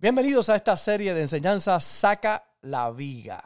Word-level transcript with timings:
Bienvenidos 0.00 0.48
a 0.48 0.54
esta 0.54 0.76
serie 0.76 1.12
de 1.12 1.22
enseñanzas 1.22 1.82
Saca 1.82 2.54
la 2.60 2.88
Viga. 2.92 3.42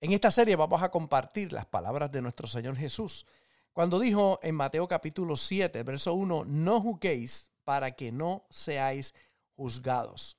En 0.00 0.12
esta 0.12 0.30
serie 0.30 0.56
vamos 0.56 0.82
a 0.82 0.90
compartir 0.90 1.52
las 1.52 1.66
palabras 1.66 2.10
de 2.10 2.22
nuestro 2.22 2.46
Señor 2.46 2.74
Jesús 2.74 3.26
cuando 3.74 4.00
dijo 4.00 4.40
en 4.42 4.54
Mateo 4.54 4.88
capítulo 4.88 5.36
7, 5.36 5.82
verso 5.82 6.14
1, 6.14 6.46
no 6.46 6.80
juzguéis 6.80 7.50
para 7.64 7.90
que 7.90 8.12
no 8.12 8.46
seáis 8.48 9.14
juzgados. 9.56 10.38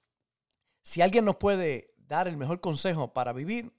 Si 0.82 1.04
alguien 1.04 1.26
nos 1.26 1.36
puede 1.36 1.94
dar 1.96 2.28
el 2.28 2.38
mejor 2.38 2.60
consejo 2.60 3.14
para 3.14 3.32
vivir, 3.32 3.72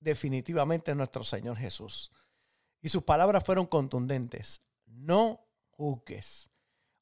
definitivamente 0.00 0.90
es 0.90 0.96
nuestro 0.96 1.22
Señor 1.22 1.58
Jesús. 1.58 2.10
Y 2.80 2.88
sus 2.88 3.04
palabras 3.04 3.44
fueron 3.44 3.66
contundentes. 3.66 4.62
No 4.84 5.46
juzgues. 5.70 6.50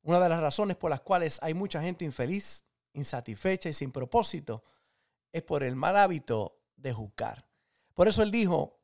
Una 0.02 0.20
de 0.20 0.28
las 0.28 0.42
razones 0.42 0.76
por 0.76 0.90
las 0.90 1.00
cuales 1.00 1.38
hay 1.40 1.54
mucha 1.54 1.80
gente 1.80 2.04
infeliz 2.04 2.66
insatisfecha 2.96 3.68
y 3.68 3.72
sin 3.72 3.92
propósito, 3.92 4.64
es 5.32 5.42
por 5.42 5.62
el 5.62 5.76
mal 5.76 5.96
hábito 5.96 6.58
de 6.76 6.92
juzgar. 6.92 7.46
Por 7.94 8.08
eso 8.08 8.22
él 8.22 8.30
dijo, 8.30 8.80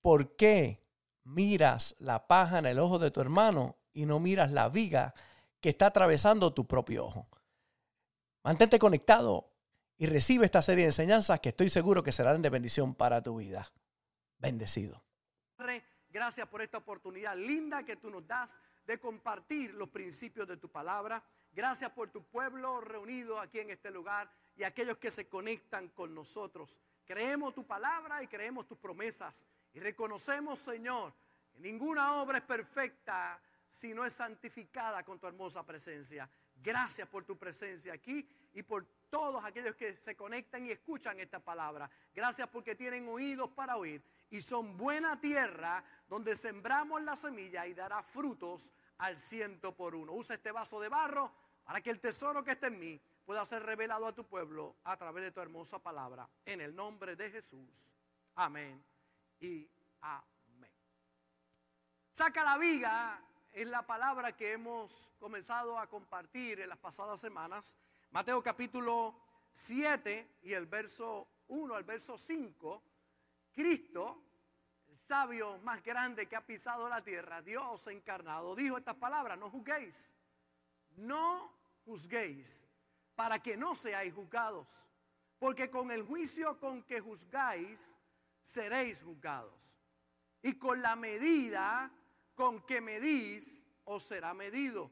¿por 0.00 0.36
qué 0.36 0.84
miras 1.24 1.94
la 1.98 2.26
paja 2.26 2.58
en 2.58 2.66
el 2.66 2.78
ojo 2.78 2.98
de 2.98 3.10
tu 3.10 3.20
hermano 3.20 3.76
y 3.92 4.06
no 4.06 4.18
miras 4.20 4.50
la 4.50 4.68
viga 4.68 5.14
que 5.60 5.70
está 5.70 5.86
atravesando 5.86 6.52
tu 6.52 6.66
propio 6.66 7.06
ojo? 7.06 7.28
Mantente 8.42 8.78
conectado 8.78 9.50
y 9.96 10.06
recibe 10.06 10.46
esta 10.46 10.62
serie 10.62 10.84
de 10.84 10.88
enseñanzas 10.88 11.40
que 11.40 11.50
estoy 11.50 11.70
seguro 11.70 12.02
que 12.02 12.10
serán 12.10 12.42
de 12.42 12.50
bendición 12.50 12.94
para 12.94 13.22
tu 13.22 13.36
vida. 13.36 13.72
Bendecido. 14.38 15.04
Gracias 16.12 16.46
por 16.46 16.60
esta 16.60 16.76
oportunidad 16.76 17.34
linda 17.36 17.84
que 17.84 17.96
tú 17.96 18.10
nos 18.10 18.26
das 18.26 18.60
de 18.84 19.00
compartir 19.00 19.72
los 19.72 19.88
principios 19.88 20.46
de 20.46 20.58
tu 20.58 20.70
palabra. 20.70 21.24
Gracias 21.52 21.92
por 21.92 22.10
tu 22.10 22.24
pueblo 22.24 22.80
reunido 22.80 23.38
aquí 23.38 23.58
en 23.58 23.70
este 23.70 23.90
lugar 23.90 24.30
y 24.56 24.62
aquellos 24.62 24.96
que 24.96 25.10
se 25.10 25.28
conectan 25.28 25.88
con 25.90 26.14
nosotros. 26.14 26.80
Creemos 27.04 27.54
tu 27.54 27.66
palabra 27.66 28.22
y 28.22 28.26
creemos 28.26 28.66
tus 28.66 28.78
promesas. 28.78 29.44
Y 29.74 29.80
reconocemos, 29.80 30.60
Señor, 30.60 31.12
que 31.52 31.60
ninguna 31.60 32.22
obra 32.22 32.38
es 32.38 32.44
perfecta 32.44 33.40
si 33.68 33.92
no 33.92 34.04
es 34.04 34.12
santificada 34.14 35.02
con 35.02 35.18
tu 35.18 35.26
hermosa 35.26 35.64
presencia. 35.64 36.28
Gracias 36.54 37.08
por 37.08 37.24
tu 37.24 37.36
presencia 37.36 37.92
aquí 37.92 38.26
y 38.54 38.62
por 38.62 38.86
todos 39.10 39.44
aquellos 39.44 39.74
que 39.74 39.96
se 39.96 40.16
conectan 40.16 40.66
y 40.66 40.70
escuchan 40.70 41.20
esta 41.20 41.38
palabra. 41.38 41.90
Gracias 42.14 42.48
porque 42.48 42.74
tienen 42.74 43.06
oídos 43.08 43.50
para 43.50 43.76
oír 43.76 44.02
y 44.30 44.40
son 44.40 44.76
buena 44.76 45.20
tierra 45.20 45.84
donde 46.08 46.34
sembramos 46.36 47.02
la 47.02 47.16
semilla 47.16 47.66
y 47.66 47.74
dará 47.74 48.02
frutos 48.02 48.72
al 48.98 49.18
ciento 49.18 49.74
por 49.74 49.94
uno. 49.94 50.12
Usa 50.12 50.36
este 50.36 50.52
vaso 50.52 50.80
de 50.80 50.88
barro 50.88 51.32
para 51.64 51.80
que 51.80 51.90
el 51.90 52.00
tesoro 52.00 52.42
que 52.44 52.52
está 52.52 52.66
en 52.66 52.78
mí 52.78 53.00
pueda 53.24 53.44
ser 53.44 53.62
revelado 53.62 54.06
a 54.06 54.14
tu 54.14 54.24
pueblo 54.26 54.76
a 54.84 54.96
través 54.96 55.24
de 55.24 55.32
tu 55.32 55.40
hermosa 55.40 55.78
palabra. 55.78 56.28
En 56.44 56.60
el 56.60 56.74
nombre 56.74 57.16
de 57.16 57.30
Jesús. 57.30 57.94
Amén 58.34 58.84
y 59.40 59.68
amén. 60.00 60.72
Saca 62.10 62.44
la 62.44 62.58
viga 62.58 63.20
es 63.52 63.66
la 63.66 63.86
palabra 63.86 64.34
que 64.34 64.52
hemos 64.52 65.12
comenzado 65.18 65.78
a 65.78 65.86
compartir 65.86 66.60
en 66.60 66.70
las 66.70 66.78
pasadas 66.78 67.20
semanas. 67.20 67.76
Mateo 68.10 68.42
capítulo 68.42 69.14
7 69.50 70.38
y 70.42 70.54
el 70.54 70.66
verso 70.66 71.28
1 71.48 71.74
al 71.74 71.84
verso 71.84 72.16
5. 72.16 72.82
Cristo, 73.52 74.22
el 74.88 74.98
sabio 74.98 75.58
más 75.58 75.82
grande 75.82 76.26
que 76.26 76.36
ha 76.36 76.46
pisado 76.46 76.88
la 76.88 77.04
tierra, 77.04 77.42
Dios 77.42 77.86
encarnado, 77.88 78.56
dijo 78.56 78.78
estas 78.78 78.96
palabras, 78.96 79.38
no 79.38 79.50
juzguéis 79.50 80.14
no 80.96 81.52
juzguéis 81.84 82.66
para 83.14 83.42
que 83.42 83.56
no 83.56 83.74
seáis 83.74 84.12
juzgados, 84.14 84.88
porque 85.38 85.70
con 85.70 85.90
el 85.90 86.02
juicio 86.02 86.58
con 86.58 86.82
que 86.82 87.00
juzgáis, 87.00 87.96
seréis 88.40 89.02
juzgados. 89.02 89.78
Y 90.42 90.54
con 90.54 90.82
la 90.82 90.96
medida 90.96 91.90
con 92.34 92.62
que 92.62 92.80
medís, 92.80 93.64
os 93.84 94.02
será 94.02 94.34
medido. 94.34 94.90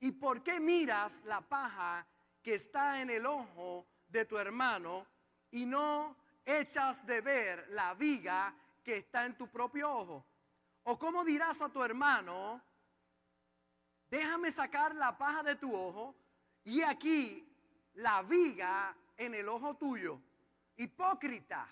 ¿Y 0.00 0.12
por 0.12 0.42
qué 0.42 0.60
miras 0.60 1.22
la 1.24 1.40
paja 1.40 2.06
que 2.42 2.54
está 2.54 3.00
en 3.00 3.10
el 3.10 3.24
ojo 3.24 3.86
de 4.08 4.24
tu 4.24 4.36
hermano 4.36 5.06
y 5.50 5.64
no 5.66 6.16
echas 6.44 7.06
de 7.06 7.20
ver 7.20 7.68
la 7.70 7.94
viga 7.94 8.54
que 8.82 8.98
está 8.98 9.24
en 9.24 9.36
tu 9.36 9.48
propio 9.48 9.90
ojo? 9.90 10.26
¿O 10.82 10.98
cómo 10.98 11.24
dirás 11.24 11.62
a 11.62 11.70
tu 11.70 11.82
hermano, 11.82 12.62
déjame 14.14 14.52
sacar 14.52 14.94
la 14.94 15.18
paja 15.18 15.42
de 15.42 15.56
tu 15.56 15.74
ojo 15.74 16.14
y 16.62 16.82
aquí 16.82 17.44
la 17.94 18.22
viga 18.22 18.96
en 19.16 19.34
el 19.34 19.48
ojo 19.48 19.74
tuyo. 19.74 20.20
Hipócrita. 20.76 21.66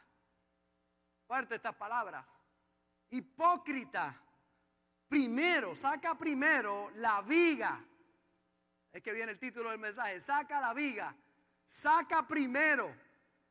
Fuerte 1.25 1.55
estas 1.55 1.77
palabras. 1.77 2.29
Hipócrita. 3.11 4.21
Primero, 5.09 5.77
saca 5.77 6.19
primero 6.19 6.91
la 6.97 7.23
viga. 7.23 7.81
Es 8.91 9.01
que 9.03 9.13
viene 9.13 9.33
el 9.33 9.39
título 9.39 9.71
del 9.71 9.79
mensaje. 9.79 10.19
Saca 10.21 10.61
la 10.61 10.75
viga. 10.75 11.15
Saca 11.65 12.27
primero. 12.27 12.93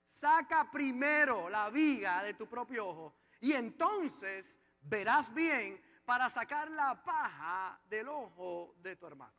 Saca 0.04 0.70
primero 0.70 1.48
la 1.48 1.70
viga 1.70 2.24
de 2.24 2.34
tu 2.34 2.46
propio 2.46 2.88
ojo. 2.88 3.16
Y 3.40 3.54
entonces 3.54 4.60
verás 4.82 5.34
bien 5.34 5.82
para 6.06 6.30
sacar 6.30 6.70
la 6.72 7.04
paja 7.04 7.80
del 7.90 8.10
ojo 8.10 8.76
de 8.82 8.96
tu 8.96 9.08
hermano. 9.08 9.34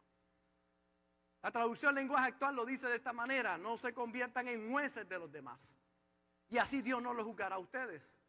La 1.43 1.51
traducción 1.51 1.95
lenguaje 1.95 2.29
actual 2.29 2.55
lo 2.55 2.65
dice 2.65 2.89
de 2.89 2.97
esta 2.97 3.13
manera, 3.13 3.59
no 3.59 3.77
se 3.77 3.93
conviertan 3.93 4.47
en 4.49 4.71
jueces 4.71 5.09
de 5.09 5.19
los 5.19 5.31
demás. 5.31 5.77
Y 6.49 6.59
así 6.59 6.83
Dios 6.83 7.03
no 7.03 7.13
los 7.15 7.27
juzgará 7.27 7.57
a 7.57 7.59
ustedes. 7.59 8.21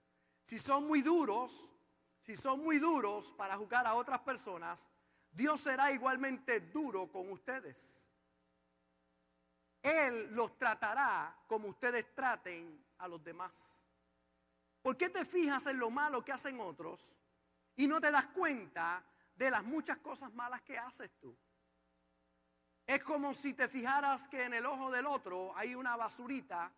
Si 0.42 0.58
son 0.58 0.88
muy 0.88 1.02
duros, 1.02 1.76
si 2.20 2.36
son 2.36 2.64
muy 2.64 2.80
duros 2.80 3.34
para 3.34 3.56
juzgar 3.56 3.86
a 3.86 3.94
otras 3.94 4.22
personas, 4.22 4.90
Dios 5.32 5.60
será 5.62 5.92
igualmente 5.92 6.60
duro 6.60 7.12
con 7.12 7.32
ustedes. 7.32 8.08
Él 9.82 10.34
los 10.34 10.58
tratará 10.58 11.38
como 11.48 11.68
ustedes 11.68 12.16
traten 12.16 12.84
a 12.98 13.08
los 13.08 13.24
demás. 13.24 13.84
¿Por 14.82 14.98
qué 14.98 15.10
te 15.10 15.24
fijas 15.26 15.68
en 15.68 15.80
lo 15.80 15.92
malo 15.92 16.24
que 16.24 16.32
hacen 16.32 16.60
otros 16.60 17.23
y 17.76 17.88
no 17.88 18.00
te 18.00 18.12
das 18.12 18.28
cuenta 18.28 19.04
de 19.36 19.50
las 19.50 19.64
muchas 19.64 19.98
cosas 19.98 20.34
malas 20.34 20.62
que 20.62 20.78
haces 20.78 21.12
tú. 21.20 21.36
Es 22.86 23.04
como 23.04 23.34
si 23.34 23.54
te 23.54 23.68
fijaras 23.68 24.28
que 24.28 24.44
en 24.44 24.54
el 24.54 24.66
ojo 24.66 24.92
del 24.92 25.08
otro 25.08 25.56
hay 25.56 25.74
una 25.74 25.96
basurita 25.96 26.72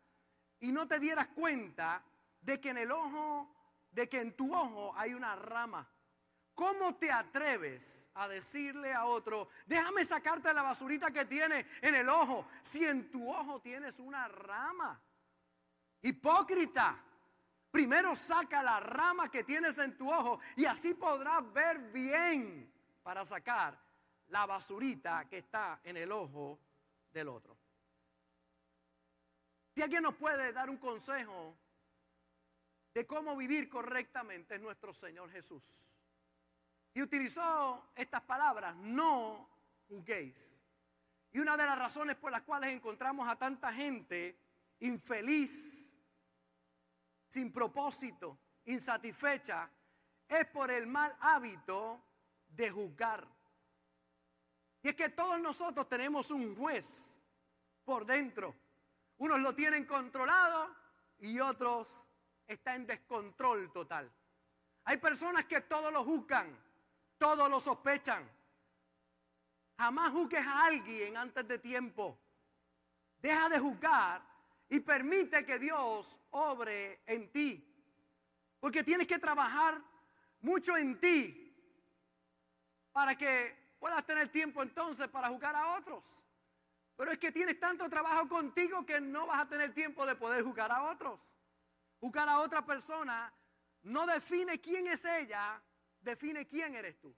y 0.60 0.72
no 0.72 0.88
te 0.88 1.00
dieras 1.00 1.28
cuenta 1.30 2.04
de 2.42 2.62
que 2.62 2.70
en 2.70 2.78
el 2.78 2.92
ojo, 2.92 3.50
de 3.92 4.08
que 4.08 4.22
en 4.22 4.36
tu 4.36 4.56
ojo 4.56 4.94
hay 4.96 5.14
una 5.14 5.36
rama. 5.36 5.90
¿Cómo 6.54 6.96
te 6.96 7.12
atreves 7.12 8.10
a 8.14 8.30
decirle 8.30 8.94
a 8.94 9.06
otro, 9.06 9.50
déjame 9.66 10.06
sacarte 10.06 10.54
la 10.54 10.62
basurita 10.62 11.12
que 11.12 11.26
tiene 11.26 11.66
en 11.82 11.96
el 11.96 12.08
ojo, 12.08 12.48
si 12.62 12.86
en 12.86 13.12
tu 13.12 13.30
ojo 13.30 13.60
tienes 13.60 14.00
una 14.00 14.28
rama? 14.30 15.02
Hipócrita. 16.02 17.04
Primero 17.76 18.16
saca 18.16 18.64
la 18.64 18.80
rama 18.80 19.30
que 19.30 19.44
tienes 19.44 19.78
en 19.80 19.98
tu 19.98 20.10
ojo 20.10 20.40
y 20.56 20.64
así 20.64 20.94
podrás 20.94 21.52
ver 21.52 21.78
bien 21.92 22.72
para 23.04 23.26
sacar 23.26 23.78
la 24.28 24.46
basurita 24.46 25.28
que 25.28 25.40
está 25.40 25.82
en 25.84 25.98
el 25.98 26.10
ojo 26.14 26.58
del 27.12 27.28
otro. 27.28 27.58
Si 29.76 29.82
alguien 29.82 30.04
nos 30.04 30.16
puede 30.16 30.54
dar 30.54 30.70
un 30.70 30.78
consejo 30.78 31.54
de 32.94 33.06
cómo 33.06 33.36
vivir 33.36 33.68
correctamente 33.68 34.56
es 34.56 34.62
nuestro 34.62 34.94
Señor 34.94 35.30
Jesús. 35.30 36.02
Y 36.94 37.02
utilizó 37.02 37.92
estas 37.94 38.22
palabras, 38.22 38.74
no 38.78 39.50
juzguéis. 39.90 40.64
Y 41.34 41.40
una 41.40 41.58
de 41.58 41.66
las 41.66 41.78
razones 41.78 42.16
por 42.16 42.32
las 42.32 42.44
cuales 42.44 42.72
encontramos 42.72 43.28
a 43.28 43.36
tanta 43.36 43.74
gente 43.74 44.40
infeliz 44.80 45.95
sin 47.36 47.52
propósito, 47.52 48.40
insatisfecha, 48.64 49.70
es 50.26 50.46
por 50.48 50.72
el 50.72 50.88
mal 50.88 51.14
hábito 51.20 52.02
de 52.48 52.72
juzgar. 52.72 53.28
Y 54.82 54.88
es 54.88 54.96
que 54.96 55.10
todos 55.10 55.38
nosotros 55.42 55.90
tenemos 55.90 56.32
un 56.32 56.56
juez 56.56 57.22
por 57.84 58.06
dentro. 58.06 58.56
Unos 59.18 59.42
lo 59.42 59.54
tienen 59.54 59.86
controlado 59.86 60.74
y 61.20 61.38
otros 61.42 62.08
están 62.48 62.76
en 62.76 62.88
descontrol 62.88 63.70
total. 63.74 64.10
Hay 64.86 64.96
personas 64.96 65.44
que 65.44 65.60
todo 65.60 65.92
lo 65.92 66.06
juzgan, 66.06 66.58
todo 67.18 67.50
lo 67.50 67.60
sospechan. 67.60 68.24
Jamás 69.78 70.14
juzgues 70.14 70.48
a 70.48 70.68
alguien 70.68 71.18
antes 71.18 71.46
de 71.46 71.60
tiempo. 71.60 72.18
Deja 73.20 73.50
de 73.50 73.60
juzgar 73.60 74.35
y 74.70 74.80
permite 74.80 75.46
que 75.46 75.60
Dios 75.60 76.20
obre 76.32 77.02
en 77.06 77.32
ti. 77.32 77.72
Porque 78.60 78.84
tienes 78.84 79.08
que 79.08 79.20
trabajar 79.20 79.82
mucho 80.42 80.76
en 80.76 81.00
ti 81.00 81.42
para 82.92 83.16
que 83.18 83.76
puedas 83.80 84.06
tener 84.06 84.30
tiempo 84.30 84.64
entonces 84.64 85.08
para 85.10 85.30
juzgar 85.30 85.56
a 85.56 85.76
otros. 85.78 86.24
Pero 86.96 87.12
es 87.12 87.20
que 87.20 87.32
tienes 87.32 87.60
tanto 87.60 87.90
trabajo 87.90 88.28
contigo 88.30 88.86
que 88.86 89.02
no 89.02 89.28
vas 89.28 89.42
a 89.42 89.50
tener 89.50 89.74
tiempo 89.74 90.06
de 90.06 90.16
poder 90.16 90.44
jugar 90.44 90.72
a 90.72 90.84
otros. 90.84 91.36
Jugar 92.00 92.30
a 92.30 92.40
otra 92.40 92.66
persona 92.66 93.34
no 93.84 94.06
define 94.08 94.60
quién 94.60 94.88
es 94.88 95.04
ella, 95.06 95.62
define 96.00 96.48
quién 96.48 96.74
eres 96.74 97.00
tú. 97.00 97.16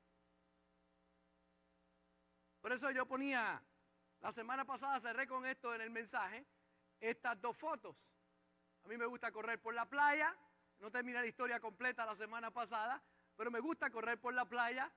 Por 2.59 2.71
eso 2.71 2.89
yo 2.91 3.05
ponía, 3.07 3.61
la 4.19 4.31
semana 4.31 4.65
pasada 4.65 4.99
cerré 4.99 5.27
con 5.27 5.45
esto 5.45 5.73
en 5.73 5.81
el 5.81 5.89
mensaje, 5.89 6.45
estas 6.99 7.39
dos 7.41 7.57
fotos. 7.57 8.15
A 8.83 8.87
mí 8.87 8.97
me 8.97 9.05
gusta 9.05 9.31
correr 9.31 9.61
por 9.61 9.73
la 9.73 9.85
playa, 9.89 10.35
no 10.79 10.91
terminé 10.91 11.19
la 11.19 11.25
historia 11.25 11.59
completa 11.59 12.05
la 12.05 12.15
semana 12.15 12.51
pasada, 12.51 13.01
pero 13.35 13.51
me 13.51 13.59
gusta 13.59 13.89
correr 13.89 14.19
por 14.19 14.33
la 14.33 14.45
playa. 14.45 14.91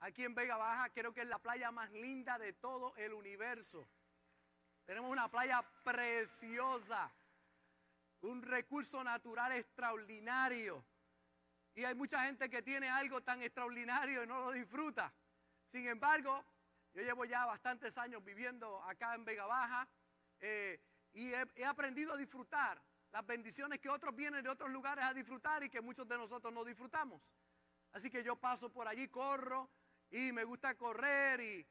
Aquí 0.00 0.24
en 0.24 0.34
Vega 0.34 0.56
Baja 0.56 0.90
creo 0.90 1.12
que 1.12 1.22
es 1.22 1.26
la 1.26 1.38
playa 1.38 1.70
más 1.70 1.90
linda 1.92 2.38
de 2.38 2.52
todo 2.52 2.94
el 2.96 3.12
universo. 3.14 3.88
Tenemos 4.84 5.10
una 5.10 5.28
playa 5.30 5.62
preciosa, 5.82 7.10
un 8.20 8.42
recurso 8.42 9.02
natural 9.02 9.52
extraordinario. 9.52 10.84
Y 11.74 11.84
hay 11.84 11.94
mucha 11.94 12.24
gente 12.24 12.48
que 12.48 12.62
tiene 12.62 12.88
algo 12.88 13.22
tan 13.22 13.42
extraordinario 13.42 14.22
y 14.22 14.26
no 14.26 14.40
lo 14.40 14.52
disfruta. 14.52 15.12
Sin 15.64 15.86
embargo, 15.88 16.44
yo 16.94 17.02
llevo 17.02 17.24
ya 17.24 17.44
bastantes 17.44 17.98
años 17.98 18.24
viviendo 18.24 18.82
acá 18.84 19.14
en 19.14 19.24
Vega 19.24 19.44
Baja 19.44 19.88
eh, 20.40 20.80
y 21.16 21.32
he 21.32 21.64
aprendido 21.64 22.12
a 22.12 22.16
disfrutar 22.18 22.80
las 23.10 23.26
bendiciones 23.26 23.80
que 23.80 23.88
otros 23.88 24.14
vienen 24.14 24.44
de 24.44 24.50
otros 24.50 24.70
lugares 24.70 25.02
a 25.02 25.14
disfrutar 25.14 25.62
y 25.64 25.70
que 25.70 25.80
muchos 25.80 26.06
de 26.06 26.18
nosotros 26.18 26.52
no 26.52 26.62
disfrutamos. 26.62 27.34
Así 27.92 28.10
que 28.10 28.22
yo 28.22 28.36
paso 28.36 28.70
por 28.70 28.86
allí, 28.86 29.08
corro 29.08 29.70
y 30.10 30.30
me 30.32 30.44
gusta 30.44 30.74
correr 30.74 31.40
y, 31.40 31.66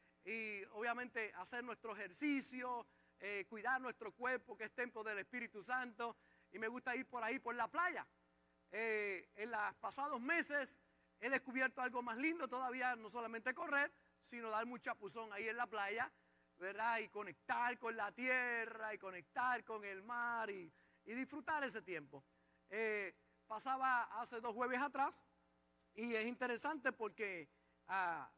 obviamente 0.72 1.32
hacer 1.36 1.64
nuestro 1.64 1.96
ejercicio, 1.96 2.88
eh, 3.20 3.46
cuidar 3.48 3.80
nuestro 3.80 4.12
cuerpo 4.14 4.58
que 4.58 4.64
es 4.64 4.74
templo 4.74 5.04
del 5.04 5.20
Espíritu 5.20 5.62
Santo 5.62 6.18
y 6.52 6.58
me 6.58 6.68
gusta 6.68 6.96
ir 6.96 7.06
por 7.06 7.24
ahí 7.24 7.38
por 7.38 7.54
la 7.54 7.68
playa. 7.68 8.08
Eh, 8.72 9.30
en 9.36 9.52
los 9.52 9.76
pasados 9.76 10.20
meses 10.20 10.80
he 11.20 11.30
descubierto 11.30 11.84
algo 11.84 12.02
más 12.02 12.18
lindo 12.18 12.48
todavía, 12.48 12.96
no 12.96 13.12
solamente 13.12 13.54
correr, 13.54 13.94
sino 14.22 14.50
dar 14.50 14.66
mucha 14.66 14.94
chapuzón 14.94 15.32
ahí 15.32 15.48
en 15.48 15.58
la 15.58 15.68
playa, 15.68 16.12
¿verdad? 16.58 17.00
Y 17.00 17.10
conectar 17.10 17.78
con 17.78 17.96
la 17.96 18.12
tierra 18.12 18.94
y 18.94 18.98
conectar 18.98 19.64
con 19.64 19.84
el 19.86 20.02
mar 20.04 20.50
y 20.50 20.72
y 21.06 21.14
disfrutar 21.14 21.64
ese 21.64 21.82
tiempo. 21.82 22.24
Eh, 22.70 23.16
pasaba 23.48 24.04
hace 24.20 24.42
dos 24.42 24.54
jueves 24.54 24.82
atrás 24.82 25.26
y 25.94 26.16
es 26.16 26.26
interesante 26.26 26.92
porque 26.92 27.48
ah, 27.88 28.30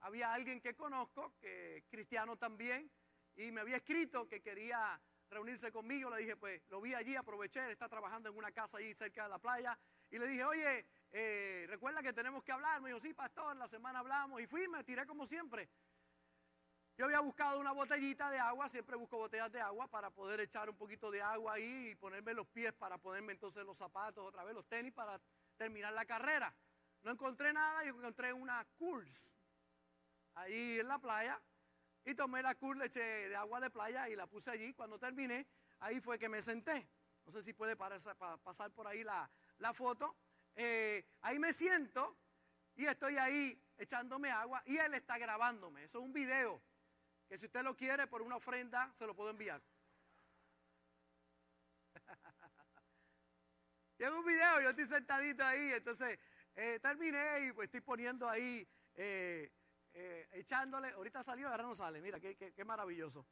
había 0.00 0.32
alguien 0.32 0.60
que 0.60 0.76
conozco, 0.76 1.34
que 1.40 1.84
cristiano 1.90 2.36
también, 2.36 2.90
y 3.36 3.50
me 3.50 3.62
había 3.62 3.76
escrito 3.76 4.28
que 4.28 4.42
quería 4.42 5.00
reunirse 5.30 5.72
conmigo. 5.72 6.10
Le 6.10 6.18
dije, 6.18 6.36
pues 6.36 6.62
lo 6.68 6.80
vi 6.80 6.94
allí, 6.94 7.16
aproveché, 7.16 7.70
está 7.70 7.88
trabajando 7.88 8.28
en 8.28 8.36
una 8.36 8.52
casa 8.52 8.78
ahí 8.78 8.94
cerca 8.94 9.24
de 9.24 9.28
la 9.30 9.38
playa. 9.38 9.78
Y 10.10 10.18
le 10.18 10.26
dije, 10.26 10.44
oye, 10.44 10.86
eh, 11.12 11.64
recuerda 11.68 12.02
que 12.02 12.12
tenemos 12.12 12.42
que 12.42 12.52
hablar. 12.52 12.80
Me 12.80 12.90
dijo, 12.90 13.00
sí, 13.00 13.14
pastor, 13.14 13.56
la 13.56 13.68
semana 13.68 14.00
hablamos. 14.00 14.40
Y 14.42 14.46
fui, 14.46 14.68
me 14.68 14.84
tiré 14.84 15.06
como 15.06 15.24
siempre. 15.24 15.70
Yo 17.00 17.06
había 17.06 17.20
buscado 17.20 17.58
una 17.58 17.72
botellita 17.72 18.30
de 18.30 18.38
agua, 18.38 18.68
siempre 18.68 18.94
busco 18.94 19.16
botellas 19.16 19.50
de 19.50 19.58
agua 19.58 19.88
para 19.88 20.10
poder 20.10 20.40
echar 20.40 20.68
un 20.68 20.76
poquito 20.76 21.10
de 21.10 21.22
agua 21.22 21.54
ahí 21.54 21.92
y 21.92 21.94
ponerme 21.94 22.34
los 22.34 22.46
pies 22.48 22.74
para 22.74 22.98
ponerme 22.98 23.32
entonces 23.32 23.64
los 23.64 23.78
zapatos, 23.78 24.22
otra 24.22 24.44
vez 24.44 24.54
los 24.54 24.68
tenis 24.68 24.92
para 24.92 25.18
terminar 25.56 25.94
la 25.94 26.04
carrera. 26.04 26.54
No 27.02 27.10
encontré 27.10 27.54
nada, 27.54 27.82
yo 27.84 27.96
encontré 27.96 28.34
una 28.34 28.62
Kurs 28.76 29.34
ahí 30.34 30.78
en 30.78 30.88
la 30.88 30.98
playa 30.98 31.40
y 32.04 32.14
tomé 32.14 32.42
la 32.42 32.54
Kurs, 32.54 32.78
le 32.78 32.84
eché 32.84 33.00
de 33.00 33.34
agua 33.34 33.60
de 33.60 33.70
playa 33.70 34.06
y 34.10 34.14
la 34.14 34.26
puse 34.26 34.50
allí. 34.50 34.74
Cuando 34.74 34.98
terminé, 34.98 35.46
ahí 35.78 36.02
fue 36.02 36.18
que 36.18 36.28
me 36.28 36.42
senté. 36.42 36.86
No 37.24 37.32
sé 37.32 37.42
si 37.42 37.54
puede 37.54 37.76
pasar 37.76 38.72
por 38.72 38.86
ahí 38.86 39.02
la, 39.04 39.72
foto. 39.72 40.18
Eh, 40.54 41.06
ahí 41.22 41.38
me 41.38 41.54
siento 41.54 42.18
y 42.76 42.84
estoy 42.84 43.16
ahí 43.16 43.58
echándome 43.78 44.30
agua 44.30 44.62
y 44.66 44.76
él 44.76 44.92
está 44.92 45.16
grabándome. 45.16 45.84
Eso 45.84 46.00
es 46.00 46.04
un 46.04 46.12
video 46.12 46.60
que 47.30 47.38
si 47.38 47.46
usted 47.46 47.62
lo 47.62 47.76
quiere 47.76 48.08
por 48.08 48.22
una 48.22 48.34
ofrenda, 48.34 48.92
se 48.96 49.06
lo 49.06 49.14
puedo 49.14 49.30
enviar. 49.30 49.62
Tengo 53.96 54.18
un 54.18 54.26
video, 54.26 54.60
yo 54.62 54.70
estoy 54.70 54.86
sentadito 54.86 55.44
ahí, 55.44 55.74
entonces 55.74 56.18
eh, 56.56 56.80
terminé 56.82 57.46
y 57.46 57.52
pues 57.52 57.66
estoy 57.66 57.82
poniendo 57.82 58.28
ahí, 58.28 58.68
eh, 58.96 59.48
eh, 59.92 60.28
echándole, 60.32 60.90
ahorita 60.90 61.22
salió, 61.22 61.48
ahora 61.48 61.62
no 61.62 61.72
sale, 61.72 62.00
mira, 62.00 62.18
qué, 62.18 62.36
qué, 62.36 62.64
maravilloso. 62.64 63.24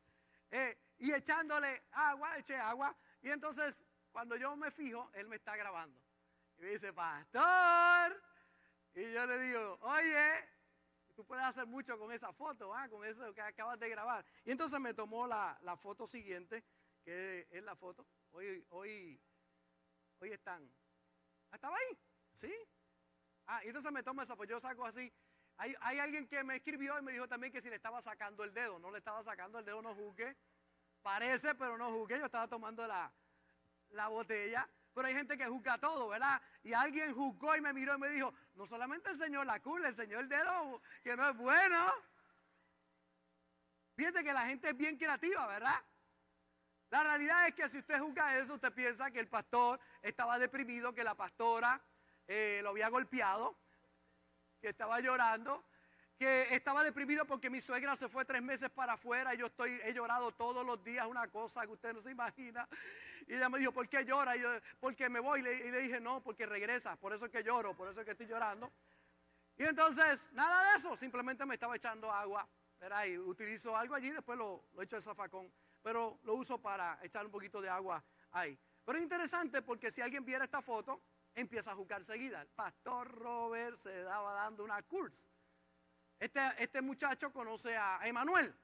y 0.98 1.12
echándole 1.12 1.82
agua, 1.90 2.38
eché 2.38 2.54
agua, 2.54 2.96
y 3.20 3.30
entonces 3.30 3.84
cuando 4.12 4.36
yo 4.36 4.54
me 4.54 4.70
fijo, 4.70 5.10
él 5.14 5.26
me 5.26 5.34
está 5.34 5.56
grabando. 5.56 6.00
Y 6.56 6.62
me 6.62 6.68
dice, 6.68 6.92
pastor, 6.92 8.22
y 8.94 9.12
yo 9.12 9.26
le 9.26 9.40
digo, 9.40 9.76
oye, 9.80 10.57
tú 11.18 11.24
puedes 11.24 11.44
hacer 11.44 11.66
mucho 11.66 11.98
con 11.98 12.12
esa 12.12 12.32
foto, 12.32 12.72
¿ah? 12.72 12.88
con 12.88 13.04
eso 13.04 13.34
que 13.34 13.40
acabas 13.40 13.76
de 13.80 13.88
grabar. 13.88 14.24
Y 14.44 14.52
entonces 14.52 14.78
me 14.78 14.94
tomó 14.94 15.26
la, 15.26 15.76
foto 15.76 16.06
siguiente, 16.06 16.62
que 17.02 17.48
es 17.50 17.64
la 17.64 17.74
foto. 17.74 18.06
Hoy, 18.30 18.64
hoy, 18.68 19.20
hoy 20.20 20.30
están. 20.30 20.72
¿Estaba 21.50 21.76
ahí? 21.76 21.98
¿Sí? 22.34 22.54
Ah, 23.48 23.64
y 23.64 23.66
entonces 23.66 23.90
me 23.90 24.04
toma 24.04 24.22
esa 24.22 24.36
foto. 24.36 24.48
Yo 24.48 24.60
saco 24.60 24.86
así. 24.86 25.12
Hay, 25.56 25.74
hay, 25.80 25.98
alguien 25.98 26.28
que 26.28 26.44
me 26.44 26.54
escribió 26.54 26.96
y 27.00 27.02
me 27.02 27.10
dijo 27.10 27.26
también 27.26 27.52
que 27.52 27.60
si 27.60 27.68
le 27.68 27.74
estaba 27.74 28.00
sacando 28.00 28.44
el 28.44 28.54
dedo. 28.54 28.78
No 28.78 28.92
le 28.92 28.98
estaba 28.98 29.20
sacando 29.24 29.58
el 29.58 29.64
dedo, 29.64 29.82
no 29.82 29.96
juzgue. 29.96 30.36
Parece, 31.02 31.56
pero 31.56 31.76
no 31.76 31.90
juzgue. 31.90 32.20
Yo 32.20 32.26
estaba 32.26 32.46
tomando 32.46 32.86
la, 32.86 33.12
la 33.88 34.06
botella. 34.06 34.70
Pero 34.94 35.08
hay 35.08 35.14
gente 35.14 35.36
que 35.36 35.46
juzga 35.46 35.78
todo, 35.78 36.08
¿verdad? 36.10 36.40
Y 36.62 36.72
alguien 36.74 37.12
juzgó 37.12 37.56
y 37.56 37.60
me 37.60 37.72
miró 37.72 37.96
y 37.96 37.98
me 37.98 38.08
dijo, 38.08 38.32
no 38.58 38.66
solamente 38.66 39.08
el 39.08 39.16
Señor 39.16 39.46
la 39.46 39.54
el 39.54 39.94
Señor 39.94 40.22
el 40.22 40.28
dedo, 40.28 40.82
que 41.04 41.16
no 41.16 41.30
es 41.30 41.36
bueno. 41.36 41.94
Fíjate 43.94 44.24
que 44.24 44.32
la 44.32 44.46
gente 44.46 44.70
es 44.70 44.76
bien 44.76 44.98
creativa, 44.98 45.46
¿verdad? 45.46 45.80
La 46.90 47.04
realidad 47.04 47.46
es 47.46 47.54
que 47.54 47.68
si 47.68 47.78
usted 47.78 48.00
juzga 48.00 48.36
eso, 48.36 48.54
usted 48.54 48.72
piensa 48.72 49.12
que 49.12 49.20
el 49.20 49.28
pastor 49.28 49.78
estaba 50.02 50.40
deprimido, 50.40 50.92
que 50.92 51.04
la 51.04 51.14
pastora 51.14 51.80
eh, 52.26 52.58
lo 52.64 52.70
había 52.70 52.88
golpeado, 52.88 53.56
que 54.60 54.70
estaba 54.70 54.98
llorando, 54.98 55.64
que 56.18 56.52
estaba 56.54 56.82
deprimido 56.82 57.24
porque 57.24 57.48
mi 57.48 57.60
suegra 57.60 57.94
se 57.94 58.08
fue 58.08 58.24
tres 58.24 58.42
meses 58.42 58.68
para 58.70 58.94
afuera 58.94 59.34
y 59.34 59.38
yo 59.38 59.46
estoy, 59.46 59.80
he 59.84 59.94
llorado 59.94 60.32
todos 60.32 60.66
los 60.66 60.82
días, 60.82 61.06
una 61.06 61.28
cosa 61.28 61.64
que 61.64 61.72
usted 61.72 61.92
no 61.92 62.00
se 62.00 62.10
imagina. 62.10 62.68
Y 63.28 63.34
ella 63.34 63.48
me 63.48 63.60
dijo, 63.60 63.70
¿por 63.72 63.88
qué 63.88 64.04
llora? 64.04 64.36
Y 64.36 64.40
yo, 64.40 64.50
porque 64.80 65.08
me 65.08 65.20
voy. 65.20 65.40
Y 65.40 65.42
le, 65.42 65.80
dije, 65.80 66.00
no, 66.00 66.20
porque 66.20 66.44
regresa, 66.44 66.96
por 66.96 67.12
eso 67.12 67.26
es 67.26 67.30
que 67.30 67.44
lloro, 67.44 67.76
por 67.76 67.88
eso 67.88 68.00
es 68.00 68.04
que 68.04 68.12
estoy 68.12 68.26
llorando. 68.26 68.72
Y 69.56 69.62
entonces, 69.62 70.32
nada 70.32 70.72
de 70.72 70.78
eso, 70.78 70.96
simplemente 70.96 71.46
me 71.46 71.54
estaba 71.54 71.76
echando 71.76 72.10
agua, 72.10 72.48
¿verdad? 72.80 73.04
Y 73.04 73.16
utilizo 73.16 73.76
algo 73.76 73.94
allí, 73.94 74.10
después 74.10 74.36
lo, 74.36 74.64
lo 74.74 74.82
echo 74.82 74.96
el 74.96 75.02
zafacón, 75.02 75.52
pero 75.82 76.18
lo 76.24 76.34
uso 76.34 76.60
para 76.60 76.98
echar 77.02 77.24
un 77.24 77.30
poquito 77.30 77.60
de 77.60 77.68
agua 77.68 78.02
ahí. 78.32 78.58
Pero 78.84 78.98
es 78.98 79.04
interesante 79.04 79.62
porque 79.62 79.90
si 79.90 80.00
alguien 80.00 80.24
viera 80.24 80.44
esta 80.44 80.62
foto, 80.62 81.00
empieza 81.34 81.72
a 81.72 81.74
jugar 81.76 82.04
seguida. 82.04 82.42
El 82.42 82.48
pastor 82.48 83.08
Robert 83.08 83.76
se 83.76 84.02
daba 84.02 84.32
dando 84.32 84.64
una 84.64 84.82
cursa 84.82 85.28
este, 86.18 86.40
este, 86.58 86.82
muchacho 86.82 87.32
conoce 87.32 87.76
a 87.76 88.00
Emanuel. 88.04 88.54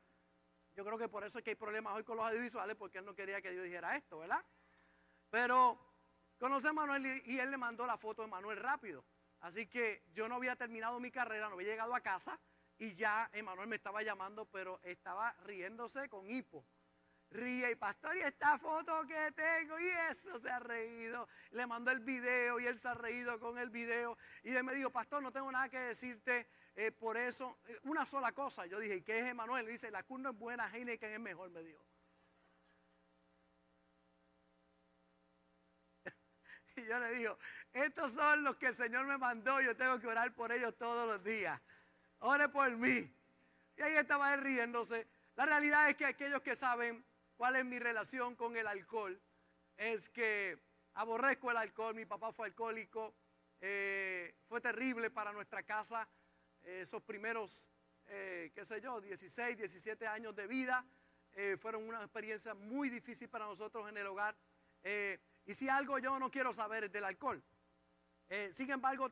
Yo 0.74 0.84
creo 0.84 0.98
que 0.98 1.08
por 1.08 1.24
eso 1.24 1.38
es 1.38 1.44
que 1.44 1.50
hay 1.50 1.56
problemas 1.56 1.94
hoy 1.94 2.02
con 2.02 2.16
los 2.16 2.26
audiovisuales, 2.26 2.76
porque 2.76 2.98
él 2.98 3.04
no 3.04 3.14
quería 3.14 3.40
que 3.40 3.54
yo 3.54 3.62
dijera 3.62 3.96
esto, 3.96 4.18
¿verdad? 4.18 4.44
Pero 5.30 5.78
conoce 6.38 6.66
a 6.66 6.70
Emanuel 6.70 7.22
y, 7.24 7.38
él 7.38 7.50
le 7.50 7.56
mandó 7.56 7.86
la 7.86 7.96
foto 7.96 8.22
de 8.22 8.28
Emanuel 8.28 8.58
rápido. 8.58 9.04
Así 9.40 9.66
que 9.66 10.04
yo 10.12 10.28
no 10.28 10.36
había 10.36 10.56
terminado 10.56 10.98
mi 10.98 11.10
carrera, 11.10 11.48
no 11.48 11.54
había 11.54 11.68
llegado 11.68 11.94
a 11.94 12.00
casa 12.00 12.40
y 12.78 12.94
ya 12.94 13.30
Emanuel 13.32 13.68
me 13.68 13.76
estaba 13.76 14.02
llamando, 14.02 14.46
pero 14.46 14.80
estaba 14.82 15.32
riéndose 15.44 16.08
con 16.08 16.28
hipo. 16.28 16.66
Ríe 17.30 17.70
y 17.70 17.74
pastor, 17.74 18.16
y 18.16 18.20
esta 18.20 18.58
foto 18.58 19.04
que 19.06 19.32
tengo, 19.32 19.78
y 19.80 19.88
eso 20.10 20.38
se 20.38 20.48
ha 20.48 20.60
reído. 20.60 21.28
Le 21.50 21.66
mandó 21.66 21.90
el 21.90 22.00
video 22.00 22.60
y 22.60 22.66
él 22.66 22.78
se 22.78 22.88
ha 22.88 22.94
reído 22.94 23.40
con 23.40 23.58
el 23.58 23.70
video. 23.70 24.16
Y 24.44 24.54
él 24.54 24.62
me 24.62 24.74
dijo, 24.74 24.90
pastor, 24.90 25.22
no 25.22 25.32
tengo 25.32 25.50
nada 25.50 25.68
que 25.68 25.78
decirte 25.78 26.48
eh, 26.76 26.90
por 26.90 27.16
eso, 27.16 27.58
eh, 27.66 27.78
una 27.84 28.04
sola 28.04 28.32
cosa. 28.32 28.66
Yo 28.66 28.80
dije, 28.80 29.04
¿qué 29.04 29.20
es 29.20 29.26
Emanuel? 29.26 29.66
Dice, 29.66 29.90
la 29.90 30.02
cuna 30.02 30.30
es 30.30 30.36
buena, 30.36 30.68
Heineken 30.68 31.12
es 31.12 31.20
mejor, 31.20 31.50
me 31.50 31.62
dijo. 31.62 31.84
y 36.76 36.84
yo 36.84 36.98
le 36.98 37.10
digo, 37.12 37.38
estos 37.72 38.12
son 38.12 38.42
los 38.42 38.56
que 38.56 38.66
el 38.66 38.74
Señor 38.74 39.06
me 39.06 39.16
mandó, 39.18 39.60
yo 39.60 39.76
tengo 39.76 40.00
que 40.00 40.08
orar 40.08 40.34
por 40.34 40.50
ellos 40.50 40.76
todos 40.76 41.06
los 41.06 41.22
días. 41.22 41.60
Ore 42.18 42.48
por 42.48 42.68
mí. 42.76 43.08
Y 43.76 43.82
ahí 43.82 43.94
estaba 43.94 44.34
él 44.34 44.40
riéndose. 44.40 45.06
La 45.36 45.46
realidad 45.46 45.88
es 45.88 45.96
que 45.96 46.06
aquellos 46.06 46.42
que 46.42 46.56
saben 46.56 47.04
cuál 47.36 47.54
es 47.56 47.64
mi 47.64 47.78
relación 47.78 48.34
con 48.34 48.56
el 48.56 48.66
alcohol, 48.66 49.20
es 49.76 50.08
que 50.08 50.58
aborrezco 50.94 51.50
el 51.50 51.56
alcohol, 51.56 51.94
mi 51.94 52.06
papá 52.06 52.32
fue 52.32 52.46
alcohólico, 52.46 53.14
eh, 53.60 54.34
fue 54.48 54.60
terrible 54.60 55.10
para 55.10 55.32
nuestra 55.32 55.62
casa 55.62 56.08
esos 56.64 57.02
primeros, 57.02 57.68
eh, 58.06 58.50
qué 58.54 58.64
sé 58.64 58.80
yo, 58.80 59.00
16, 59.00 59.56
17 59.56 60.06
años 60.06 60.34
de 60.34 60.46
vida. 60.46 60.84
eh, 61.36 61.56
fueron 61.58 61.82
una 61.88 62.00
experiencia 62.00 62.54
muy 62.54 62.88
difícil 62.88 63.28
para 63.28 63.46
nosotros 63.46 63.88
en 63.88 63.96
el 63.96 64.06
hogar. 64.06 64.36
Eh, 64.84 65.18
y 65.46 65.54
si 65.54 65.68
algo 65.68 65.98
yo 65.98 66.18
no 66.18 66.30
quiero 66.30 66.52
saber 66.52 66.84
es 66.84 66.92
del 66.92 67.04
alcohol. 67.04 67.42
Eh, 68.28 68.50
sin 68.52 68.70
embargo, 68.70 69.10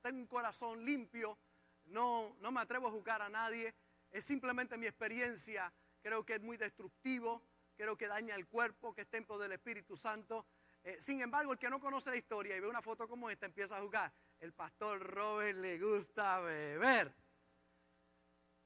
tengo 0.00 0.18
un 0.18 0.26
corazón 0.26 0.84
limpio, 0.84 1.38
no, 1.84 2.36
no 2.40 2.50
me 2.50 2.60
atrevo 2.60 2.88
a 2.88 2.90
juzgar 2.90 3.22
a 3.22 3.28
nadie, 3.28 3.74
es 4.10 4.24
simplemente 4.24 4.76
mi 4.76 4.86
experiencia, 4.86 5.72
creo 6.02 6.24
que 6.24 6.34
es 6.34 6.40
muy 6.42 6.56
destructivo, 6.56 7.42
creo 7.76 7.96
que 7.96 8.08
daña 8.08 8.34
el 8.34 8.46
cuerpo, 8.46 8.92
que 8.92 9.02
es 9.02 9.08
templo 9.08 9.38
del 9.38 9.52
Espíritu 9.52 9.96
Santo. 9.96 10.46
Eh, 10.84 10.96
sin 11.00 11.20
embargo, 11.20 11.52
el 11.52 11.58
que 11.58 11.70
no 11.70 11.80
conoce 11.80 12.10
la 12.10 12.16
historia 12.16 12.56
y 12.56 12.60
ve 12.60 12.68
una 12.68 12.82
foto 12.82 13.08
como 13.08 13.30
esta 13.30 13.46
empieza 13.46 13.76
a 13.76 13.80
jugar. 13.80 14.12
El 14.42 14.52
pastor 14.52 14.98
Robert 14.98 15.56
le 15.56 15.78
gusta 15.78 16.40
beber. 16.40 17.14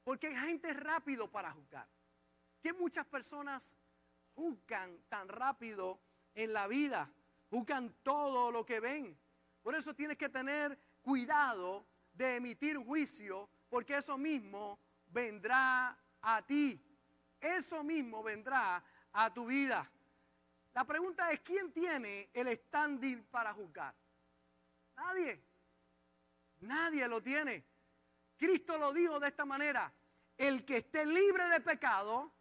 Porque 0.03 0.25
hay 0.25 0.35
gente 0.35 0.73
rápido 0.73 1.29
para 1.29 1.51
juzgar. 1.51 1.87
Que 2.63 2.73
muchas 2.73 3.05
personas 3.05 3.77
juzgan 4.33 4.99
tan 5.07 5.29
rápido 5.29 6.01
en 6.33 6.51
la 6.51 6.65
vida, 6.65 7.13
juzgan 7.51 7.93
todo 8.01 8.51
lo 8.51 8.65
que 8.65 8.79
ven. 8.79 9.15
Por 9.61 9.75
eso 9.75 9.93
tienes 9.93 10.17
que 10.17 10.29
tener 10.29 10.79
cuidado 11.03 11.85
de 12.11 12.37
emitir 12.37 12.77
juicio, 12.77 13.47
porque 13.69 13.97
eso 13.97 14.17
mismo 14.17 14.79
vendrá 15.09 15.95
a 16.23 16.41
ti. 16.41 16.83
Eso 17.39 17.83
mismo 17.83 18.23
vendrá 18.23 18.83
a 19.13 19.31
tu 19.31 19.45
vida. 19.45 19.87
La 20.73 20.85
pregunta 20.85 21.31
es, 21.31 21.41
¿quién 21.41 21.71
tiene 21.71 22.31
el 22.33 22.47
standing 22.47 23.25
para 23.25 23.53
juzgar? 23.53 23.93
Nadie. 24.95 25.46
Nadie 26.61 27.07
lo 27.07 27.21
tiene. 27.21 27.63
Cristo 28.37 28.77
lo 28.77 28.93
dijo 28.93 29.19
de 29.19 29.27
esta 29.27 29.45
manera. 29.45 29.91
El 30.37 30.65
que 30.65 30.77
esté 30.77 31.05
libre 31.05 31.47
de 31.49 31.61
pecado, 31.61 32.31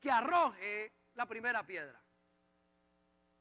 que 0.00 0.10
arroje 0.10 0.92
la 1.14 1.26
primera 1.26 1.66
piedra. 1.66 2.00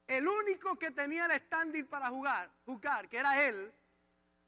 El 0.07 0.27
único 0.27 0.77
que 0.77 0.91
tenía 0.91 1.25
el 1.25 1.39
standing 1.39 1.85
para 1.85 2.09
jugar, 2.09 2.49
juzgar, 2.65 3.07
que 3.07 3.17
era 3.17 3.45
él, 3.45 3.73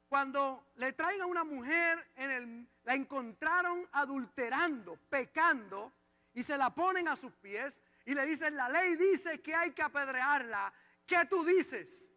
cuando 0.08 0.72
le 0.74 0.92
traen 0.92 1.22
a 1.22 1.26
una 1.26 1.44
mujer, 1.44 2.10
en 2.16 2.30
el, 2.30 2.68
la 2.82 2.94
encontraron 2.94 3.88
adulterando, 3.92 4.96
pecando, 5.08 5.92
y 6.34 6.42
se 6.42 6.58
la 6.58 6.74
ponen 6.74 7.08
a 7.08 7.16
sus 7.16 7.32
pies, 7.34 7.82
y 8.04 8.14
le 8.14 8.26
dicen, 8.26 8.56
la 8.56 8.68
ley 8.68 8.96
dice 8.96 9.40
que 9.40 9.54
hay 9.54 9.72
que 9.72 9.82
apedrearla. 9.82 10.72
¿Qué 11.06 11.24
tú 11.26 11.44
dices? 11.44 12.12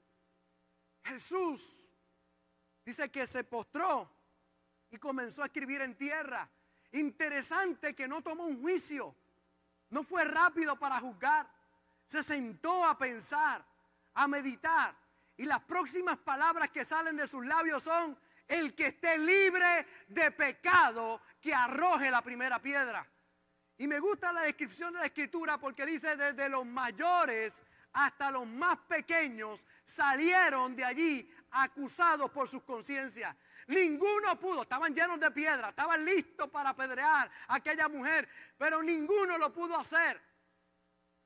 Jesús 1.04 1.94
dice 2.86 3.10
que 3.10 3.26
se 3.26 3.44
postró 3.44 4.10
y 4.92 4.98
comenzó 4.98 5.42
a 5.42 5.48
escribir 5.48 5.82
en 5.82 5.96
tierra. 5.96 6.50
Interesante 6.92 7.96
que 7.96 8.08
no 8.08 8.22
tomó 8.22 8.46
un 8.46 8.62
juicio, 8.62 9.16
no 9.90 10.04
fue 10.04 10.24
rápido 10.24 10.78
para 10.78 11.00
juzgar, 11.00 11.50
se 12.06 12.24
sentó 12.24 12.86
a 12.86 12.98
pensar, 12.98 13.66
a 14.14 14.28
meditar. 14.28 14.96
Y 15.38 15.46
las 15.46 15.62
próximas 15.62 16.18
palabras 16.18 16.70
que 16.70 16.86
salen 16.86 17.18
de 17.18 17.28
sus 17.28 17.46
labios 17.46 17.84
son, 17.84 18.18
el 18.48 18.76
que 18.76 18.88
esté 18.88 19.18
libre 19.18 19.88
de 20.08 20.32
pecado, 20.32 21.22
que 21.42 21.54
arroje 21.54 22.12
la 22.12 22.22
primera 22.22 22.62
piedra. 22.62 23.06
Y 23.78 23.88
me 23.88 24.00
gusta 24.00 24.32
la 24.32 24.44
descripción 24.44 24.94
de 24.94 25.00
la 25.00 25.08
escritura 25.08 25.58
porque 25.58 25.86
dice 25.86 26.16
desde 26.16 26.48
los 26.48 26.66
mayores 26.66 27.66
hasta 27.96 28.30
los 28.30 28.46
más 28.46 28.78
pequeños 28.88 29.66
salieron 29.84 30.76
de 30.76 30.84
allí 30.84 31.30
acusados 31.52 32.32
por 32.32 32.48
sus 32.48 32.64
conciencias. 32.64 33.36
Ninguno 33.68 34.40
pudo, 34.40 34.62
estaban 34.62 34.94
llenos 34.94 35.20
de 35.20 35.32
piedra, 35.32 35.70
estaban 35.70 36.06
listos 36.06 36.50
para 36.50 36.70
apedrear 36.70 37.32
a 37.48 37.56
aquella 37.56 37.90
mujer, 37.90 38.30
pero 38.58 38.84
ninguno 38.84 39.38
lo 39.38 39.52
pudo 39.52 39.76
hacer. 39.78 40.22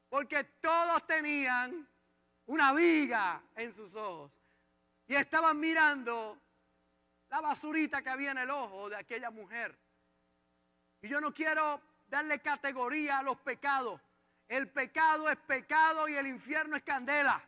Porque 0.08 0.44
todos 0.44 1.06
tenían 1.06 1.88
una 2.46 2.74
viga 2.74 3.44
en 3.56 3.74
sus 3.74 3.96
ojos 3.96 4.42
y 5.06 5.16
estaban 5.16 5.60
mirando 5.60 6.40
la 7.30 7.42
basurita 7.42 8.02
que 8.02 8.10
había 8.10 8.32
en 8.32 8.40
el 8.40 8.50
ojo 8.50 8.90
de 8.90 8.96
aquella 8.96 9.32
mujer. 9.32 9.78
Y 11.02 11.08
yo 11.08 11.22
no 11.22 11.34
quiero 11.34 11.82
darle 12.08 12.40
categoría 12.40 13.20
a 13.20 13.24
los 13.24 13.38
pecados. 13.38 14.02
El 14.48 14.70
pecado 14.70 15.30
es 15.30 15.38
pecado 15.38 16.08
y 16.08 16.16
el 16.16 16.28
infierno 16.28 16.76
es 16.76 16.84
candela. 16.84 17.44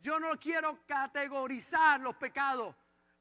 Yo 0.00 0.18
no 0.18 0.38
quiero 0.40 0.84
categorizar 0.86 2.00
los 2.00 2.16
pecados, 2.16 2.74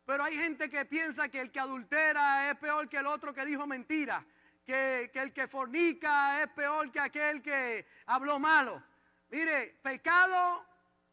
pero 0.05 0.23
hay 0.23 0.35
gente 0.35 0.69
que 0.69 0.85
piensa 0.85 1.29
que 1.29 1.41
el 1.41 1.51
que 1.51 1.59
adultera 1.59 2.49
es 2.49 2.57
peor 2.57 2.87
que 2.87 2.97
el 2.97 3.07
otro 3.07 3.33
que 3.33 3.45
dijo 3.45 3.67
mentira, 3.67 4.25
que, 4.65 5.09
que 5.13 5.19
el 5.19 5.33
que 5.33 5.47
fornica 5.47 6.41
es 6.41 6.49
peor 6.49 6.91
que 6.91 6.99
aquel 6.99 7.41
que 7.41 7.85
habló 8.05 8.39
malo. 8.39 8.81
Mire, 9.29 9.77
pecado 9.81 10.65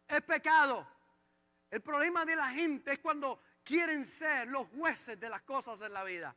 es 0.07 0.23
pecado. 0.23 0.87
El 1.71 1.83
problema 1.83 2.25
de 2.25 2.37
la 2.37 2.51
gente 2.51 2.93
es 2.93 2.99
cuando 3.01 3.43
quieren 3.65 4.05
ser 4.05 4.49
los 4.49 4.69
jueces 4.69 5.19
de 5.19 5.29
las 5.29 5.43
cosas 5.43 5.83
en 5.83 5.93
la 5.93 6.05
vida. 6.05 6.35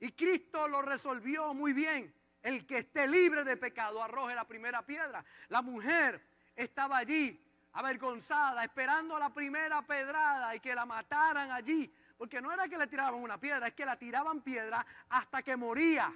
Y 0.00 0.12
Cristo 0.12 0.66
lo 0.66 0.80
resolvió 0.80 1.52
muy 1.52 1.72
bien. 1.72 2.14
El 2.42 2.66
que 2.66 2.78
esté 2.78 3.06
libre 3.06 3.44
de 3.44 3.58
pecado 3.58 4.02
arroje 4.02 4.34
la 4.34 4.46
primera 4.46 4.84
piedra. 4.84 5.22
La 5.48 5.60
mujer 5.60 6.26
estaba 6.56 6.96
allí, 6.96 7.38
avergonzada, 7.72 8.64
esperando 8.64 9.18
la 9.18 9.30
primera 9.30 9.82
pedrada 9.82 10.54
y 10.54 10.60
que 10.60 10.74
la 10.74 10.86
mataran 10.86 11.50
allí. 11.50 11.92
Porque 12.16 12.40
no 12.40 12.52
era 12.52 12.68
que 12.68 12.76
le 12.76 12.86
tiraban 12.86 13.14
una 13.14 13.38
piedra, 13.38 13.68
es 13.68 13.74
que 13.74 13.84
la 13.84 13.96
tiraban 13.96 14.42
piedra 14.42 14.84
hasta 15.08 15.42
que 15.42 15.56
moría. 15.56 16.12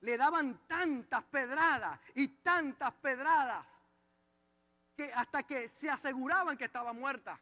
Le 0.00 0.16
daban 0.16 0.66
tantas 0.66 1.22
pedradas 1.24 1.98
y 2.14 2.28
tantas 2.28 2.92
pedradas 2.94 3.82
que 4.96 5.12
hasta 5.12 5.42
que 5.44 5.68
se 5.68 5.90
aseguraban 5.90 6.56
que 6.56 6.64
estaba 6.64 6.92
muerta. 6.92 7.40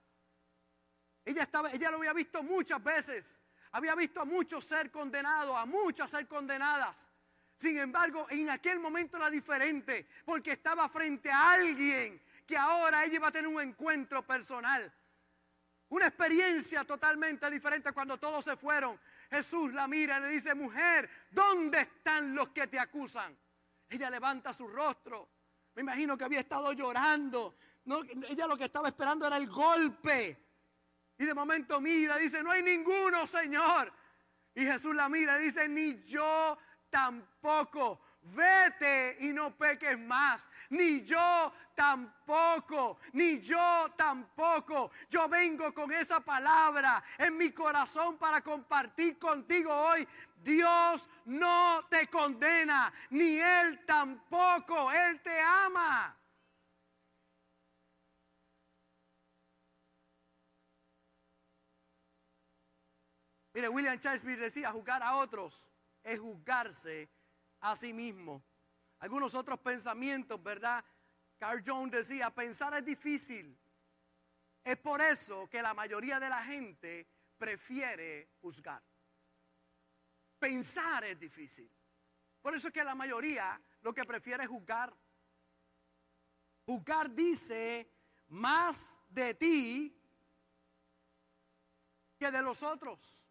Ella, 1.24 1.42
estaba, 1.42 1.70
ella 1.72 1.90
lo 1.90 1.98
había 1.98 2.12
visto 2.12 2.42
muchas 2.42 2.82
veces. 2.82 3.40
Había 3.72 3.94
visto 3.94 4.20
a 4.20 4.24
muchos 4.24 4.64
ser 4.64 4.90
condenados, 4.90 5.54
a 5.56 5.66
muchas 5.66 6.10
ser 6.10 6.26
condenadas. 6.26 7.10
Sin 7.56 7.76
embargo, 7.76 8.26
en 8.30 8.48
aquel 8.50 8.78
momento 8.78 9.16
era 9.16 9.28
diferente, 9.28 10.08
porque 10.24 10.52
estaba 10.52 10.88
frente 10.88 11.30
a 11.30 11.50
alguien 11.50 12.22
que 12.48 12.56
ahora 12.56 13.04
ella 13.04 13.16
iba 13.16 13.28
a 13.28 13.30
tener 13.30 13.46
un 13.46 13.60
encuentro 13.60 14.26
personal. 14.26 14.90
Una 15.90 16.06
experiencia 16.06 16.82
totalmente 16.84 17.48
diferente 17.50 17.92
cuando 17.92 18.16
todos 18.16 18.42
se 18.42 18.56
fueron. 18.56 18.98
Jesús 19.30 19.74
la 19.74 19.86
mira 19.86 20.16
y 20.16 20.22
le 20.22 20.28
dice, 20.28 20.54
mujer, 20.54 21.10
¿dónde 21.30 21.80
están 21.80 22.34
los 22.34 22.48
que 22.48 22.66
te 22.66 22.78
acusan? 22.78 23.38
Ella 23.90 24.08
levanta 24.08 24.54
su 24.54 24.66
rostro. 24.66 25.28
Me 25.74 25.82
imagino 25.82 26.16
que 26.16 26.24
había 26.24 26.40
estado 26.40 26.72
llorando. 26.72 27.54
Ella 28.28 28.46
lo 28.46 28.56
que 28.56 28.64
estaba 28.64 28.88
esperando 28.88 29.26
era 29.26 29.36
el 29.36 29.46
golpe. 29.46 30.46
Y 31.18 31.26
de 31.26 31.34
momento 31.34 31.82
mira, 31.82 32.16
dice, 32.16 32.42
no 32.42 32.50
hay 32.50 32.62
ninguno, 32.62 33.26
Señor. 33.26 33.92
Y 34.54 34.62
Jesús 34.62 34.94
la 34.94 35.10
mira 35.10 35.38
y 35.38 35.44
dice, 35.44 35.68
ni 35.68 36.02
yo 36.04 36.56
tampoco. 36.88 38.00
Vete 38.34 39.16
y 39.20 39.32
no 39.32 39.56
peques 39.56 39.98
más. 39.98 40.48
Ni 40.70 41.02
yo 41.04 41.52
tampoco. 41.74 42.98
Ni 43.12 43.40
yo 43.40 43.92
tampoco. 43.96 44.90
Yo 45.08 45.28
vengo 45.28 45.72
con 45.72 45.92
esa 45.92 46.20
palabra 46.20 47.02
en 47.16 47.36
mi 47.36 47.50
corazón 47.52 48.18
para 48.18 48.42
compartir 48.42 49.18
contigo 49.18 49.74
hoy. 49.74 50.06
Dios 50.42 51.08
no 51.24 51.84
te 51.90 52.06
condena, 52.08 52.92
ni 53.10 53.38
Él 53.38 53.84
tampoco. 53.86 54.90
Él 54.92 55.20
te 55.22 55.40
ama. 55.40 56.16
Mire, 63.54 63.68
William 63.68 63.98
Shakespeare 63.98 64.38
decía, 64.38 64.70
juzgar 64.70 65.02
a 65.02 65.16
otros 65.16 65.72
es 66.04 66.20
juzgarse 66.20 67.10
a 67.60 67.76
sí 67.76 67.92
mismo. 67.92 68.42
Algunos 69.00 69.34
otros 69.34 69.58
pensamientos, 69.60 70.42
¿verdad? 70.42 70.84
Carl 71.38 71.62
Jones 71.64 71.92
decía, 71.92 72.30
pensar 72.30 72.74
es 72.74 72.84
difícil. 72.84 73.56
Es 74.64 74.76
por 74.76 75.00
eso 75.00 75.48
que 75.48 75.62
la 75.62 75.72
mayoría 75.72 76.18
de 76.18 76.28
la 76.28 76.42
gente 76.42 77.06
prefiere 77.38 78.32
juzgar. 78.40 78.82
Pensar 80.38 81.04
es 81.04 81.18
difícil. 81.18 81.70
Por 82.42 82.54
eso 82.54 82.68
es 82.68 82.74
que 82.74 82.84
la 82.84 82.94
mayoría 82.94 83.60
lo 83.82 83.94
que 83.94 84.04
prefiere 84.04 84.44
es 84.44 84.48
juzgar. 84.48 84.94
Juzgar 86.66 87.10
dice 87.14 87.90
más 88.28 88.98
de 89.08 89.34
ti 89.34 89.94
que 92.18 92.30
de 92.30 92.42
los 92.42 92.62
otros. 92.62 93.28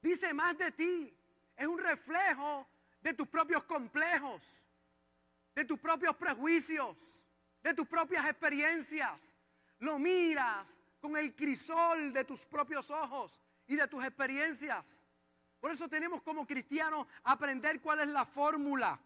Dice 0.00 0.34
más 0.34 0.58
de 0.58 0.72
ti 0.72 1.16
es 1.56 1.66
un 1.66 1.78
reflejo 1.78 2.68
de 3.04 3.14
tus 3.14 3.28
propios 3.28 3.62
complejos, 3.64 4.66
de 5.54 5.64
tus 5.64 5.78
propios 5.78 6.16
prejuicios, 6.16 7.24
de 7.62 7.74
tus 7.74 7.86
propias 7.86 8.24
experiencias. 8.26 9.34
Lo 9.78 9.98
miras 9.98 10.80
con 11.00 11.16
el 11.16 11.36
crisol 11.36 12.12
de 12.14 12.24
tus 12.24 12.44
propios 12.46 12.90
ojos 12.90 13.40
y 13.66 13.76
de 13.76 13.86
tus 13.86 14.02
experiencias. 14.02 15.04
Por 15.60 15.70
eso 15.70 15.86
tenemos 15.88 16.22
como 16.22 16.46
cristianos 16.46 17.06
aprender 17.22 17.80
cuál 17.80 18.00
es 18.00 18.08
la 18.08 18.24
fórmula 18.24 18.98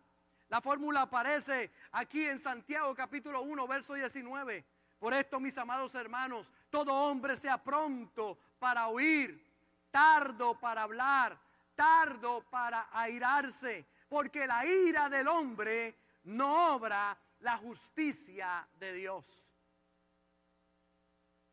La 0.50 0.62
fórmula 0.62 1.02
aparece 1.02 1.70
aquí 1.92 2.24
en 2.24 2.38
Santiago 2.38 2.94
capítulo 2.94 3.42
1, 3.42 3.66
verso 3.68 3.92
19. 3.94 4.64
Por 4.98 5.12
esto, 5.12 5.38
mis 5.38 5.58
amados 5.58 5.94
hermanos, 5.94 6.54
todo 6.70 6.94
hombre 6.94 7.36
sea 7.36 7.62
pronto 7.62 8.38
para 8.58 8.88
oír, 8.88 9.44
tardo 9.90 10.58
para 10.58 10.84
hablar, 10.84 11.38
tardo 11.78 12.42
para 12.50 12.88
airarse, 12.90 13.86
porque 14.08 14.48
la 14.48 14.66
ira 14.66 15.08
del 15.08 15.28
hombre 15.28 15.96
no 16.24 16.74
obra 16.74 17.16
la 17.38 17.56
justicia 17.56 18.68
de 18.74 18.92
Dios. 18.94 19.54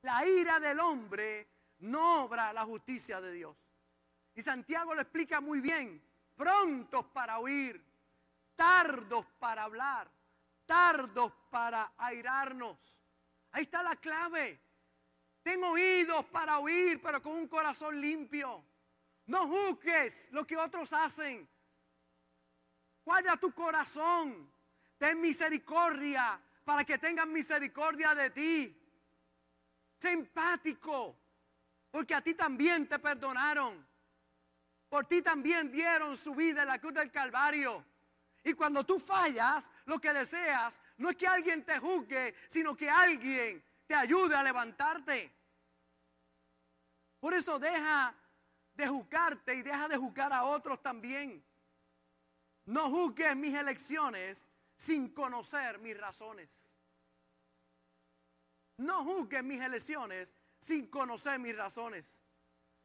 La 0.02 0.26
ira 0.26 0.60
del 0.60 0.80
hombre 0.80 1.48
no 1.82 2.24
obra 2.24 2.52
la 2.54 2.66
justicia 2.66 3.22
de 3.22 3.34
Dios. 3.34 3.68
Y 4.34 4.42
Santiago 4.42 4.96
lo 4.96 5.02
explica 5.02 5.42
muy 5.42 5.62
bien, 5.62 6.02
prontos 6.36 7.06
para 7.06 7.38
oír, 7.38 7.86
tardos 8.56 9.28
para 9.38 9.66
hablar, 9.66 10.10
tardos 10.66 11.34
para 11.52 11.94
airarnos. 12.00 13.00
Ahí 13.52 13.66
está 13.66 13.84
la 13.84 13.96
clave. 13.96 14.60
Tengo 15.44 15.70
oídos 15.70 16.26
para 16.26 16.58
oír, 16.58 17.00
pero 17.00 17.22
con 17.22 17.34
un 17.34 17.48
corazón 17.48 18.02
limpio. 18.02 18.66
No 19.28 19.48
juzgues 19.48 20.30
lo 20.32 20.46
que 20.46 20.58
otros 20.58 20.94
hacen. 20.94 21.48
Guarda 23.04 23.38
tu 23.38 23.52
corazón. 23.54 24.52
Ten 24.98 25.20
misericordia 25.20 26.40
para 26.64 26.84
que 26.84 26.98
tengan 26.98 27.32
misericordia 27.32 28.16
de 28.16 28.30
ti. 28.30 28.82
Sé 29.98 30.12
empático, 30.12 31.18
porque 31.92 32.14
a 32.14 32.22
ti 32.22 32.34
también 32.34 32.88
te 32.88 33.00
perdonaron. 33.00 33.86
Por 34.90 35.06
ti 35.06 35.22
también 35.22 35.72
dieron 35.72 36.16
su 36.16 36.36
vida 36.36 36.64
en 36.64 36.70
la 36.70 36.80
cruz 36.80 36.94
del 36.94 37.12
Calvario. 37.12 37.86
Y 38.44 38.54
cuando 38.54 38.84
tú 38.86 39.00
fallas, 39.00 39.72
lo 39.86 40.00
que 40.00 40.14
deseas 40.14 40.80
no 40.98 41.10
es 41.10 41.18
que 41.18 41.28
alguien 41.28 41.66
te 41.66 41.80
juzgue, 41.80 42.36
sino 42.48 42.76
que 42.76 42.90
alguien 42.90 43.64
te 43.88 43.96
ayude 43.96 44.36
a 44.36 44.44
levantarte. 44.44 45.32
Por 47.20 47.34
eso 47.34 47.58
deja 47.58 48.14
de 48.76 48.88
juzgarte 48.88 49.56
y 49.56 49.62
deja 49.62 49.88
de 49.88 49.98
juzgar 49.98 50.32
a 50.34 50.44
otros 50.44 50.82
también. 50.82 51.44
No 52.66 52.90
juzgues 52.90 53.36
mis 53.36 53.54
elecciones 53.54 54.50
sin 54.76 55.10
conocer 55.14 55.80
mis 55.80 55.98
razones. 55.98 56.76
No 58.78 59.04
juzgues 59.04 59.44
mis 59.44 59.62
elecciones 59.62 60.36
sin 60.60 60.88
conocer 60.88 61.40
mis 61.40 61.56
razones. 61.56 62.22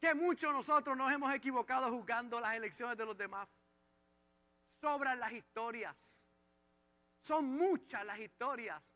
Que 0.00 0.14
muchos 0.14 0.52
nosotros 0.52 0.96
nos 0.96 1.12
hemos 1.12 1.34
equivocado 1.34 1.90
juzgando 1.90 2.40
las 2.40 2.54
elecciones 2.56 2.96
de 2.96 3.06
los 3.06 3.16
demás 3.16 3.60
sobran 4.80 5.20
las 5.20 5.32
historias. 5.32 6.26
Son 7.20 7.44
muchas 7.44 8.04
las 8.04 8.18
historias. 8.18 8.94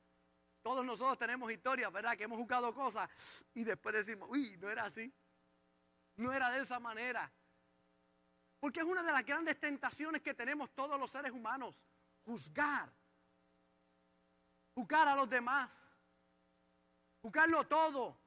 Todos 0.62 0.84
nosotros 0.84 1.18
tenemos 1.18 1.52
historias, 1.52 1.92
¿verdad? 1.92 2.16
Que 2.16 2.24
hemos 2.24 2.38
jugado 2.38 2.74
cosas 2.74 3.08
y 3.52 3.64
después 3.64 3.94
decimos, 3.94 4.28
uy, 4.30 4.56
no 4.58 4.70
era 4.70 4.84
así. 4.84 5.12
No 6.16 6.32
era 6.32 6.50
de 6.50 6.60
esa 6.60 6.78
manera. 6.78 7.30
Porque 8.60 8.80
es 8.80 8.86
una 8.86 9.02
de 9.02 9.12
las 9.12 9.24
grandes 9.24 9.58
tentaciones 9.58 10.22
que 10.22 10.34
tenemos 10.34 10.70
todos 10.74 10.98
los 10.98 11.10
seres 11.10 11.32
humanos. 11.32 11.86
Juzgar. 12.24 12.92
Juzgar 14.74 15.08
a 15.08 15.14
los 15.14 15.28
demás. 15.28 15.96
Juzgarlo 17.20 17.66
todo. 17.66 18.18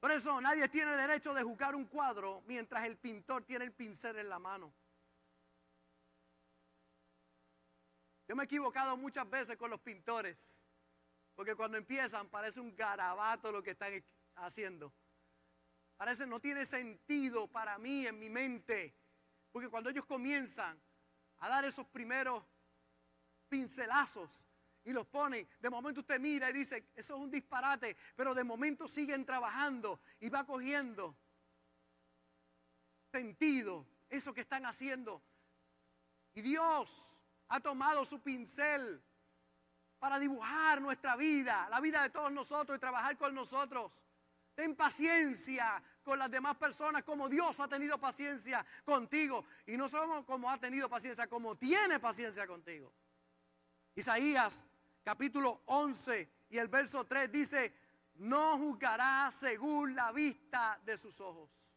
Por 0.00 0.12
eso 0.12 0.40
nadie 0.40 0.68
tiene 0.68 0.96
derecho 0.96 1.34
de 1.34 1.42
juzgar 1.42 1.74
un 1.74 1.86
cuadro 1.86 2.42
mientras 2.46 2.84
el 2.84 2.96
pintor 2.96 3.44
tiene 3.44 3.64
el 3.64 3.72
pincel 3.72 4.16
en 4.18 4.28
la 4.28 4.38
mano. 4.38 4.72
Yo 8.28 8.36
me 8.36 8.44
he 8.44 8.46
equivocado 8.46 8.96
muchas 8.96 9.28
veces 9.28 9.56
con 9.56 9.70
los 9.70 9.80
pintores, 9.80 10.62
porque 11.34 11.56
cuando 11.56 11.78
empiezan 11.78 12.28
parece 12.28 12.60
un 12.60 12.76
garabato 12.76 13.50
lo 13.50 13.62
que 13.62 13.70
están 13.70 14.04
haciendo. 14.36 14.92
Parece 15.98 16.26
no 16.26 16.38
tiene 16.38 16.64
sentido 16.64 17.48
para 17.48 17.76
mí 17.76 18.06
en 18.06 18.20
mi 18.20 18.30
mente, 18.30 18.94
porque 19.50 19.68
cuando 19.68 19.90
ellos 19.90 20.06
comienzan 20.06 20.80
a 21.38 21.48
dar 21.48 21.64
esos 21.64 21.86
primeros 21.88 22.44
pincelazos 23.48 24.46
y 24.84 24.92
los 24.92 25.08
ponen, 25.08 25.48
de 25.58 25.68
momento 25.68 26.00
usted 26.00 26.20
mira 26.20 26.50
y 26.50 26.52
dice, 26.52 26.92
eso 26.94 27.16
es 27.16 27.20
un 27.20 27.32
disparate, 27.32 27.96
pero 28.14 28.32
de 28.32 28.44
momento 28.44 28.86
siguen 28.86 29.26
trabajando 29.26 30.00
y 30.20 30.28
va 30.28 30.46
cogiendo 30.46 31.18
sentido 33.10 33.84
eso 34.08 34.32
que 34.32 34.42
están 34.42 34.66
haciendo. 34.66 35.20
Y 36.32 36.42
Dios 36.42 37.20
ha 37.48 37.58
tomado 37.58 38.04
su 38.04 38.22
pincel 38.22 39.02
para 39.98 40.20
dibujar 40.20 40.80
nuestra 40.80 41.16
vida, 41.16 41.68
la 41.70 41.80
vida 41.80 42.04
de 42.04 42.10
todos 42.10 42.30
nosotros 42.30 42.76
y 42.76 42.80
trabajar 42.80 43.18
con 43.18 43.34
nosotros. 43.34 44.04
Ten 44.58 44.74
paciencia 44.74 45.80
con 46.02 46.18
las 46.18 46.28
demás 46.28 46.56
personas 46.56 47.04
como 47.04 47.28
Dios 47.28 47.60
ha 47.60 47.68
tenido 47.68 47.96
paciencia 47.96 48.66
contigo. 48.84 49.44
Y 49.68 49.76
no 49.76 49.86
solo 49.86 50.26
como 50.26 50.50
ha 50.50 50.58
tenido 50.58 50.88
paciencia, 50.88 51.28
como 51.28 51.54
tiene 51.54 52.00
paciencia 52.00 52.44
contigo. 52.44 52.92
Isaías 53.94 54.66
capítulo 55.04 55.62
11 55.66 56.28
y 56.50 56.58
el 56.58 56.66
verso 56.66 57.04
3 57.04 57.30
dice, 57.30 57.72
no 58.16 58.58
juzgará 58.58 59.30
según 59.30 59.94
la 59.94 60.10
vista 60.10 60.80
de 60.84 60.96
sus 60.96 61.20
ojos. 61.20 61.76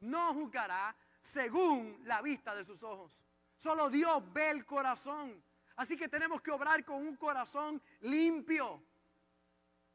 No 0.00 0.34
juzgará 0.34 0.96
según 1.20 2.00
la 2.02 2.20
vista 2.20 2.52
de 2.56 2.64
sus 2.64 2.82
ojos. 2.82 3.24
Solo 3.56 3.88
Dios 3.88 4.24
ve 4.32 4.50
el 4.50 4.66
corazón. 4.66 5.40
Así 5.76 5.96
que 5.96 6.08
tenemos 6.08 6.42
que 6.42 6.50
obrar 6.50 6.84
con 6.84 7.06
un 7.06 7.14
corazón 7.14 7.80
limpio. 8.00 8.82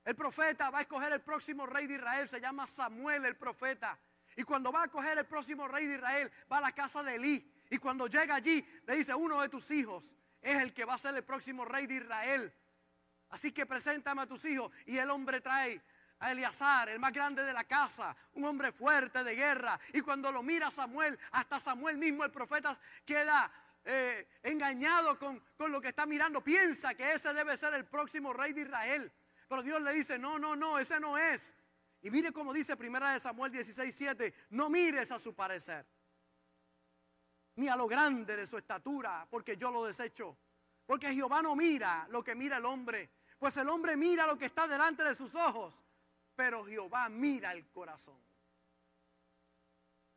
El 0.07 0.15
profeta 0.15 0.69
va 0.69 0.77
a 0.77 0.81
escoger 0.83 1.11
el 1.11 1.19
próximo 1.19 1.65
rey 1.65 1.85
de 1.85 1.95
Israel, 1.95 2.29
se 2.29 2.39
llama 2.39 2.65
Samuel 2.65 3.25
el 3.25 3.35
profeta. 3.35 3.99
Y 4.37 4.43
cuando 4.43 4.71
va 4.71 4.83
a 4.83 4.85
escoger 4.85 5.17
el 5.17 5.25
próximo 5.25 5.67
rey 5.67 5.85
de 5.85 5.95
Israel, 5.95 6.31
va 6.49 6.59
a 6.59 6.61
la 6.61 6.71
casa 6.71 7.03
de 7.03 7.15
Elí. 7.15 7.53
Y 7.69 7.77
cuando 7.77 8.07
llega 8.07 8.35
allí, 8.35 8.65
le 8.85 8.95
dice, 8.95 9.13
uno 9.13 9.41
de 9.41 9.49
tus 9.49 9.69
hijos 9.69 10.15
es 10.41 10.61
el 10.61 10.73
que 10.73 10.85
va 10.85 10.93
a 10.93 10.97
ser 10.97 11.13
el 11.13 11.25
próximo 11.25 11.65
rey 11.65 11.87
de 11.87 11.95
Israel. 11.95 12.53
Así 13.31 13.51
que 13.51 13.65
preséntame 13.65 14.21
a 14.21 14.27
tus 14.27 14.45
hijos. 14.45 14.71
Y 14.85 14.97
el 14.97 15.09
hombre 15.09 15.41
trae 15.41 15.81
a 16.19 16.31
Eleazar, 16.31 16.87
el 16.87 16.99
más 16.99 17.11
grande 17.11 17.43
de 17.43 17.51
la 17.51 17.65
casa, 17.65 18.15
un 18.35 18.45
hombre 18.45 18.71
fuerte 18.71 19.25
de 19.25 19.35
guerra. 19.35 19.77
Y 19.91 19.99
cuando 19.99 20.31
lo 20.31 20.41
mira 20.41 20.71
Samuel, 20.71 21.19
hasta 21.31 21.59
Samuel 21.59 21.97
mismo, 21.97 22.23
el 22.23 22.31
profeta, 22.31 22.79
queda 23.05 23.51
eh, 23.83 24.25
engañado 24.43 25.19
con, 25.19 25.43
con 25.57 25.69
lo 25.69 25.81
que 25.81 25.89
está 25.89 26.05
mirando. 26.05 26.41
Piensa 26.41 26.95
que 26.95 27.11
ese 27.11 27.33
debe 27.33 27.57
ser 27.57 27.73
el 27.73 27.83
próximo 27.83 28.31
rey 28.31 28.53
de 28.53 28.61
Israel. 28.61 29.11
Pero 29.47 29.63
Dios 29.63 29.81
le 29.81 29.93
dice, 29.93 30.19
no, 30.19 30.37
no, 30.37 30.55
no, 30.55 30.77
ese 30.77 30.99
no 30.99 31.17
es. 31.17 31.55
Y 32.01 32.11
mire 32.11 32.31
como 32.31 32.53
dice 32.53 32.77
primera 32.77 33.11
de 33.11 33.19
Samuel 33.19 33.51
16, 33.51 33.95
7, 33.95 34.33
no 34.51 34.69
mires 34.69 35.11
a 35.11 35.19
su 35.19 35.33
parecer, 35.33 35.85
ni 37.55 37.67
a 37.67 37.75
lo 37.75 37.87
grande 37.87 38.35
de 38.35 38.45
su 38.45 38.57
estatura, 38.57 39.27
porque 39.29 39.57
yo 39.57 39.71
lo 39.71 39.85
desecho. 39.85 40.37
Porque 40.85 41.13
Jehová 41.13 41.41
no 41.41 41.55
mira 41.55 42.07
lo 42.09 42.23
que 42.23 42.35
mira 42.35 42.57
el 42.57 42.65
hombre, 42.65 43.09
pues 43.37 43.57
el 43.57 43.67
hombre 43.67 43.97
mira 43.97 44.25
lo 44.25 44.37
que 44.37 44.45
está 44.45 44.67
delante 44.67 45.03
de 45.03 45.15
sus 45.15 45.35
ojos, 45.35 45.83
pero 46.35 46.65
Jehová 46.65 47.09
mira 47.09 47.51
el 47.51 47.69
corazón. 47.69 48.17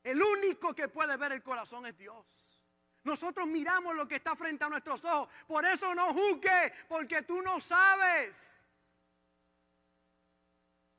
El 0.02 0.22
único 0.22 0.74
que 0.74 0.88
puede 0.88 1.16
ver 1.16 1.32
el 1.32 1.42
corazón 1.42 1.86
es 1.86 1.96
Dios. 1.96 2.60
Nosotros 3.02 3.46
miramos 3.46 3.94
lo 3.94 4.06
que 4.06 4.16
está 4.16 4.36
frente 4.36 4.64
a 4.64 4.68
nuestros 4.68 5.04
ojos. 5.04 5.28
Por 5.46 5.64
eso 5.64 5.94
no 5.94 6.12
juzgue, 6.12 6.72
porque 6.88 7.22
tú 7.22 7.42
no 7.42 7.60
sabes. 7.60 8.59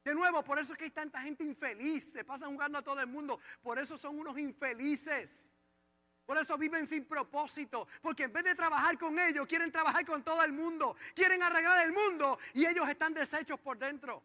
De 0.03 0.15
nuevo, 0.15 0.43
por 0.43 0.59
eso 0.59 0.73
es 0.73 0.77
que 0.77 0.85
hay 0.85 0.91
tanta 0.91 1.21
gente 1.21 1.43
infeliz. 1.43 2.11
Se 2.11 2.23
pasan 2.23 2.51
jugando 2.51 2.77
a 2.77 2.81
todo 2.81 2.99
el 2.99 3.07
mundo. 3.07 3.39
Por 3.61 3.79
eso 3.79 3.97
son 3.97 4.17
unos 4.17 4.37
infelices. 4.37 5.51
Por 6.25 6.37
eso 6.37 6.57
viven 6.57 6.87
sin 6.87 7.05
propósito. 7.05 7.87
Porque 8.01 8.23
en 8.23 8.33
vez 8.33 8.43
de 8.43 8.55
trabajar 8.55 8.97
con 8.97 9.19
ellos, 9.19 9.47
quieren 9.47 9.71
trabajar 9.71 10.05
con 10.05 10.23
todo 10.23 10.43
el 10.43 10.53
mundo. 10.53 10.95
Quieren 11.13 11.43
arreglar 11.43 11.85
el 11.85 11.93
mundo 11.93 12.39
y 12.53 12.65
ellos 12.65 12.87
están 12.89 13.13
deshechos 13.13 13.59
por 13.59 13.77
dentro 13.77 14.23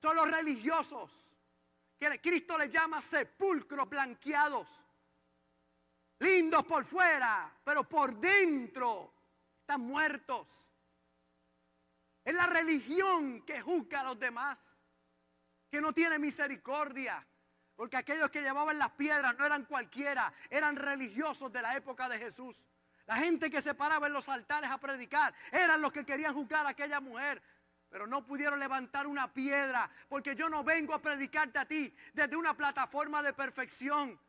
son 0.00 0.16
los 0.16 0.30
religiosos, 0.30 1.36
que 1.98 2.20
Cristo 2.20 2.58
les 2.58 2.70
llama 2.70 3.02
sepulcros 3.02 3.88
blanqueados, 3.88 4.86
lindos 6.20 6.64
por 6.64 6.84
fuera, 6.84 7.52
pero 7.64 7.84
por 7.84 8.14
dentro 8.14 9.12
están 9.60 9.80
muertos. 9.80 10.70
Es 12.26 12.34
la 12.34 12.48
religión 12.48 13.46
que 13.46 13.60
juzga 13.60 14.00
a 14.00 14.02
los 14.02 14.18
demás, 14.18 14.58
que 15.70 15.80
no 15.80 15.92
tiene 15.92 16.18
misericordia. 16.18 17.24
Porque 17.76 17.96
aquellos 17.96 18.32
que 18.32 18.42
llevaban 18.42 18.78
las 18.78 18.90
piedras 18.90 19.38
no 19.38 19.46
eran 19.46 19.64
cualquiera, 19.64 20.32
eran 20.50 20.74
religiosos 20.74 21.52
de 21.52 21.62
la 21.62 21.76
época 21.76 22.08
de 22.08 22.18
Jesús. 22.18 22.66
La 23.06 23.14
gente 23.14 23.48
que 23.48 23.62
se 23.62 23.74
paraba 23.74 24.08
en 24.08 24.12
los 24.12 24.28
altares 24.28 24.68
a 24.68 24.78
predicar 24.78 25.32
eran 25.52 25.80
los 25.80 25.92
que 25.92 26.04
querían 26.04 26.34
juzgar 26.34 26.66
a 26.66 26.70
aquella 26.70 27.00
mujer 27.00 27.40
pero 27.88 28.08
no 28.08 28.26
pudieron 28.26 28.58
levantar 28.58 29.06
una 29.06 29.32
piedra, 29.32 29.88
porque 30.08 30.34
yo 30.34 30.48
no 30.48 30.64
vengo 30.64 30.92
a 30.92 31.00
predicarte 31.00 31.60
a 31.60 31.64
ti 31.64 31.94
desde 32.12 32.36
una 32.36 32.54
plataforma 32.54 33.22
de 33.22 33.32
perfección. 33.32 34.20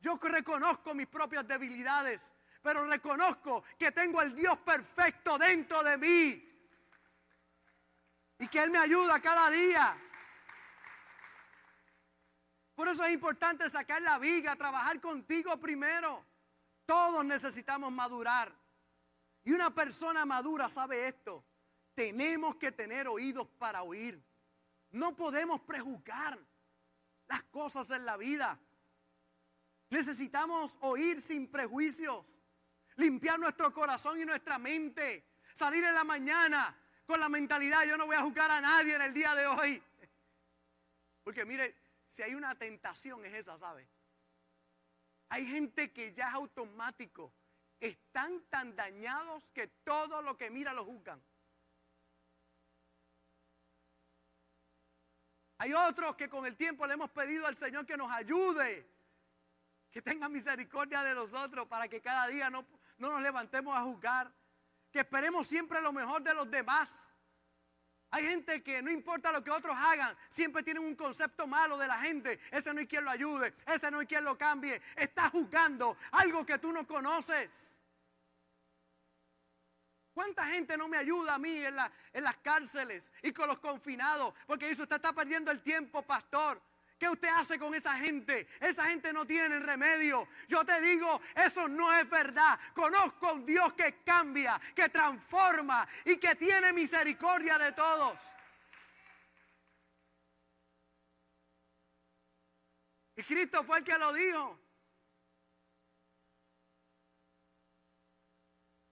Yo 0.00 0.18
reconozco 0.22 0.94
mis 0.94 1.08
propias 1.08 1.46
debilidades, 1.46 2.32
pero 2.62 2.86
reconozco 2.86 3.64
que 3.76 3.90
tengo 3.90 4.20
al 4.20 4.34
Dios 4.34 4.56
perfecto 4.60 5.36
dentro 5.36 5.82
de 5.82 5.98
mí. 5.98 6.51
Y 8.42 8.48
que 8.48 8.60
Él 8.60 8.72
me 8.72 8.78
ayuda 8.78 9.20
cada 9.20 9.50
día. 9.50 9.96
Por 12.74 12.88
eso 12.88 13.04
es 13.04 13.12
importante 13.12 13.70
sacar 13.70 14.02
la 14.02 14.18
viga, 14.18 14.56
trabajar 14.56 15.00
contigo 15.00 15.56
primero. 15.60 16.26
Todos 16.84 17.24
necesitamos 17.24 17.92
madurar. 17.92 18.52
Y 19.44 19.52
una 19.52 19.72
persona 19.72 20.26
madura 20.26 20.68
sabe 20.68 21.06
esto. 21.06 21.44
Tenemos 21.94 22.56
que 22.56 22.72
tener 22.72 23.06
oídos 23.06 23.46
para 23.60 23.84
oír. 23.84 24.20
No 24.90 25.14
podemos 25.14 25.60
prejuzgar 25.60 26.36
las 27.28 27.44
cosas 27.44 27.88
en 27.92 28.04
la 28.04 28.16
vida. 28.16 28.58
Necesitamos 29.88 30.78
oír 30.80 31.22
sin 31.22 31.46
prejuicios, 31.48 32.42
limpiar 32.96 33.38
nuestro 33.38 33.72
corazón 33.72 34.20
y 34.20 34.24
nuestra 34.24 34.58
mente, 34.58 35.28
salir 35.54 35.84
en 35.84 35.94
la 35.94 36.02
mañana 36.02 36.81
con 37.12 37.20
la 37.20 37.28
mentalidad, 37.28 37.84
yo 37.84 37.98
no 37.98 38.06
voy 38.06 38.16
a 38.16 38.22
juzgar 38.22 38.50
a 38.50 38.62
nadie 38.62 38.94
en 38.94 39.02
el 39.02 39.12
día 39.12 39.34
de 39.34 39.46
hoy. 39.46 39.82
Porque 41.22 41.44
mire, 41.44 41.76
si 42.06 42.22
hay 42.22 42.34
una 42.34 42.54
tentación 42.54 43.22
es 43.26 43.34
esa, 43.34 43.58
¿sabe? 43.58 43.86
Hay 45.28 45.44
gente 45.44 45.92
que 45.92 46.14
ya 46.14 46.28
es 46.28 46.34
automático, 46.34 47.30
están 47.78 48.40
tan 48.48 48.74
dañados 48.74 49.50
que 49.50 49.66
todo 49.84 50.22
lo 50.22 50.38
que 50.38 50.48
mira 50.48 50.72
lo 50.72 50.86
juzgan. 50.86 51.22
Hay 55.58 55.74
otros 55.74 56.16
que 56.16 56.30
con 56.30 56.46
el 56.46 56.56
tiempo 56.56 56.86
le 56.86 56.94
hemos 56.94 57.10
pedido 57.10 57.46
al 57.46 57.56
Señor 57.56 57.84
que 57.84 57.98
nos 57.98 58.10
ayude, 58.10 58.88
que 59.90 60.00
tenga 60.00 60.30
misericordia 60.30 61.02
de 61.02 61.14
nosotros 61.14 61.68
para 61.68 61.88
que 61.88 62.00
cada 62.00 62.28
día 62.28 62.48
no, 62.48 62.66
no 62.96 63.10
nos 63.10 63.20
levantemos 63.20 63.76
a 63.76 63.82
juzgar, 63.82 64.32
que 64.92 65.00
esperemos 65.00 65.46
siempre 65.46 65.80
lo 65.80 65.92
mejor 65.92 66.22
de 66.22 66.34
los 66.34 66.50
demás. 66.50 67.12
Hay 68.10 68.26
gente 68.26 68.62
que 68.62 68.82
no 68.82 68.90
importa 68.90 69.32
lo 69.32 69.42
que 69.42 69.50
otros 69.50 69.74
hagan, 69.74 70.14
siempre 70.28 70.62
tienen 70.62 70.82
un 70.82 70.94
concepto 70.94 71.46
malo 71.46 71.78
de 71.78 71.88
la 71.88 71.98
gente. 71.98 72.38
Ese 72.50 72.72
no 72.74 72.80
hay 72.80 72.86
quien 72.86 73.04
lo 73.04 73.10
ayude, 73.10 73.54
ese 73.66 73.90
no 73.90 74.00
hay 74.00 74.06
quien 74.06 74.22
lo 74.22 74.36
cambie. 74.36 74.82
Está 74.94 75.30
juzgando 75.30 75.96
algo 76.10 76.44
que 76.44 76.58
tú 76.58 76.72
no 76.72 76.86
conoces. 76.86 77.80
¿Cuánta 80.12 80.46
gente 80.46 80.76
no 80.76 80.88
me 80.88 80.98
ayuda 80.98 81.34
a 81.34 81.38
mí 81.38 81.64
en, 81.64 81.74
las 81.74 82.36
cárceles 82.42 83.10
y 83.22 83.32
con 83.32 83.48
los 83.48 83.58
confinados? 83.60 84.34
Porque 84.46 84.68
dice, 84.68 84.82
usted 84.82 84.96
está 84.96 85.14
perdiendo 85.14 85.50
el 85.50 85.62
tiempo, 85.62 86.02
pastor. 86.02 86.60
¿Qué 87.02 87.08
usted 87.08 87.30
hace 87.30 87.58
con 87.58 87.74
esa 87.74 87.94
gente? 87.94 88.46
Esa 88.60 88.86
gente 88.86 89.12
no 89.12 89.26
tiene 89.26 89.58
remedio. 89.58 90.28
Yo 90.46 90.64
te 90.64 90.80
digo, 90.80 91.20
eso 91.34 91.66
no 91.66 91.92
es 91.92 92.08
verdad. 92.08 92.56
Conozco 92.72 93.26
a 93.26 93.32
un 93.32 93.44
Dios 93.44 93.74
que 93.74 94.04
cambia, 94.04 94.60
que 94.72 94.88
transforma 94.88 95.88
y 96.04 96.16
que 96.18 96.36
tiene 96.36 96.72
misericordia 96.72 97.58
de 97.58 97.72
todos. 97.72 98.20
Y 103.16 103.24
Cristo 103.24 103.64
fue 103.64 103.78
el 103.78 103.84
que 103.84 103.98
lo 103.98 104.12
dijo. 104.12 104.60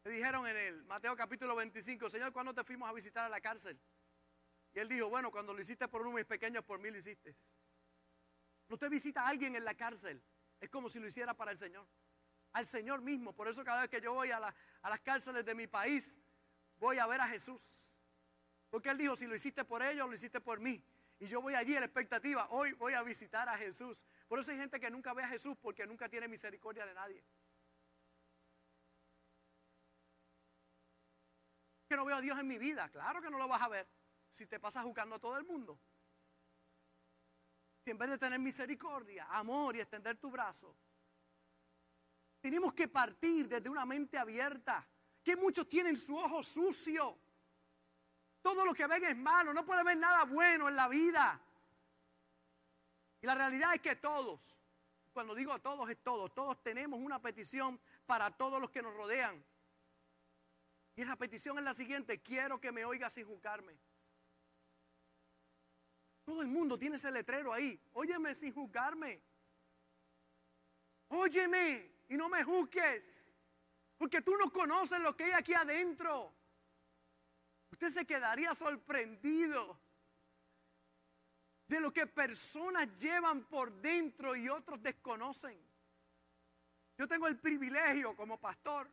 Le 0.02 0.10
dijeron 0.10 0.48
en 0.48 0.56
el 0.56 0.82
Mateo 0.82 1.14
capítulo 1.14 1.54
25, 1.54 2.10
Señor, 2.10 2.32
¿cuándo 2.32 2.52
te 2.52 2.64
fuimos 2.64 2.90
a 2.90 2.92
visitar 2.92 3.24
a 3.24 3.28
la 3.28 3.40
cárcel? 3.40 3.80
Y 4.72 4.80
él 4.80 4.88
dijo, 4.88 5.08
bueno, 5.08 5.30
cuando 5.30 5.54
lo 5.54 5.60
hiciste 5.60 5.86
por 5.86 6.02
uno 6.02 6.10
mis 6.10 6.24
pequeños, 6.24 6.64
por 6.64 6.80
mí 6.80 6.90
lo 6.90 6.98
hiciste. 6.98 7.36
No 8.70 8.78
te 8.78 8.88
visita 8.88 9.22
a 9.22 9.28
alguien 9.28 9.56
en 9.56 9.64
la 9.64 9.74
cárcel, 9.74 10.22
es 10.60 10.70
como 10.70 10.88
si 10.88 11.00
lo 11.00 11.08
hiciera 11.08 11.34
para 11.34 11.50
el 11.50 11.58
Señor. 11.58 11.86
Al 12.52 12.68
Señor 12.68 13.02
mismo. 13.02 13.32
Por 13.32 13.48
eso 13.48 13.64
cada 13.64 13.80
vez 13.80 13.90
que 13.90 14.00
yo 14.00 14.14
voy 14.14 14.30
a, 14.30 14.38
a 14.82 14.90
las 14.90 15.00
cárceles 15.00 15.44
de 15.44 15.56
mi 15.56 15.66
país, 15.66 16.18
voy 16.78 16.98
a 16.98 17.06
ver 17.08 17.20
a 17.20 17.26
Jesús. 17.26 17.92
Porque 18.70 18.88
Él 18.90 18.96
dijo, 18.96 19.16
si 19.16 19.26
lo 19.26 19.34
hiciste 19.34 19.64
por 19.64 19.82
ellos, 19.82 20.08
lo 20.08 20.14
hiciste 20.14 20.40
por 20.40 20.60
mí. 20.60 20.84
Y 21.18 21.26
yo 21.26 21.42
voy 21.42 21.54
allí 21.54 21.74
en 21.74 21.80
la 21.80 21.86
expectativa, 21.86 22.46
hoy 22.50 22.72
voy 22.74 22.94
a 22.94 23.02
visitar 23.02 23.48
a 23.48 23.58
Jesús. 23.58 24.04
Por 24.28 24.38
eso 24.38 24.52
hay 24.52 24.58
gente 24.58 24.78
que 24.78 24.88
nunca 24.88 25.12
ve 25.14 25.24
a 25.24 25.28
Jesús 25.28 25.56
porque 25.60 25.84
nunca 25.84 26.08
tiene 26.08 26.28
misericordia 26.28 26.86
de 26.86 26.94
nadie. 26.94 27.24
que 31.88 31.96
no 31.96 32.04
veo 32.04 32.18
a 32.18 32.20
Dios 32.20 32.38
en 32.38 32.46
mi 32.46 32.56
vida. 32.56 32.88
Claro 32.88 33.20
que 33.20 33.30
no 33.30 33.36
lo 33.36 33.48
vas 33.48 33.62
a 33.62 33.68
ver 33.68 33.88
si 34.30 34.46
te 34.46 34.60
pasas 34.60 34.84
juzgando 34.84 35.16
a 35.16 35.18
todo 35.18 35.36
el 35.36 35.44
mundo. 35.44 35.76
En 37.90 37.98
vez 37.98 38.10
de 38.10 38.18
tener 38.18 38.38
misericordia, 38.38 39.26
amor 39.30 39.74
y 39.74 39.80
extender 39.80 40.16
tu 40.16 40.30
brazo, 40.30 40.76
tenemos 42.40 42.72
que 42.72 42.86
partir 42.86 43.48
desde 43.48 43.68
una 43.68 43.84
mente 43.84 44.16
abierta. 44.16 44.86
Que 45.22 45.36
muchos 45.36 45.68
tienen 45.68 45.96
su 45.96 46.16
ojo 46.16 46.42
sucio. 46.42 47.18
Todo 48.40 48.64
lo 48.64 48.72
que 48.72 48.86
ven 48.86 49.04
es 49.04 49.16
malo. 49.16 49.52
No 49.52 49.66
puede 49.66 49.84
ver 49.84 49.98
nada 49.98 50.24
bueno 50.24 50.68
en 50.68 50.76
la 50.76 50.88
vida. 50.88 51.40
Y 53.20 53.26
la 53.26 53.34
realidad 53.34 53.74
es 53.74 53.80
que 53.80 53.96
todos, 53.96 54.62
cuando 55.12 55.34
digo 55.34 55.58
todos 55.58 55.90
es 55.90 56.02
todos, 56.02 56.32
todos 56.32 56.62
tenemos 56.62 56.98
una 57.00 57.20
petición 57.20 57.78
para 58.06 58.30
todos 58.30 58.60
los 58.60 58.70
que 58.70 58.80
nos 58.82 58.94
rodean. 58.94 59.44
Y 60.96 61.04
la 61.04 61.16
petición 61.16 61.58
es 61.58 61.64
la 61.64 61.74
siguiente, 61.74 62.22
quiero 62.22 62.60
que 62.60 62.72
me 62.72 62.84
oigas 62.84 63.12
sin 63.12 63.26
juzgarme. 63.26 63.78
Todo 66.30 66.42
el 66.42 66.48
mundo 66.48 66.78
tiene 66.78 66.94
ese 66.94 67.10
letrero 67.10 67.52
ahí, 67.52 67.76
óyeme 67.92 68.36
sin 68.36 68.54
juzgarme. 68.54 69.20
Óyeme 71.08 71.90
y 72.08 72.16
no 72.16 72.28
me 72.28 72.44
juzgues, 72.44 73.34
porque 73.98 74.22
tú 74.22 74.36
no 74.36 74.52
conoces 74.52 75.00
lo 75.00 75.16
que 75.16 75.24
hay 75.24 75.32
aquí 75.32 75.54
adentro. 75.54 76.32
Usted 77.72 77.88
se 77.88 78.06
quedaría 78.06 78.54
sorprendido 78.54 79.76
de 81.66 81.80
lo 81.80 81.92
que 81.92 82.06
personas 82.06 82.96
llevan 82.96 83.42
por 83.48 83.72
dentro 83.82 84.36
y 84.36 84.48
otros 84.48 84.80
desconocen. 84.80 85.60
Yo 86.96 87.08
tengo 87.08 87.26
el 87.26 87.40
privilegio 87.40 88.14
como 88.14 88.38
pastor 88.38 88.88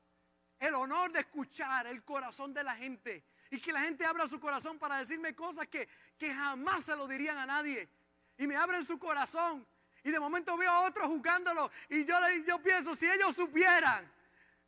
el 0.60 0.73
honor 0.73 1.12
de 1.12 1.19
escuchar 1.19 1.88
el 1.88 2.04
corazón 2.04 2.54
de 2.54 2.63
la 2.63 2.76
gente 2.76 3.23
y 3.52 3.60
que 3.60 3.71
la 3.71 3.82
gente 3.82 4.06
abra 4.06 4.28
su 4.28 4.39
corazón 4.39 4.78
para 4.80 4.97
decirme 4.97 5.36
cosas 5.36 5.67
que, 5.67 5.88
jamás 6.19 6.86
se 6.86 6.95
lo 6.95 7.08
dirían 7.08 7.38
a 7.38 7.45
nadie. 7.45 7.89
Y 8.38 8.47
me 8.47 8.56
abren 8.56 8.86
su 8.86 8.97
corazón 8.99 9.65
y 10.03 10.12
de 10.12 10.19
momento 10.19 10.56
veo 10.58 10.71
a 10.71 10.88
otros 10.88 11.08
juzgándolo 11.08 11.71
y 11.89 12.06
yo, 12.06 12.15
yo 12.45 12.62
pienso, 12.62 12.95
si 12.95 13.10
ellos 13.10 13.36
supieran 13.36 14.12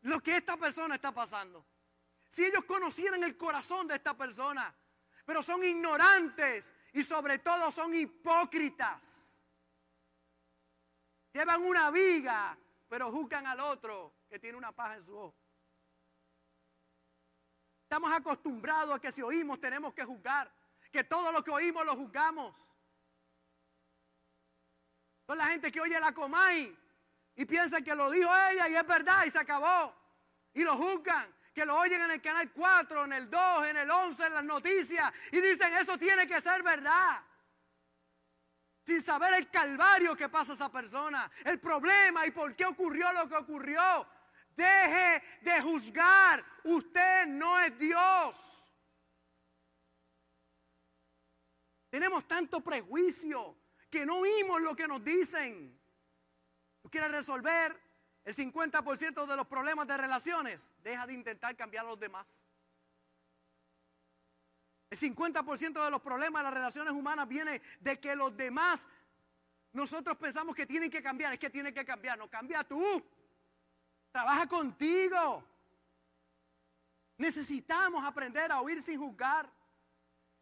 lo 0.02 0.20
que 0.22 0.38
esta 0.38 0.58
persona 0.58 0.96
está 0.96 1.12
pasando, 1.12 1.66
si 2.28 2.46
ellos 2.46 2.66
conocieran 2.66 3.24
el 3.24 3.38
corazón 3.38 3.88
de 3.88 3.96
esta 3.96 4.16
persona, 4.16 4.74
pero 5.26 5.44
son 5.44 5.64
ignorantes 5.64 6.74
y 6.94 7.04
sobre 7.04 7.40
todo 7.40 7.72
son 7.72 7.94
hipócritas. 7.94 9.42
Llevan 11.32 11.64
una 11.64 11.92
viga, 11.92 12.58
pero 12.88 13.12
juzgan 13.12 13.46
al 13.46 13.60
otro 13.60 14.14
que 14.28 14.40
tiene 14.40 14.58
una 14.58 14.72
paja 14.72 14.96
en 14.96 15.06
su 15.06 15.16
ojo. 15.16 15.36
Estamos 17.84 18.12
acostumbrados 18.12 18.96
a 18.96 19.00
que 19.00 19.12
si 19.12 19.22
oímos 19.22 19.60
tenemos 19.60 19.94
que 19.94 20.04
juzgar, 20.04 20.52
que 20.92 21.04
todo 21.04 21.32
lo 21.32 21.44
que 21.44 21.52
oímos 21.52 21.86
lo 21.86 21.96
juzgamos. 21.96 22.76
Son 25.26 25.38
la 25.38 25.48
gente 25.48 25.72
que 25.72 25.80
oye 25.80 26.00
la 26.00 26.12
Comay 26.12 26.76
y 27.36 27.46
piensa 27.46 27.82
que 27.82 27.96
lo 27.96 28.10
dijo 28.10 28.30
ella 28.52 28.68
y 28.68 28.76
es 28.76 28.88
verdad 28.88 29.26
y 29.26 29.32
se 29.32 29.40
acabó. 29.40 29.96
Y 30.54 30.64
lo 30.64 30.76
juzgan, 30.76 31.34
que 31.54 31.66
lo 31.66 31.78
oyen 31.78 32.02
en 32.02 32.12
el 32.12 32.22
canal 32.22 32.52
4, 32.52 33.06
en 33.06 33.14
el 33.14 33.30
2, 33.30 33.68
en 33.68 33.78
el 33.78 33.92
11, 33.92 34.26
en 34.26 34.34
las 34.34 34.44
noticias 34.44 35.14
y 35.32 35.40
dicen 35.40 35.74
eso 35.76 35.98
tiene 35.98 36.26
que 36.26 36.42
ser 36.42 36.64
verdad. 36.64 37.22
Sin 38.84 39.02
saber 39.04 39.36
el 39.36 39.52
calvario 39.52 40.16
que 40.16 40.30
pasa 40.30 40.54
esa 40.54 40.72
persona, 40.72 41.30
el 41.46 41.60
problema 41.60 42.26
y 42.26 42.32
por 42.32 42.56
qué 42.56 42.66
ocurrió 42.66 43.14
lo 43.14 43.30
que 43.30 43.36
ocurrió. 43.36 44.08
Deje 44.56 45.24
de 45.42 45.62
juzgar. 45.62 46.44
Usted 46.64 47.28
no 47.28 47.60
es 47.60 47.78
Dios. 47.78 48.69
Tenemos 51.90 52.28
tanto 52.28 52.62
prejuicio 52.62 53.56
que 53.90 54.06
no 54.06 54.20
oímos 54.20 54.62
lo 54.62 54.76
que 54.76 54.88
nos 54.88 55.04
dicen. 55.04 55.78
¿Tú 56.82 56.90
quieres 56.90 57.12
resolver 57.12 57.80
el 58.24 58.36
50% 58.36 59.26
de 59.26 59.36
los 59.36 59.48
problemas 59.48 59.88
de 59.88 59.98
relaciones? 59.98 60.72
Deja 60.84 61.08
de 61.08 61.14
intentar 61.14 61.56
cambiar 61.56 61.86
a 61.86 61.90
los 61.90 62.00
demás. 62.00 62.46
El 64.90 64.98
50% 64.98 65.84
de 65.84 65.92
los 65.92 66.02
problemas 66.02 66.42
de 66.42 66.44
las 66.46 66.54
relaciones 66.54 66.94
humanas 66.94 67.28
viene 67.28 67.62
de 67.80 68.00
que 68.00 68.16
los 68.16 68.36
demás 68.36 68.88
nosotros 69.72 70.18
pensamos 70.18 70.56
que 70.56 70.66
tienen 70.66 70.90
que 70.90 71.02
cambiar. 71.02 71.34
Es 71.34 71.40
que 71.40 71.50
tienen 71.50 71.74
que 71.74 71.86
cambiar. 71.86 72.18
No 72.18 72.30
cambia 72.30 72.64
tú. 72.64 73.04
Trabaja 74.12 74.48
contigo. 74.48 75.44
Necesitamos 77.18 78.04
aprender 78.04 78.52
a 78.52 78.62
oír 78.62 78.82
sin 78.82 79.00
juzgar. 79.00 79.50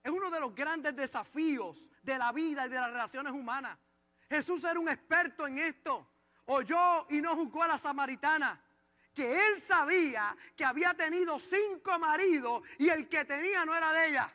Es 0.08 0.14
uno 0.14 0.32
de 0.32 0.40
los 0.40 0.56
grandes 0.56 0.96
desafíos 0.96 1.92
de 2.02 2.18
la 2.18 2.32
vida 2.32 2.66
y 2.66 2.70
de 2.70 2.80
las 2.80 2.90
relaciones 2.90 3.34
humanas. 3.34 3.78
Jesús 4.30 4.64
era 4.64 4.80
un 4.80 4.88
experto 4.88 5.46
en 5.46 5.60
esto. 5.60 6.10
oyó 6.46 7.06
y 7.10 7.20
no 7.20 7.36
juzgó 7.36 7.64
a 7.64 7.68
la 7.68 7.78
samaritana, 7.78 8.58
que 9.14 9.34
él 9.34 9.60
sabía 9.60 10.34
que 10.56 10.64
había 10.64 10.94
tenido 10.94 11.38
cinco 11.40 12.00
maridos 12.00 12.62
y 12.78 12.88
el 12.88 13.10
que 13.10 13.26
tenía 13.26 13.66
no 13.66 13.76
era 13.76 13.92
de 13.92 14.08
ella. 14.08 14.34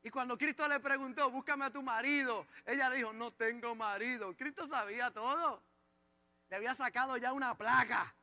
Y 0.00 0.10
cuando 0.10 0.38
Cristo 0.38 0.68
le 0.68 0.78
preguntó, 0.78 1.28
búscame 1.28 1.64
a 1.64 1.72
tu 1.72 1.82
marido, 1.82 2.46
ella 2.64 2.88
le 2.88 2.98
dijo, 2.98 3.12
no 3.12 3.32
tengo 3.32 3.74
marido. 3.74 4.36
Cristo 4.36 4.68
sabía 4.68 5.10
todo. 5.10 5.60
Le 6.50 6.56
había 6.56 6.72
sacado 6.72 7.16
ya 7.16 7.32
una 7.32 7.58
placa. 7.58 8.14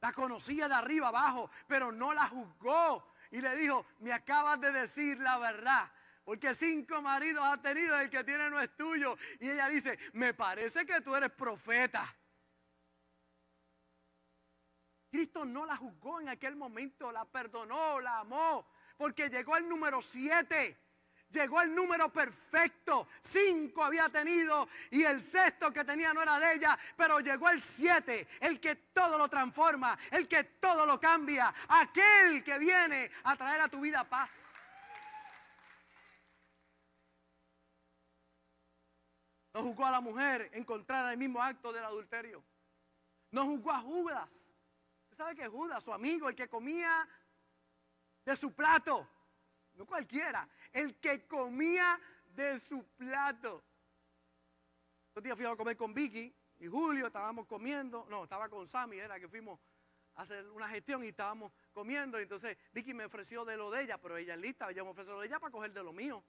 La 0.00 0.12
conocía 0.12 0.66
de 0.66 0.74
arriba 0.74 1.08
abajo, 1.08 1.48
pero 1.68 1.92
no 1.92 2.12
la 2.12 2.26
juzgó. 2.26 3.06
Y 3.30 3.40
le 3.40 3.56
dijo, 3.56 3.86
me 4.00 4.12
acabas 4.12 4.60
de 4.60 4.72
decir 4.72 5.18
la 5.18 5.38
verdad. 5.38 5.90
Porque 6.24 6.54
cinco 6.54 7.00
maridos 7.02 7.42
ha 7.44 7.60
tenido, 7.60 7.98
el 7.98 8.10
que 8.10 8.24
tiene 8.24 8.50
no 8.50 8.60
es 8.60 8.76
tuyo. 8.76 9.16
Y 9.38 9.50
ella 9.50 9.68
dice, 9.68 9.98
me 10.12 10.34
parece 10.34 10.84
que 10.84 11.00
tú 11.00 11.14
eres 11.14 11.30
profeta. 11.30 12.14
Cristo 15.10 15.44
no 15.44 15.66
la 15.66 15.76
juzgó 15.76 16.20
en 16.20 16.28
aquel 16.28 16.54
momento, 16.54 17.10
la 17.10 17.24
perdonó, 17.24 17.98
la 18.00 18.20
amó, 18.20 18.68
porque 18.96 19.28
llegó 19.28 19.56
el 19.56 19.68
número 19.68 20.00
siete. 20.02 20.78
Llegó 21.30 21.60
el 21.62 21.74
número 21.74 22.12
perfecto. 22.12 23.08
Cinco 23.20 23.84
había 23.84 24.08
tenido 24.08 24.68
y 24.90 25.04
el 25.04 25.20
sexto 25.20 25.72
que 25.72 25.84
tenía 25.84 26.12
no 26.12 26.22
era 26.22 26.40
de 26.40 26.54
ella, 26.54 26.78
pero 26.96 27.20
llegó 27.20 27.48
el 27.50 27.62
siete, 27.62 28.26
el 28.40 28.58
que 28.60 28.76
todo 28.76 29.16
lo 29.16 29.28
transforma, 29.28 29.96
el 30.10 30.26
que 30.26 30.44
todo 30.44 30.84
lo 30.84 30.98
cambia, 30.98 31.54
aquel 31.68 32.42
que 32.42 32.58
viene 32.58 33.10
a 33.24 33.36
traer 33.36 33.60
a 33.60 33.68
tu 33.68 33.80
vida 33.80 34.02
paz. 34.04 34.56
No 39.52 39.62
juzgó 39.62 39.86
a 39.86 39.90
la 39.90 40.00
mujer 40.00 40.50
encontrar 40.52 41.10
el 41.12 41.18
mismo 41.18 41.42
acto 41.42 41.72
del 41.72 41.84
adulterio. 41.84 42.42
No 43.30 43.44
juzgó 43.44 43.72
a 43.72 43.80
Judas. 43.80 44.54
¿Sabe 45.12 45.34
que 45.34 45.48
Judas, 45.48 45.84
su 45.84 45.92
amigo, 45.92 46.28
el 46.28 46.36
que 46.36 46.48
comía 46.48 47.08
de 48.24 48.36
su 48.36 48.52
plato? 48.52 49.08
No 49.74 49.86
cualquiera, 49.86 50.48
el 50.72 50.98
que 51.00 51.26
comía 51.26 52.00
de 52.26 52.58
su 52.58 52.84
plato. 52.96 53.64
Otro 55.10 55.22
día 55.22 55.36
fui 55.36 55.44
a 55.44 55.56
comer 55.56 55.76
con 55.76 55.92
Vicky 55.92 56.34
y 56.58 56.66
Julio, 56.66 57.06
estábamos 57.06 57.46
comiendo, 57.46 58.06
no, 58.08 58.24
estaba 58.24 58.48
con 58.48 58.68
Sammy, 58.68 58.98
era 58.98 59.18
que 59.18 59.28
fuimos 59.28 59.58
a 60.14 60.22
hacer 60.22 60.48
una 60.50 60.68
gestión 60.68 61.02
y 61.02 61.08
estábamos 61.08 61.52
comiendo. 61.72 62.18
Y 62.18 62.22
entonces 62.22 62.56
Vicky 62.72 62.94
me 62.94 63.04
ofreció 63.04 63.44
de 63.44 63.56
lo 63.56 63.70
de 63.70 63.82
ella, 63.82 63.98
pero 63.98 64.16
ella 64.16 64.34
es 64.34 64.40
lista, 64.40 64.70
ella 64.70 64.84
me 64.84 64.90
ofreció 64.90 65.14
lo 65.14 65.20
de 65.20 65.26
ella 65.26 65.40
para 65.40 65.50
coger 65.50 65.72
de 65.72 65.82
lo 65.82 65.92
mío. 65.92 66.22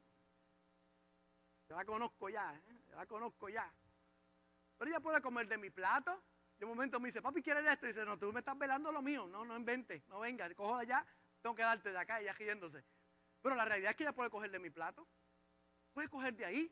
Yo 1.70 1.76
la 1.76 1.86
conozco 1.86 2.30
ya, 2.30 2.54
¿eh? 2.56 2.62
la 2.96 3.06
conozco 3.06 3.50
ya. 3.50 3.72
Pero 4.78 4.90
ella 4.90 5.00
puede 5.00 5.22
comer 5.22 5.48
de 5.48 5.58
mi 5.58 5.70
plato. 5.70 6.24
De 6.58 6.66
momento 6.66 7.00
me 7.00 7.08
dice, 7.08 7.22
papi, 7.22 7.42
¿quieres 7.42 7.66
esto? 7.66 7.86
Y 7.86 7.90
dice, 7.90 8.06
no, 8.06 8.18
tú 8.18 8.32
me 8.34 8.40
estás 8.40 8.58
velando 8.58 8.92
lo 8.92 9.02
mío. 9.02 9.28
No, 9.28 9.46
no 9.46 9.56
invente, 9.56 10.04
no 10.08 10.20
venga, 10.20 10.54
cojo 10.54 10.78
de 10.78 10.82
allá, 10.84 11.06
tengo 11.42 11.56
que 11.56 11.64
darte 11.64 11.92
de 11.92 11.98
acá, 11.98 12.20
ella 12.20 12.34
riéndose. 12.34 12.84
Pero 13.42 13.56
la 13.56 13.66
realidad 13.66 13.92
es 13.92 13.98
que 13.98 14.04
ella 14.04 14.14
puede 14.14 14.30
coger 14.30 14.52
de 14.52 14.60
mi 14.60 14.70
plato. 14.70 15.08
Puede 15.94 16.08
coger 16.08 16.36
de 16.36 16.46
ahí. 16.46 16.72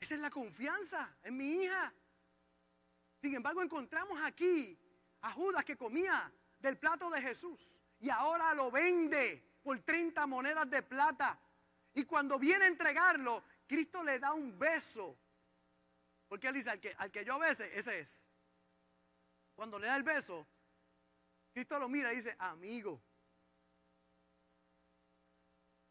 Esa 0.00 0.14
es 0.14 0.20
la 0.20 0.30
confianza 0.30 1.16
en 1.22 1.36
mi 1.36 1.62
hija. 1.62 1.92
Sin 3.20 3.34
embargo, 3.34 3.62
encontramos 3.62 4.20
aquí 4.22 4.78
a 5.20 5.30
Judas 5.32 5.64
que 5.64 5.76
comía 5.76 6.32
del 6.58 6.78
plato 6.78 7.08
de 7.10 7.22
Jesús 7.22 7.80
y 8.00 8.10
ahora 8.10 8.52
lo 8.54 8.70
vende 8.70 9.42
por 9.62 9.78
30 9.80 10.26
monedas 10.26 10.68
de 10.68 10.82
plata. 10.82 11.38
Y 11.94 12.04
cuando 12.04 12.38
viene 12.38 12.66
a 12.66 12.68
entregarlo, 12.68 13.44
Cristo 13.66 14.02
le 14.02 14.18
da 14.18 14.32
un 14.32 14.58
beso. 14.58 15.16
Porque 16.28 16.48
él 16.48 16.54
dice, 16.54 16.70
al 16.70 16.80
que, 16.80 16.94
al 16.98 17.10
que 17.10 17.24
yo 17.24 17.38
bese, 17.38 17.78
ese 17.78 18.00
es. 18.00 18.26
Cuando 19.54 19.78
le 19.78 19.86
da 19.86 19.96
el 19.96 20.02
beso, 20.02 20.46
Cristo 21.52 21.78
lo 21.78 21.88
mira 21.88 22.12
y 22.12 22.16
dice, 22.16 22.34
amigo. 22.38 23.00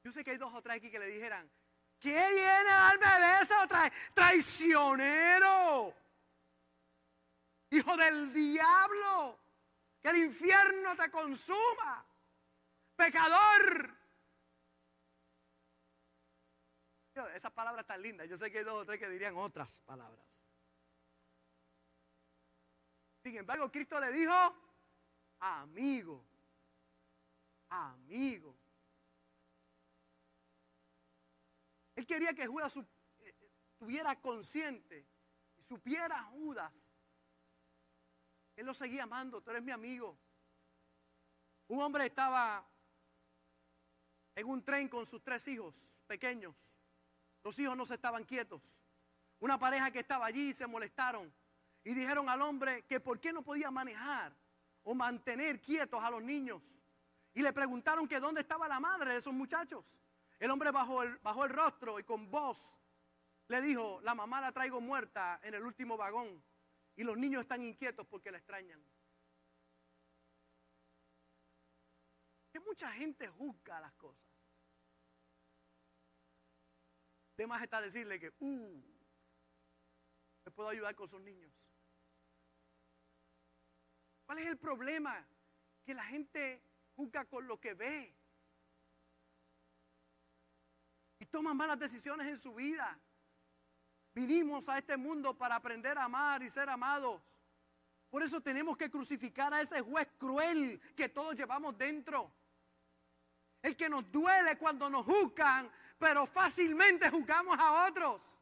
Yo 0.03 0.11
sé 0.11 0.23
que 0.23 0.31
hay 0.31 0.37
dos 0.37 0.53
o 0.53 0.61
tres 0.61 0.77
aquí 0.77 0.91
que 0.91 0.99
le 0.99 1.07
dijeran, 1.07 1.49
¿qué 1.99 2.09
viene 2.09 2.69
a 2.69 2.93
darme 2.99 3.39
beso? 3.39 3.55
traicionero. 4.13 5.93
Hijo 7.69 7.97
del 7.97 8.33
diablo. 8.33 9.39
Que 10.01 10.09
el 10.09 10.17
infierno 10.17 10.95
te 10.97 11.09
consuma. 11.09 12.05
Pecador. 12.97 13.97
Esas 17.33 17.53
palabras 17.53 17.85
tan 17.85 18.01
lindas. 18.01 18.27
Yo 18.27 18.37
sé 18.37 18.51
que 18.51 18.57
hay 18.57 18.63
dos 18.65 18.81
o 18.81 18.85
tres 18.85 18.99
que 18.99 19.09
dirían 19.09 19.37
otras 19.37 19.79
palabras. 19.81 20.43
Sin 23.23 23.37
embargo, 23.37 23.71
Cristo 23.71 24.01
le 24.01 24.11
dijo, 24.11 24.33
amigo, 25.39 26.25
amigo. 27.69 28.62
Él 31.95 32.05
quería 32.05 32.33
que 32.33 32.47
Judas 32.47 32.77
eh, 32.77 33.35
estuviera 33.73 34.19
consciente 34.19 35.07
y 35.57 35.61
supiera 35.61 36.23
Judas. 36.23 36.85
Él 38.55 38.65
lo 38.65 38.73
seguía 38.73 39.03
amando, 39.03 39.41
tú 39.41 39.51
eres 39.51 39.63
mi 39.63 39.71
amigo. 39.71 40.17
Un 41.67 41.81
hombre 41.81 42.05
estaba 42.05 42.67
en 44.35 44.47
un 44.47 44.63
tren 44.63 44.87
con 44.87 45.05
sus 45.05 45.23
tres 45.23 45.47
hijos 45.47 46.03
pequeños. 46.07 46.79
Los 47.43 47.57
hijos 47.59 47.75
no 47.75 47.85
se 47.85 47.95
estaban 47.95 48.23
quietos. 48.23 48.83
Una 49.39 49.59
pareja 49.59 49.91
que 49.91 49.99
estaba 49.99 50.25
allí 50.25 50.53
se 50.53 50.67
molestaron 50.67 51.33
y 51.83 51.93
dijeron 51.93 52.29
al 52.29 52.41
hombre 52.41 52.83
que 52.85 52.99
por 52.99 53.19
qué 53.19 53.33
no 53.33 53.43
podía 53.43 53.69
manejar 53.71 54.35
o 54.83 54.93
mantener 54.93 55.61
quietos 55.61 56.01
a 56.01 56.09
los 56.09 56.21
niños. 56.21 56.81
Y 57.33 57.41
le 57.41 57.51
preguntaron 57.51 58.07
que 58.07 58.19
dónde 58.19 58.41
estaba 58.41 58.67
la 58.67 58.79
madre 58.79 59.11
de 59.11 59.17
esos 59.17 59.33
muchachos. 59.33 59.99
El 60.39 60.51
hombre 60.51 60.71
bajó 60.71 61.03
el, 61.03 61.17
bajó 61.19 61.45
el 61.45 61.51
rostro 61.51 61.99
y 61.99 62.03
con 62.03 62.29
voz 62.29 62.79
le 63.47 63.61
dijo, 63.61 63.99
la 64.01 64.15
mamá 64.15 64.41
la 64.41 64.51
traigo 64.51 64.81
muerta 64.81 65.39
en 65.43 65.53
el 65.53 65.63
último 65.63 65.97
vagón 65.97 66.43
y 66.95 67.03
los 67.03 67.17
niños 67.17 67.41
están 67.41 67.61
inquietos 67.61 68.07
porque 68.07 68.31
la 68.31 68.37
extrañan. 68.37 68.83
Que 72.51 72.59
mucha 72.59 72.91
gente 72.91 73.27
juzga 73.27 73.79
las 73.79 73.93
cosas. 73.93 74.29
De 77.35 77.47
más 77.47 77.63
está 77.63 77.81
decirle 77.81 78.19
que, 78.19 78.31
uh, 78.39 78.83
me 80.45 80.51
puedo 80.51 80.69
ayudar 80.69 80.95
con 80.95 81.07
sus 81.07 81.21
niños. 81.21 81.69
¿Cuál 84.25 84.39
es 84.39 84.47
el 84.47 84.57
problema? 84.57 85.27
Que 85.83 85.93
la 85.93 86.05
gente 86.05 86.63
juzga 86.95 87.25
con 87.25 87.47
lo 87.47 87.59
que 87.59 87.73
ve. 87.73 88.15
Y 91.23 91.25
toma 91.27 91.53
malas 91.53 91.79
decisiones 91.79 92.27
en 92.27 92.37
su 92.37 92.53
vida. 92.53 92.99
Vinimos 94.13 94.67
a 94.67 94.77
este 94.77 94.97
mundo 94.97 95.37
para 95.37 95.55
aprender 95.55 95.97
a 95.97 96.03
amar 96.03 96.43
y 96.43 96.49
ser 96.49 96.69
amados. 96.69 97.21
Por 98.09 98.21
eso 98.23 98.41
tenemos 98.41 98.75
que 98.75 98.91
crucificar 98.91 99.53
a 99.53 99.61
ese 99.61 99.79
juez 99.79 100.09
cruel 100.17 100.81
que 100.97 101.07
todos 101.07 101.33
llevamos 101.33 101.77
dentro. 101.77 102.29
El 103.61 103.77
que 103.77 103.87
nos 103.87 104.11
duele 104.11 104.57
cuando 104.57 104.89
nos 104.89 105.05
juzgan 105.05 105.71
pero 105.97 106.25
fácilmente 106.25 107.09
juzgamos 107.09 107.57
a 107.57 107.87
otros. 107.87 108.37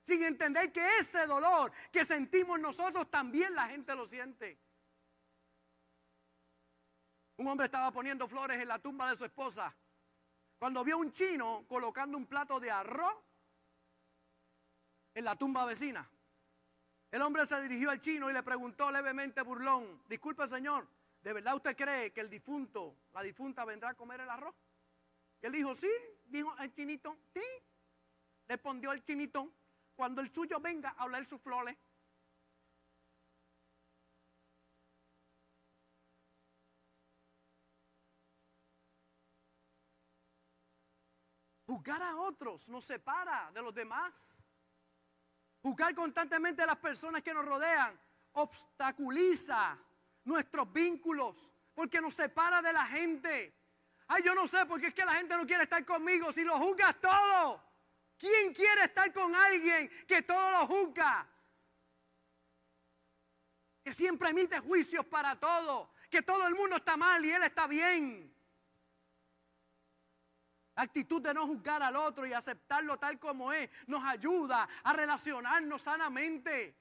Sin 0.00 0.22
entender 0.22 0.72
que 0.72 0.98
ese 0.98 1.26
dolor 1.26 1.70
que 1.92 2.02
sentimos 2.02 2.58
nosotros 2.58 3.10
también 3.10 3.54
la 3.54 3.68
gente 3.68 3.94
lo 3.94 4.06
siente. 4.06 4.58
Un 7.36 7.46
hombre 7.46 7.66
estaba 7.66 7.92
poniendo 7.92 8.26
flores 8.26 8.58
en 8.58 8.68
la 8.68 8.78
tumba 8.78 9.10
de 9.10 9.16
su 9.16 9.26
esposa. 9.26 9.76
Cuando 10.58 10.82
vio 10.84 10.98
un 10.98 11.12
chino 11.12 11.64
colocando 11.68 12.16
un 12.16 12.26
plato 12.26 12.58
de 12.58 12.70
arroz 12.70 13.14
en 15.14 15.24
la 15.24 15.36
tumba 15.36 15.64
vecina. 15.64 16.08
El 17.10 17.22
hombre 17.22 17.46
se 17.46 17.60
dirigió 17.62 17.90
al 17.90 18.00
chino 18.00 18.30
y 18.30 18.34
le 18.34 18.42
preguntó 18.42 18.90
levemente 18.90 19.40
burlón, 19.42 20.02
disculpe 20.08 20.46
señor, 20.46 20.86
¿de 21.22 21.32
verdad 21.32 21.54
usted 21.56 21.76
cree 21.76 22.12
que 22.12 22.20
el 22.20 22.28
difunto, 22.28 22.94
la 23.14 23.22
difunta 23.22 23.64
vendrá 23.64 23.90
a 23.90 23.94
comer 23.94 24.20
el 24.20 24.28
arroz? 24.28 24.54
Y 25.42 25.46
él 25.46 25.52
dijo, 25.52 25.74
sí, 25.74 25.90
dijo 26.26 26.52
al 26.58 26.72
chinito, 26.74 27.16
sí. 27.32 27.42
Respondió 28.48 28.92
el 28.92 29.02
chinito, 29.02 29.50
cuando 29.94 30.20
el 30.20 30.32
suyo 30.32 30.60
venga 30.60 30.90
a 30.90 31.04
hablar 31.04 31.24
sus 31.24 31.40
flores. 31.40 31.76
Juzgar 41.66 42.02
a 42.02 42.16
otros 42.16 42.68
nos 42.68 42.84
separa 42.84 43.50
de 43.52 43.60
los 43.60 43.74
demás. 43.74 44.38
Juzgar 45.60 45.94
constantemente 45.94 46.62
a 46.62 46.66
las 46.66 46.76
personas 46.76 47.22
que 47.22 47.34
nos 47.34 47.44
rodean 47.44 47.98
obstaculiza 48.32 49.76
nuestros 50.24 50.72
vínculos 50.72 51.52
porque 51.74 52.00
nos 52.00 52.14
separa 52.14 52.62
de 52.62 52.72
la 52.72 52.86
gente. 52.86 53.54
Ay, 54.08 54.22
yo 54.22 54.34
no 54.34 54.46
sé 54.46 54.64
por 54.66 54.80
qué 54.80 54.88
es 54.88 54.94
que 54.94 55.04
la 55.04 55.14
gente 55.14 55.36
no 55.36 55.46
quiere 55.46 55.64
estar 55.64 55.84
conmigo 55.84 56.32
si 56.32 56.44
lo 56.44 56.56
juzgas 56.58 57.00
todo. 57.00 57.62
¿Quién 58.16 58.54
quiere 58.54 58.84
estar 58.84 59.12
con 59.12 59.34
alguien 59.34 59.90
que 60.06 60.22
todo 60.22 60.50
lo 60.52 60.66
juzga? 60.66 61.28
que 63.86 63.92
siempre 63.92 64.30
emite 64.30 64.58
juicios 64.58 65.06
para 65.06 65.38
todo, 65.38 65.92
que 66.10 66.20
todo 66.20 66.44
el 66.48 66.56
mundo 66.56 66.74
está 66.74 66.96
mal 66.96 67.24
y 67.24 67.30
él 67.30 67.44
está 67.44 67.68
bien. 67.68 68.35
La 70.76 70.82
actitud 70.82 71.22
de 71.22 71.32
no 71.32 71.46
juzgar 71.46 71.82
al 71.82 71.96
otro 71.96 72.26
y 72.26 72.34
aceptarlo 72.34 72.98
tal 72.98 73.18
como 73.18 73.50
es 73.50 73.70
nos 73.86 74.04
ayuda 74.04 74.68
a 74.84 74.92
relacionarnos 74.92 75.80
sanamente. 75.80 76.76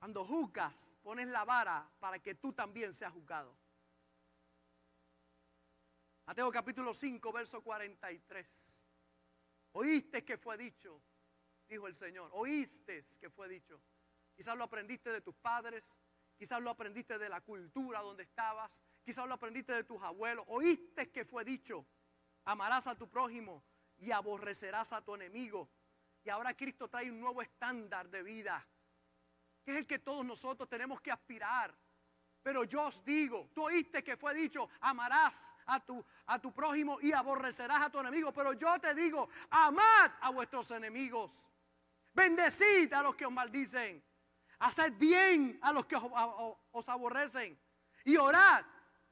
Cuando 0.00 0.24
juzgas, 0.24 0.96
pones 1.02 1.28
la 1.28 1.44
vara 1.44 1.88
para 2.00 2.18
que 2.18 2.34
tú 2.34 2.52
también 2.52 2.92
seas 2.92 3.12
juzgado. 3.12 3.56
Mateo 6.26 6.50
capítulo 6.50 6.92
5, 6.92 7.32
verso 7.32 7.62
43. 7.62 8.84
Oíste 9.72 10.24
que 10.24 10.36
fue 10.36 10.56
dicho, 10.56 11.00
dijo 11.68 11.86
el 11.86 11.94
Señor. 11.94 12.30
Oíste 12.34 13.04
que 13.20 13.30
fue 13.30 13.48
dicho. 13.48 13.80
Quizás 14.34 14.56
lo 14.56 14.64
aprendiste 14.64 15.12
de 15.12 15.20
tus 15.20 15.34
padres, 15.36 15.98
quizás 16.38 16.62
lo 16.62 16.70
aprendiste 16.70 17.18
de 17.18 17.28
la 17.28 17.40
cultura 17.40 18.00
donde 18.00 18.22
estabas, 18.22 18.80
quizás 19.04 19.26
lo 19.26 19.34
aprendiste 19.34 19.72
de 19.72 19.84
tus 19.84 20.00
abuelos. 20.02 20.44
Oíste 20.48 21.10
que 21.10 21.24
fue 21.24 21.44
dicho, 21.44 21.84
amarás 22.44 22.86
a 22.86 22.96
tu 22.96 23.10
prójimo 23.10 23.64
y 23.98 24.12
aborrecerás 24.12 24.92
a 24.92 25.04
tu 25.04 25.14
enemigo. 25.16 25.68
Y 26.22 26.30
ahora 26.30 26.54
Cristo 26.54 26.88
trae 26.88 27.10
un 27.10 27.20
nuevo 27.20 27.42
estándar 27.42 28.08
de 28.08 28.22
vida, 28.22 28.66
que 29.64 29.72
es 29.72 29.78
el 29.78 29.86
que 29.86 29.98
todos 29.98 30.24
nosotros 30.24 30.68
tenemos 30.68 31.00
que 31.00 31.10
aspirar. 31.10 31.76
Pero 32.42 32.64
yo 32.64 32.86
os 32.86 33.04
digo, 33.04 33.50
tú 33.52 33.64
oíste 33.64 34.04
que 34.04 34.16
fue 34.16 34.32
dicho, 34.32 34.70
amarás 34.80 35.56
a 35.66 35.80
tu, 35.80 36.04
a 36.26 36.38
tu 36.38 36.52
prójimo 36.52 36.98
y 37.02 37.12
aborrecerás 37.12 37.82
a 37.82 37.90
tu 37.90 37.98
enemigo. 37.98 38.32
Pero 38.32 38.52
yo 38.52 38.78
te 38.78 38.94
digo, 38.94 39.28
amad 39.50 40.12
a 40.20 40.30
vuestros 40.30 40.70
enemigos. 40.70 41.50
Bendecid 42.14 42.92
a 42.92 43.02
los 43.02 43.16
que 43.16 43.26
os 43.26 43.32
maldicen. 43.32 44.02
Haced 44.60 44.92
bien 44.94 45.58
a 45.62 45.72
los 45.72 45.86
que 45.86 45.96
os, 45.96 46.88
aborrecen. 46.88 47.58
Y 48.04 48.16
orad 48.16 48.64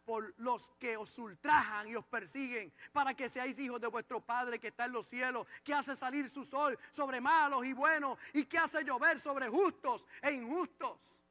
por 0.04 0.34
los 0.38 0.70
que 0.78 0.96
os 0.96 1.18
ultrajan 1.18 1.88
y 1.88 1.96
os 1.96 2.04
persiguen, 2.04 2.72
para 2.92 3.14
que 3.14 3.28
seáis 3.28 3.58
hijos 3.58 3.80
de 3.80 3.88
vuestro 3.88 4.20
Padre 4.24 4.60
que 4.60 4.68
está 4.68 4.84
en 4.84 4.92
los 4.92 5.06
cielos, 5.06 5.46
que 5.64 5.74
hace 5.74 5.96
salir 5.96 6.30
su 6.30 6.44
sol 6.44 6.78
sobre 6.90 7.20
malos 7.20 7.64
y 7.64 7.72
buenos, 7.72 8.16
y 8.32 8.44
que 8.44 8.58
hace 8.58 8.84
llover 8.84 9.20
sobre 9.20 9.48
justos 9.48 10.06
e 10.22 10.32
injustos. 10.32 11.22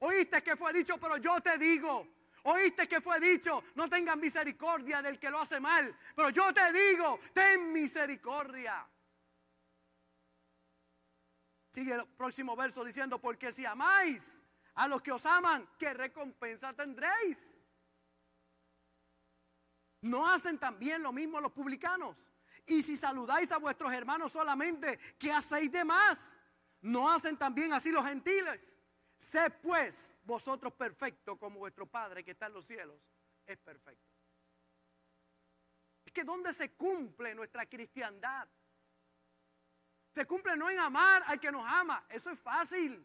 Oíste 0.00 0.42
que 0.42 0.56
fue 0.56 0.72
dicho, 0.72 0.98
pero 0.98 1.16
yo 1.18 1.40
te 1.40 1.56
digo. 1.56 2.06
Oíste 2.46 2.86
que 2.86 3.00
fue 3.00 3.18
dicho, 3.20 3.64
no 3.74 3.88
tengan 3.88 4.20
misericordia 4.20 5.00
del 5.00 5.18
que 5.18 5.30
lo 5.30 5.40
hace 5.40 5.60
mal, 5.60 5.96
pero 6.14 6.28
yo 6.28 6.52
te 6.52 6.72
digo, 6.72 7.18
ten 7.32 7.72
misericordia. 7.72 8.86
Sigue 11.74 11.92
el 11.92 12.06
próximo 12.06 12.54
verso 12.54 12.84
diciendo, 12.84 13.20
porque 13.20 13.50
si 13.50 13.66
amáis 13.66 14.44
a 14.74 14.86
los 14.86 15.02
que 15.02 15.10
os 15.10 15.26
aman, 15.26 15.68
¿qué 15.76 15.92
recompensa 15.92 16.72
tendréis? 16.72 17.60
¿No 20.02 20.24
hacen 20.24 20.56
también 20.56 21.02
lo 21.02 21.12
mismo 21.12 21.40
los 21.40 21.50
publicanos? 21.50 22.30
Y 22.64 22.84
si 22.84 22.96
saludáis 22.96 23.50
a 23.50 23.58
vuestros 23.58 23.92
hermanos 23.92 24.30
solamente, 24.30 25.00
¿qué 25.18 25.32
hacéis 25.32 25.72
de 25.72 25.84
más? 25.84 26.38
¿No 26.80 27.10
hacen 27.10 27.36
también 27.36 27.72
así 27.72 27.90
los 27.90 28.06
gentiles? 28.06 28.78
Sé 29.16 29.50
pues 29.50 30.16
vosotros 30.22 30.74
perfectos 30.74 31.36
como 31.40 31.58
vuestro 31.58 31.86
Padre 31.86 32.22
que 32.22 32.30
está 32.30 32.46
en 32.46 32.52
los 32.52 32.66
cielos 32.66 33.10
es 33.46 33.58
perfecto. 33.58 34.14
Es 36.04 36.12
que 36.12 36.22
¿dónde 36.22 36.52
se 36.52 36.70
cumple 36.76 37.34
nuestra 37.34 37.66
cristiandad? 37.66 38.48
Se 40.14 40.24
cumple 40.26 40.56
no 40.56 40.70
en 40.70 40.78
amar 40.78 41.24
al 41.26 41.40
que 41.40 41.50
nos 41.50 41.66
ama, 41.66 42.04
eso 42.08 42.30
es 42.30 42.38
fácil. 42.38 43.04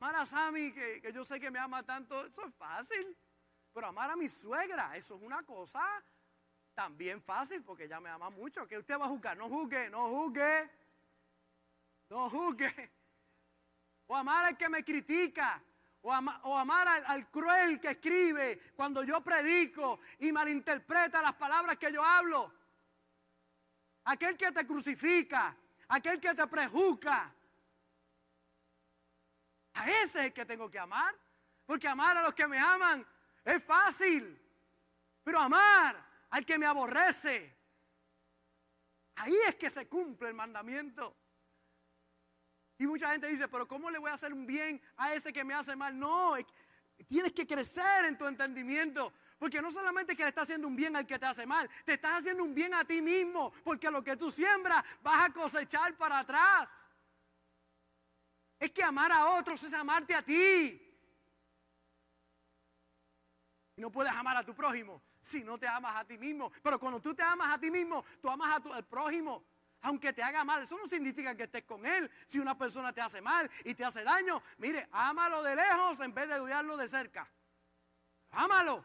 Amar 0.00 0.16
a 0.16 0.26
Sammy, 0.26 0.72
que, 0.72 1.00
que 1.00 1.12
yo 1.12 1.22
sé 1.22 1.38
que 1.38 1.50
me 1.50 1.58
ama 1.58 1.82
tanto, 1.82 2.26
eso 2.26 2.44
es 2.44 2.54
fácil. 2.54 3.16
Pero 3.72 3.86
amar 3.86 4.10
a 4.10 4.16
mi 4.16 4.28
suegra, 4.28 4.96
eso 4.96 5.14
es 5.14 5.22
una 5.22 5.42
cosa 5.44 5.82
también 6.74 7.22
fácil, 7.22 7.62
porque 7.62 7.84
ella 7.84 8.00
me 8.00 8.10
ama 8.10 8.30
mucho. 8.30 8.66
Que 8.66 8.78
usted 8.78 8.98
va 8.98 9.04
a 9.04 9.08
juzgar, 9.08 9.36
no 9.36 9.48
juzgue, 9.48 9.90
no 9.90 10.08
juzgue, 10.08 10.70
no 12.08 12.28
juzgue 12.28 12.98
o 14.08 14.16
amar 14.16 14.46
al 14.46 14.56
que 14.56 14.68
me 14.68 14.82
critica, 14.82 15.62
o, 16.00 16.12
amar 16.56 16.88
al, 16.88 17.30
cruel 17.30 17.78
que 17.78 17.90
escribe 17.90 18.72
cuando 18.74 19.04
yo 19.04 19.20
predico 19.20 20.00
y 20.18 20.32
malinterpreta 20.32 21.20
las 21.20 21.34
palabras 21.34 21.76
que 21.76 21.92
yo 21.92 22.02
hablo. 22.02 22.52
Aquel 24.08 24.38
que 24.38 24.50
te 24.52 24.66
crucifica, 24.66 25.54
aquel 25.88 26.18
que 26.18 26.34
te 26.34 26.46
prejuzga. 26.46 27.30
A 29.74 29.90
ese 29.90 30.20
es 30.20 30.26
el 30.26 30.32
que 30.32 30.46
tengo 30.46 30.70
que 30.70 30.78
amar. 30.78 31.14
Porque 31.66 31.86
amar 31.86 32.16
a 32.16 32.22
los 32.22 32.32
que 32.32 32.46
me 32.46 32.58
aman 32.58 33.06
es 33.44 33.62
fácil. 33.62 34.40
Pero 35.22 35.38
amar 35.38 36.02
al 36.30 36.46
que 36.46 36.56
me 36.56 36.64
aborrece, 36.64 37.54
ahí 39.16 39.36
es 39.46 39.56
que 39.56 39.68
se 39.68 39.86
cumple 39.86 40.28
el 40.28 40.34
mandamiento. 40.34 41.14
Y 42.78 42.86
mucha 42.86 43.10
gente 43.10 43.26
dice, 43.26 43.46
pero 43.48 43.68
¿cómo 43.68 43.90
le 43.90 43.98
voy 43.98 44.10
a 44.10 44.14
hacer 44.14 44.32
un 44.32 44.46
bien 44.46 44.80
a 44.96 45.12
ese 45.12 45.34
que 45.34 45.44
me 45.44 45.52
hace 45.52 45.76
mal? 45.76 45.98
No, 45.98 46.34
tienes 47.06 47.32
que 47.32 47.46
crecer 47.46 48.06
en 48.06 48.16
tu 48.16 48.26
entendimiento. 48.26 49.12
Porque 49.38 49.62
no 49.62 49.70
solamente 49.70 50.16
que 50.16 50.22
le 50.22 50.30
estás 50.30 50.44
haciendo 50.44 50.66
un 50.66 50.74
bien 50.74 50.96
al 50.96 51.06
que 51.06 51.18
te 51.18 51.26
hace 51.26 51.46
mal, 51.46 51.70
te 51.84 51.94
estás 51.94 52.18
haciendo 52.18 52.42
un 52.42 52.54
bien 52.54 52.74
a 52.74 52.84
ti 52.84 53.00
mismo. 53.00 53.52
Porque 53.62 53.90
lo 53.90 54.02
que 54.02 54.16
tú 54.16 54.30
siembras 54.30 54.84
vas 55.02 55.28
a 55.28 55.32
cosechar 55.32 55.96
para 55.96 56.20
atrás. 56.20 56.68
Es 58.58 58.70
que 58.72 58.82
amar 58.82 59.12
a 59.12 59.26
otros 59.38 59.62
es 59.62 59.72
amarte 59.72 60.14
a 60.14 60.22
ti. 60.22 60.84
Y 63.76 63.80
no 63.80 63.92
puedes 63.92 64.12
amar 64.12 64.36
a 64.36 64.44
tu 64.44 64.54
prójimo 64.54 65.00
si 65.20 65.44
no 65.44 65.56
te 65.56 65.68
amas 65.68 65.96
a 65.96 66.04
ti 66.04 66.18
mismo. 66.18 66.50
Pero 66.62 66.80
cuando 66.80 67.00
tú 67.00 67.14
te 67.14 67.22
amas 67.22 67.54
a 67.54 67.60
ti 67.60 67.70
mismo, 67.70 68.04
tú 68.20 68.28
amas 68.28 68.60
al 68.72 68.84
prójimo 68.86 69.44
aunque 69.82 70.12
te 70.12 70.22
haga 70.22 70.44
mal. 70.44 70.62
Eso 70.62 70.76
no 70.76 70.86
significa 70.86 71.36
que 71.36 71.44
estés 71.44 71.64
con 71.64 71.86
él. 71.86 72.10
Si 72.26 72.38
una 72.38 72.56
persona 72.56 72.92
te 72.92 73.00
hace 73.00 73.20
mal 73.20 73.50
y 73.64 73.74
te 73.74 73.84
hace 73.84 74.02
daño, 74.02 74.42
mire, 74.58 74.88
ámalo 74.90 75.42
de 75.42 75.54
lejos 75.54 76.00
en 76.00 76.12
vez 76.12 76.28
de 76.28 76.40
odiarlo 76.40 76.76
de 76.76 76.88
cerca. 76.88 77.30
Ámalo. 78.30 78.84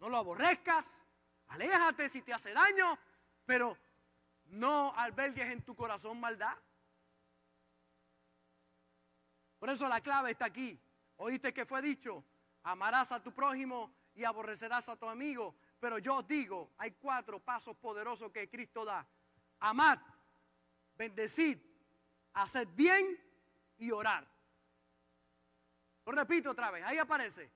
No 0.00 0.08
lo 0.08 0.18
aborrezcas. 0.18 1.04
Aléjate 1.48 2.08
si 2.08 2.22
te 2.22 2.32
hace 2.32 2.52
daño, 2.52 2.98
pero 3.46 3.76
no 4.46 4.94
albergues 4.96 5.50
en 5.50 5.62
tu 5.62 5.74
corazón 5.74 6.20
maldad. 6.20 6.56
Por 9.58 9.70
eso 9.70 9.88
la 9.88 10.00
clave 10.00 10.32
está 10.32 10.46
aquí. 10.46 10.78
Oíste 11.16 11.52
que 11.52 11.66
fue 11.66 11.82
dicho, 11.82 12.24
amarás 12.62 13.10
a 13.12 13.22
tu 13.22 13.32
prójimo 13.32 13.92
y 14.14 14.24
aborrecerás 14.24 14.88
a 14.88 14.96
tu 14.96 15.08
amigo. 15.08 15.54
Pero 15.80 15.98
yo 15.98 16.16
os 16.16 16.26
digo, 16.26 16.72
hay 16.78 16.92
cuatro 16.92 17.40
pasos 17.40 17.76
poderosos 17.76 18.30
que 18.30 18.48
Cristo 18.48 18.84
da 18.84 19.06
amad, 19.60 19.98
bendecid, 20.96 21.58
haced 22.34 22.68
bien 22.74 23.18
y 23.78 23.90
orar. 23.90 24.26
Lo 26.04 26.12
repito 26.12 26.50
otra 26.50 26.70
vez, 26.70 26.84
ahí 26.84 26.98
aparece. 26.98 27.50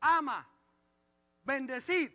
Ama, 0.00 0.48
bendecid, 1.46 2.12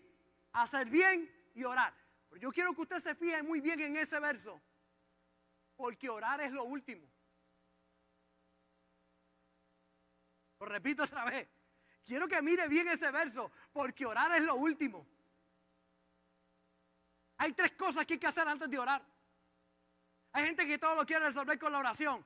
hacer 0.51 0.89
bien 0.89 1.29
y 1.55 1.63
orar. 1.63 1.93
Yo 2.39 2.51
quiero 2.51 2.73
que 2.73 2.81
usted 2.81 2.99
se 2.99 3.15
fije 3.15 3.41
muy 3.41 3.61
bien 3.61 3.79
en 3.79 3.97
ese 3.97 4.19
verso, 4.19 4.61
porque 5.75 6.09
orar 6.09 6.41
es 6.41 6.51
lo 6.51 6.63
último. 6.63 7.07
Lo 10.59 10.65
repito 10.67 11.03
otra 11.03 11.25
vez. 11.25 11.49
Quiero 12.05 12.27
que 12.27 12.41
mire 12.41 12.67
bien 12.67 12.87
ese 12.87 13.09
verso, 13.11 13.51
porque 13.73 14.05
orar 14.05 14.31
es 14.33 14.43
lo 14.43 14.55
último. 14.55 15.07
Hay 17.37 17.53
tres 17.53 17.71
cosas 17.71 18.05
que 18.05 18.13
hay 18.13 18.19
que 18.19 18.27
hacer 18.27 18.47
antes 18.47 18.69
de 18.69 18.77
orar. 18.77 19.03
Hay 20.33 20.45
gente 20.45 20.65
que 20.65 20.77
todo 20.77 20.95
lo 20.95 21.05
quiere 21.05 21.25
resolver 21.25 21.57
con 21.57 21.71
la 21.71 21.79
oración. 21.79 22.23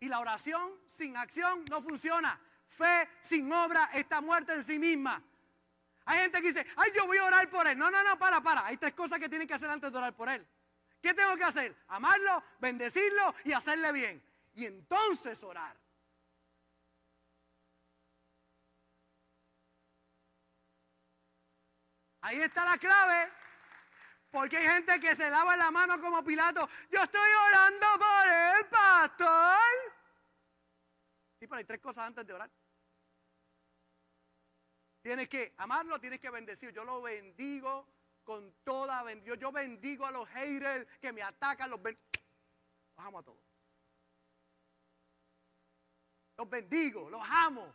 Y 0.00 0.08
la 0.08 0.20
oración 0.20 0.78
sin 0.86 1.16
acción 1.16 1.64
no 1.70 1.82
funciona. 1.82 2.40
Fe 2.68 3.08
sin 3.22 3.50
obra 3.52 3.90
está 3.94 4.20
muerta 4.20 4.54
en 4.54 4.62
sí 4.62 4.78
misma. 4.78 5.24
Hay 6.08 6.20
gente 6.20 6.40
que 6.40 6.48
dice, 6.48 6.66
ay, 6.76 6.90
yo 6.96 7.06
voy 7.06 7.18
a 7.18 7.24
orar 7.24 7.50
por 7.50 7.68
él. 7.68 7.76
No, 7.76 7.90
no, 7.90 8.02
no, 8.02 8.18
para, 8.18 8.40
para. 8.40 8.64
Hay 8.64 8.78
tres 8.78 8.94
cosas 8.94 9.18
que 9.18 9.28
tienen 9.28 9.46
que 9.46 9.52
hacer 9.52 9.68
antes 9.68 9.92
de 9.92 9.98
orar 9.98 10.16
por 10.16 10.30
él. 10.30 10.46
¿Qué 11.02 11.12
tengo 11.12 11.36
que 11.36 11.44
hacer? 11.44 11.76
Amarlo, 11.88 12.42
bendecirlo 12.58 13.34
y 13.44 13.52
hacerle 13.52 13.92
bien. 13.92 14.22
Y 14.54 14.64
entonces 14.64 15.44
orar. 15.44 15.76
Ahí 22.22 22.40
está 22.40 22.64
la 22.64 22.78
clave. 22.78 23.30
Porque 24.30 24.56
hay 24.56 24.66
gente 24.66 24.98
que 25.00 25.14
se 25.14 25.28
lava 25.28 25.58
la 25.58 25.70
mano 25.70 26.00
como 26.00 26.24
Pilato. 26.24 26.66
Yo 26.90 27.02
estoy 27.02 27.30
orando 27.50 27.86
por 27.98 28.26
el 28.26 28.66
pastor. 28.66 29.58
Sí, 31.38 31.46
pero 31.46 31.56
hay 31.56 31.64
tres 31.64 31.80
cosas 31.82 32.06
antes 32.06 32.26
de 32.26 32.32
orar. 32.32 32.50
Tienes 35.08 35.30
que 35.30 35.54
amarlo, 35.56 35.98
tienes 35.98 36.20
que 36.20 36.28
bendecir. 36.28 36.70
Yo 36.70 36.84
lo 36.84 37.00
bendigo 37.00 37.88
con 38.24 38.52
toda 38.62 39.02
bendición. 39.02 39.38
Yo 39.38 39.50
bendigo 39.50 40.04
a 40.04 40.10
los 40.10 40.28
haters 40.28 40.86
que 41.00 41.14
me 41.14 41.22
atacan, 41.22 41.70
los, 41.70 41.80
amo 42.96 43.20
a 43.20 43.22
todos. 43.22 43.42
Los 46.36 46.50
bendigo, 46.50 47.08
los 47.08 47.22
amo. 47.24 47.74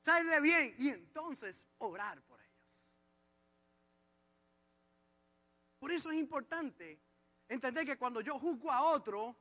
Serle 0.00 0.40
bien 0.40 0.74
y 0.78 0.88
entonces 0.88 1.68
orar 1.76 2.22
por 2.22 2.40
ellos. 2.40 2.90
Por 5.78 5.92
eso 5.92 6.10
es 6.12 6.18
importante 6.18 6.98
entender 7.46 7.84
que 7.84 7.98
cuando 7.98 8.22
yo 8.22 8.38
juzgo 8.38 8.72
a 8.72 8.80
otro, 8.80 9.36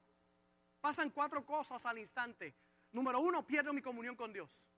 pasan 0.81 1.09
cuatro 1.09 1.45
cosas 1.45 1.85
al 1.85 1.99
instante. 1.99 2.53
Número 2.91 3.21
uno, 3.21 3.47
pierdo 3.47 3.71
mi 3.71 3.81
comunión 3.81 4.17
con 4.17 4.33
Dios. 4.33 4.72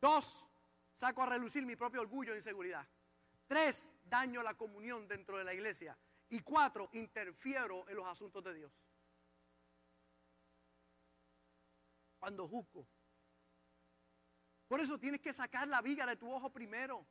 Dos, 0.00 0.50
saco 0.94 1.22
a 1.22 1.26
relucir 1.26 1.64
mi 1.64 1.76
propio 1.76 2.00
orgullo 2.00 2.32
e 2.32 2.36
inseguridad. 2.36 2.86
Tres, 3.46 3.96
daño 4.04 4.42
la 4.42 4.54
comunión 4.54 5.06
dentro 5.06 5.38
de 5.38 5.44
la 5.44 5.54
iglesia. 5.54 5.96
Y 6.28 6.40
cuatro, 6.40 6.88
interfiero 6.92 7.88
en 7.88 7.96
los 7.96 8.06
asuntos 8.06 8.42
de 8.42 8.54
Dios. 8.54 8.90
Cuando 12.18 12.48
juzgo. 12.48 12.86
Por 14.66 14.80
eso 14.80 14.98
tienes 14.98 15.20
que 15.20 15.32
sacar 15.32 15.68
la 15.68 15.80
viga 15.80 16.04
de 16.06 16.16
tu 16.16 16.30
ojo 16.30 16.52
primero. 16.52 17.06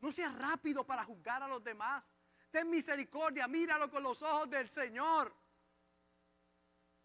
No 0.00 0.10
seas 0.10 0.34
rápido 0.36 0.86
para 0.86 1.04
juzgar 1.04 1.42
a 1.42 1.48
los 1.48 1.62
demás. 1.62 2.10
Ten 2.50 2.68
misericordia, 2.70 3.46
míralo 3.46 3.90
con 3.90 4.02
los 4.02 4.22
ojos 4.22 4.48
del 4.48 4.68
Señor. 4.68 5.34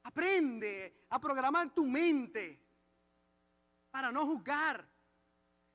Aprende 0.04 1.06
a 1.10 1.20
programar 1.20 1.74
tu 1.76 1.86
mente 1.86 2.67
para 3.98 4.12
no 4.12 4.28
juzgar. 4.28 4.88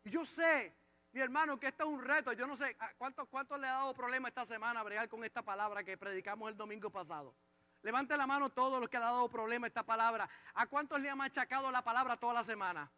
Y 0.04 0.10
yo 0.10 0.24
sé, 0.24 0.72
mi 1.10 1.20
hermano, 1.20 1.58
que 1.58 1.66
esto 1.66 1.82
es 1.82 1.90
un 1.90 2.04
reto. 2.04 2.32
Yo 2.32 2.46
no 2.46 2.54
sé 2.54 2.76
cuánto, 2.96 3.26
cuánto 3.26 3.58
le 3.58 3.66
ha 3.66 3.72
dado 3.72 3.92
problema 3.94 4.28
esta 4.28 4.44
semana 4.44 4.80
bregar 4.84 5.08
con 5.08 5.24
esta 5.24 5.42
palabra 5.42 5.82
que 5.82 5.96
predicamos 5.96 6.48
el 6.48 6.56
domingo 6.56 6.88
pasado. 6.88 7.34
Levante 7.82 8.16
la 8.16 8.28
mano 8.28 8.48
todos 8.50 8.78
los 8.78 8.88
que 8.88 8.96
le 8.96 9.06
ha 9.06 9.10
dado 9.10 9.28
problema 9.28 9.66
esta 9.66 9.82
palabra. 9.82 10.30
¿A 10.54 10.68
cuántos 10.68 11.00
le 11.00 11.10
ha 11.10 11.16
machacado 11.16 11.72
la 11.72 11.82
palabra 11.82 12.16
toda 12.16 12.34
la 12.34 12.44
semana? 12.44 12.88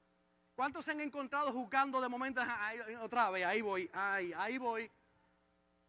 ¿Cuántos 0.55 0.85
se 0.85 0.91
han 0.91 1.01
encontrado 1.01 1.51
juzgando 1.53 2.03
de 2.03 2.09
momento? 2.11 2.43
Otra 3.01 3.31
vez, 3.31 3.47
ahí 3.47 3.63
voy, 3.63 3.91
ay, 3.95 4.31
ahí 4.37 4.59
voy. 4.59 4.93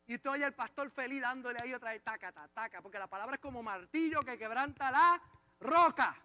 Y 0.08 0.14
estoy 0.14 0.44
el 0.44 0.54
pastor 0.54 0.90
feliz 0.92 1.22
dándole 1.22 1.60
ahí 1.62 1.74
otra 1.74 1.92
vez, 1.92 2.02
taca, 2.02 2.32
taca, 2.32 2.48
taca, 2.54 2.82
porque 2.82 3.00
la 3.00 3.08
palabra 3.08 3.36
es 3.36 3.42
como 3.42 3.62
martillo 3.62 4.22
que 4.22 4.38
quebranta 4.38 4.90
la 4.92 5.22
roca. 5.60 6.25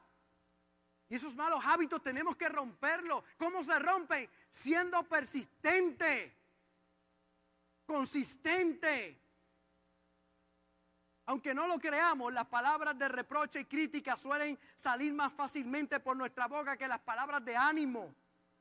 Y 1.11 1.17
esos 1.17 1.35
malos 1.35 1.61
hábitos 1.67 2.01
tenemos 2.03 2.37
que 2.37 2.49
romperlos. 2.49 3.25
¿Cómo 3.37 3.65
se 3.65 3.77
rompen? 3.81 4.31
Siendo 4.49 5.03
persistente, 5.03 6.33
consistente. 7.85 9.21
Aunque 11.27 11.53
no 11.53 11.67
lo 11.67 11.81
creamos, 11.81 12.33
las 12.33 12.47
palabras 12.47 12.97
de 12.97 13.09
reproche 13.09 13.61
y 13.61 13.65
crítica 13.65 14.17
suelen 14.17 14.57
salir 14.77 15.13
más 15.13 15.33
fácilmente 15.33 15.99
por 15.99 16.17
nuestra 16.17 16.47
boca 16.47 16.77
que 16.77 16.87
las 16.87 17.01
palabras 17.01 17.45
de 17.45 17.57
ánimo, 17.57 18.15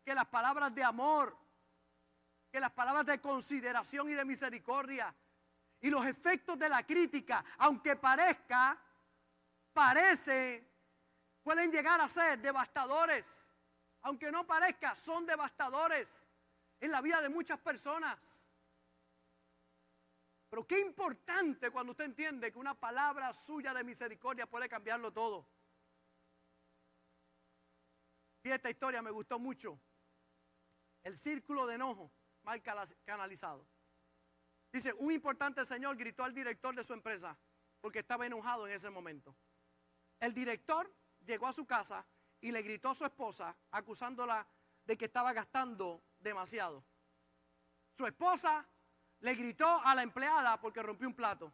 que 0.03 0.15
las 0.15 0.25
palabras 0.25 0.73
de 0.73 0.83
amor, 0.83 1.37
que 2.51 2.59
las 2.59 2.71
palabras 2.71 3.05
de 3.05 3.21
consideración 3.21 4.09
y 4.09 4.13
de 4.13 4.25
misericordia. 4.25 5.13
Y 5.81 5.91
los 5.91 6.03
efectos 6.03 6.57
de 6.57 6.67
la 6.67 6.81
crítica, 6.83 7.45
aunque 7.59 7.95
parezca, 7.95 8.75
parece, 9.71 10.68
pueden 11.49 11.71
llegar 11.71 11.99
a 11.99 12.07
ser 12.07 12.39
devastadores. 12.39 13.51
Aunque 14.01 14.31
no 14.31 14.45
parezca, 14.45 14.95
son 14.95 15.25
devastadores 15.25 16.27
en 16.79 16.91
la 16.91 17.01
vida 17.01 17.23
de 17.23 17.29
muchas 17.29 17.57
personas. 17.57 18.47
Pero 20.47 20.67
qué 20.67 20.79
importante 20.79 21.71
cuando 21.71 21.93
usted 21.93 22.05
entiende 22.05 22.51
que 22.51 22.59
una 22.59 22.79
palabra 22.79 23.33
suya 23.33 23.73
de 23.73 23.83
misericordia 23.83 24.45
puede 24.45 24.69
cambiarlo 24.69 25.11
todo. 25.11 25.49
Y 28.43 28.51
esta 28.51 28.69
historia 28.69 29.01
me 29.01 29.09
gustó 29.09 29.39
mucho. 29.39 29.81
El 31.01 31.17
círculo 31.17 31.65
de 31.65 31.73
enojo 31.73 32.11
mal 32.43 32.61
canalizado. 33.03 33.65
Dice, 34.71 34.93
un 34.99 35.11
importante 35.11 35.65
señor 35.65 35.97
gritó 35.97 36.23
al 36.23 36.35
director 36.35 36.75
de 36.75 36.83
su 36.83 36.93
empresa 36.93 37.35
porque 37.81 37.99
estaba 37.99 38.27
enojado 38.27 38.67
en 38.67 38.73
ese 38.73 38.91
momento. 38.91 39.35
El 40.19 40.35
director 40.35 40.93
llegó 41.29 41.47
a 41.47 41.53
su 41.53 41.65
casa 41.65 42.05
y 42.41 42.51
le 42.51 42.61
gritó 42.63 42.89
a 42.89 42.95
su 42.95 43.05
esposa 43.05 43.55
acusándola 43.71 44.47
de 44.83 44.97
que 44.97 45.05
estaba 45.05 45.31
gastando 45.31 46.01
demasiado. 46.19 46.83
Su 47.91 48.05
esposa 48.07 48.67
le 49.19 49.35
gritó 49.35 49.81
a 49.85 49.93
la 49.93 50.01
empleada 50.01 50.59
porque 50.59 50.81
rompió 50.81 51.07
un 51.07 51.13
plato. 51.13 51.53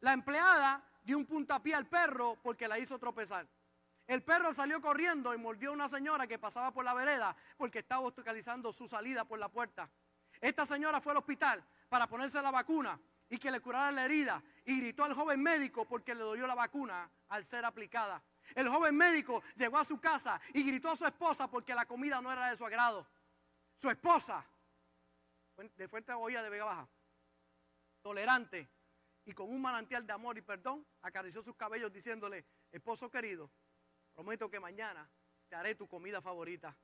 La 0.00 0.12
empleada 0.12 0.82
dio 1.02 1.18
un 1.18 1.26
puntapié 1.26 1.74
al 1.74 1.86
perro 1.86 2.40
porque 2.42 2.66
la 2.66 2.78
hizo 2.78 2.98
tropezar. 2.98 3.46
El 4.06 4.22
perro 4.24 4.54
salió 4.54 4.80
corriendo 4.80 5.34
y 5.34 5.38
mordió 5.38 5.70
a 5.70 5.74
una 5.74 5.88
señora 5.88 6.26
que 6.26 6.38
pasaba 6.38 6.72
por 6.72 6.84
la 6.84 6.94
vereda 6.94 7.36
porque 7.58 7.80
estaba 7.80 8.06
obstaculizando 8.06 8.72
su 8.72 8.88
salida 8.88 9.24
por 9.24 9.38
la 9.38 9.50
puerta. 9.50 9.90
Esta 10.40 10.64
señora 10.64 11.00
fue 11.00 11.12
al 11.12 11.18
hospital 11.18 11.62
para 11.88 12.06
ponerse 12.08 12.40
la 12.40 12.50
vacuna 12.50 12.98
y 13.28 13.38
que 13.38 13.50
le 13.50 13.60
curara 13.60 13.92
la 13.92 14.06
herida 14.06 14.42
y 14.64 14.80
gritó 14.80 15.04
al 15.04 15.14
joven 15.14 15.42
médico 15.42 15.86
porque 15.86 16.14
le 16.14 16.22
dolió 16.22 16.46
la 16.46 16.54
vacuna 16.54 17.10
al 17.28 17.44
ser 17.44 17.64
aplicada. 17.64 18.22
El 18.54 18.68
joven 18.68 18.96
médico 18.96 19.42
llegó 19.56 19.78
a 19.78 19.84
su 19.84 20.00
casa 20.00 20.40
y 20.54 20.62
gritó 20.64 20.90
a 20.90 20.96
su 20.96 21.06
esposa 21.06 21.48
porque 21.48 21.74
la 21.74 21.86
comida 21.86 22.20
no 22.20 22.32
era 22.32 22.50
de 22.50 22.56
su 22.56 22.64
agrado. 22.64 23.06
Su 23.76 23.90
esposa, 23.90 24.44
de 25.76 25.88
Fuente 25.88 26.12
Boya 26.12 26.42
de 26.42 26.50
Vega 26.50 26.64
Baja, 26.64 26.88
tolerante 28.02 28.68
y 29.24 29.32
con 29.32 29.48
un 29.48 29.60
manantial 29.60 30.06
de 30.06 30.12
amor 30.12 30.36
y 30.38 30.42
perdón, 30.42 30.86
acarició 31.02 31.42
sus 31.42 31.54
cabellos 31.56 31.92
diciéndole, 31.92 32.44
esposo 32.70 33.10
querido, 33.10 33.50
prometo 34.14 34.50
que 34.50 34.60
mañana 34.60 35.10
te 35.48 35.56
haré 35.56 35.74
tu 35.74 35.86
comida 35.86 36.20
favorita. 36.20 36.76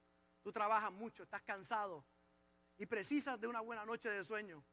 Tú 0.42 0.52
trabajas 0.52 0.92
mucho, 0.92 1.22
estás 1.22 1.42
cansado 1.42 2.04
y 2.78 2.86
precisas 2.86 3.40
de 3.40 3.46
una 3.46 3.60
buena 3.60 3.84
noche 3.84 4.08
de 4.10 4.22
sueño. 4.24 4.64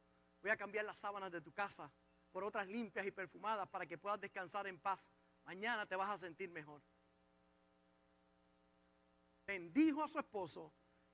Voy 0.42 0.50
a 0.50 0.56
cambiar 0.56 0.84
las 0.84 0.98
sábanas 0.98 1.30
de 1.30 1.40
tu 1.40 1.52
casa 1.52 1.90
por 2.30 2.44
otras 2.44 2.66
limpias 2.66 3.06
y 3.06 3.10
perfumadas 3.10 3.68
para 3.68 3.86
que 3.86 3.96
puedas 3.96 4.20
descansar 4.20 4.66
en 4.66 4.78
paz. 4.78 5.10
Mañana 5.44 5.86
te 5.86 5.96
vas 5.96 6.10
a 6.10 6.16
sentir 6.16 6.50
mejor. 6.50 6.82
Bendijo 9.46 10.02
a 10.02 10.08
su 10.08 10.18
esposo 10.18 10.72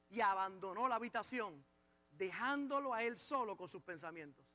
y 0.08 0.20
abandonó 0.20 0.88
la 0.88 0.96
habitación, 0.96 1.64
dejándolo 2.10 2.94
a 2.94 3.02
él 3.02 3.18
solo 3.18 3.56
con 3.56 3.68
sus 3.68 3.82
pensamientos. 3.82 4.46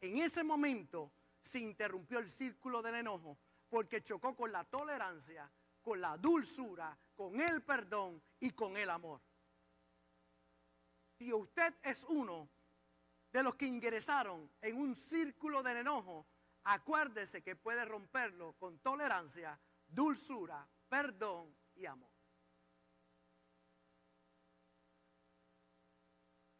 En 0.00 0.18
ese 0.18 0.44
momento 0.44 1.12
se 1.40 1.58
interrumpió 1.58 2.18
el 2.18 2.28
círculo 2.28 2.82
del 2.82 2.96
enojo 2.96 3.38
porque 3.68 4.02
chocó 4.02 4.36
con 4.36 4.52
la 4.52 4.64
tolerancia, 4.64 5.50
con 5.80 6.00
la 6.00 6.16
dulzura, 6.16 6.96
con 7.14 7.40
el 7.40 7.62
perdón 7.62 8.22
y 8.38 8.50
con 8.50 8.76
el 8.76 8.90
amor. 8.90 9.20
Si 11.18 11.32
usted 11.32 11.74
es 11.82 12.04
uno 12.04 12.48
de 13.32 13.42
los 13.42 13.54
que 13.54 13.66
ingresaron 13.66 14.50
en 14.60 14.76
un 14.76 14.94
círculo 14.94 15.62
del 15.62 15.78
enojo, 15.78 16.26
acuérdese 16.64 17.42
que 17.42 17.56
puede 17.56 17.84
romperlo 17.84 18.54
con 18.54 18.78
tolerancia, 18.78 19.58
dulzura, 19.86 20.68
perdón 20.88 21.56
y 21.74 21.86
amor. 21.86 22.10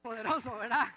Poderoso, 0.03 0.57
¿verdad? 0.59 0.89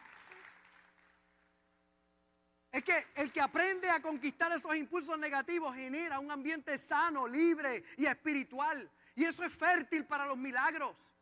Es 2.71 2.83
que 2.83 3.07
el 3.15 3.31
que 3.31 3.39
aprende 3.39 3.89
a 3.89 4.01
conquistar 4.01 4.51
esos 4.51 4.75
impulsos 4.75 5.17
negativos 5.17 5.73
genera 5.75 6.19
un 6.19 6.29
ambiente 6.29 6.77
sano, 6.77 7.25
libre 7.27 7.85
y 7.97 8.05
espiritual. 8.05 8.91
Y 9.15 9.23
eso 9.23 9.45
es 9.45 9.53
fértil 9.53 10.05
para 10.05 10.25
los 10.25 10.37
milagros. 10.37 11.13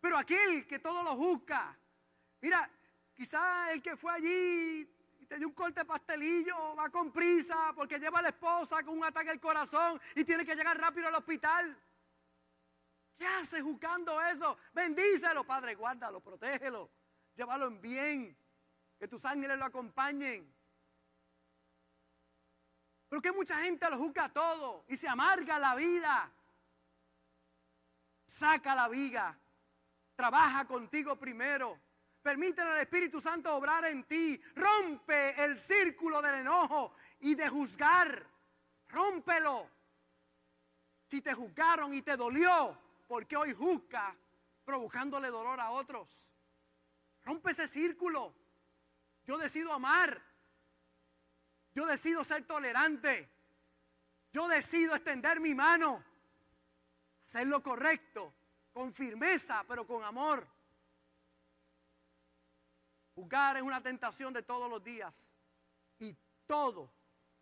Pero 0.00 0.18
aquel 0.18 0.66
que 0.66 0.78
todo 0.78 1.02
lo 1.02 1.16
busca, 1.16 1.74
mira, 2.40 2.70
quizá 3.14 3.72
el 3.72 3.82
que 3.82 3.96
fue 3.96 4.12
allí 4.12 4.97
te 5.28 5.44
un 5.44 5.52
corte 5.52 5.84
pastelillo, 5.84 6.74
va 6.74 6.88
con 6.88 7.12
prisa 7.12 7.72
porque 7.76 7.98
lleva 7.98 8.20
a 8.20 8.22
la 8.22 8.28
esposa 8.30 8.82
con 8.82 8.96
un 8.96 9.04
ataque 9.04 9.30
al 9.30 9.38
corazón 9.38 10.00
y 10.14 10.24
tiene 10.24 10.44
que 10.44 10.56
llegar 10.56 10.78
rápido 10.78 11.06
al 11.08 11.14
hospital. 11.14 11.76
¿Qué 13.16 13.26
hace 13.26 13.60
buscando 13.60 14.20
eso? 14.22 14.56
Bendícelo, 14.72 15.44
Padre, 15.44 15.74
guárdalo, 15.74 16.20
protégelo, 16.20 16.90
llévalo 17.34 17.66
en 17.66 17.80
bien, 17.80 18.38
que 18.98 19.06
tus 19.06 19.24
ángeles 19.24 19.58
lo 19.58 19.66
acompañen. 19.66 20.50
Pero 23.08 23.22
que 23.22 23.32
mucha 23.32 23.58
gente 23.62 23.88
lo 23.90 23.98
juzga 23.98 24.28
todo 24.30 24.84
y 24.88 24.96
se 24.96 25.08
amarga 25.08 25.58
la 25.58 25.74
vida. 25.74 26.30
Saca 28.26 28.74
la 28.74 28.88
viga. 28.88 29.38
Trabaja 30.14 30.66
contigo 30.66 31.16
primero. 31.16 31.78
Permítele 32.28 32.72
al 32.72 32.80
Espíritu 32.80 33.22
Santo 33.22 33.56
obrar 33.56 33.86
en 33.86 34.04
ti. 34.04 34.38
Rompe 34.54 35.42
el 35.42 35.58
círculo 35.58 36.20
del 36.20 36.34
enojo 36.34 36.92
y 37.20 37.34
de 37.34 37.48
juzgar. 37.48 38.22
Rómpelo. 38.90 39.70
Si 41.06 41.22
te 41.22 41.32
juzgaron 41.32 41.94
y 41.94 42.02
te 42.02 42.18
dolió, 42.18 42.78
¿por 43.06 43.26
qué 43.26 43.34
hoy 43.34 43.54
juzga 43.54 44.14
provocándole 44.62 45.28
dolor 45.28 45.58
a 45.58 45.70
otros? 45.70 46.34
Rompe 47.24 47.52
ese 47.52 47.66
círculo. 47.66 48.34
Yo 49.24 49.38
decido 49.38 49.72
amar. 49.72 50.22
Yo 51.74 51.86
decido 51.86 52.24
ser 52.24 52.46
tolerante. 52.46 53.26
Yo 54.34 54.48
decido 54.48 54.94
extender 54.94 55.40
mi 55.40 55.54
mano. 55.54 56.04
Hacer 57.24 57.46
lo 57.46 57.62
correcto. 57.62 58.34
Con 58.74 58.92
firmeza, 58.92 59.64
pero 59.66 59.86
con 59.86 60.04
amor. 60.04 60.57
Juzgar 63.18 63.56
es 63.56 63.64
una 63.64 63.82
tentación 63.82 64.32
de 64.32 64.44
todos 64.44 64.70
los 64.70 64.80
días. 64.84 65.36
Y 65.98 66.16
todo 66.46 66.92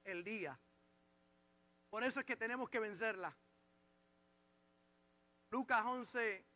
el 0.04 0.24
día. 0.24 0.58
Por 1.90 2.02
eso 2.02 2.20
es 2.20 2.24
que 2.24 2.34
tenemos 2.34 2.70
que 2.70 2.80
vencerla. 2.80 3.36
Lucas 5.50 5.84
11, 5.84 6.46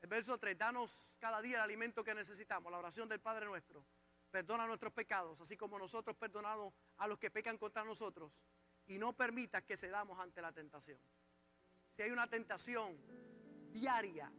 el 0.00 0.08
verso 0.08 0.36
3, 0.36 0.58
danos 0.58 1.14
cada 1.20 1.40
día 1.40 1.58
el 1.58 1.62
alimento 1.62 2.02
que 2.02 2.12
necesitamos, 2.12 2.72
la 2.72 2.78
oración 2.78 3.08
del 3.08 3.20
Padre 3.20 3.46
nuestro. 3.46 3.86
Perdona 4.32 4.66
nuestros 4.66 4.92
pecados, 4.92 5.40
así 5.40 5.56
como 5.56 5.78
nosotros 5.78 6.16
perdonamos 6.16 6.74
a 6.96 7.06
los 7.06 7.20
que 7.20 7.30
pecan 7.30 7.56
contra 7.56 7.84
nosotros. 7.84 8.44
Y 8.88 8.98
no 8.98 9.12
permitas 9.12 9.62
que 9.62 9.76
cedamos 9.76 10.18
ante 10.18 10.42
la 10.42 10.50
tentación. 10.50 10.98
Si 11.86 12.02
hay 12.02 12.10
una 12.10 12.26
tentación 12.26 12.98
diaria 13.70 14.32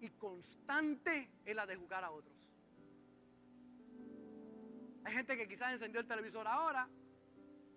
y 0.00 0.08
constante, 0.08 1.30
es 1.44 1.54
la 1.54 1.66
de 1.66 1.76
jugar 1.76 2.02
a 2.04 2.10
otros. 2.12 2.50
Hay 5.08 5.14
gente 5.14 5.38
que 5.38 5.48
quizás 5.48 5.72
encendió 5.72 6.02
el 6.02 6.06
televisor 6.06 6.46
ahora 6.46 6.86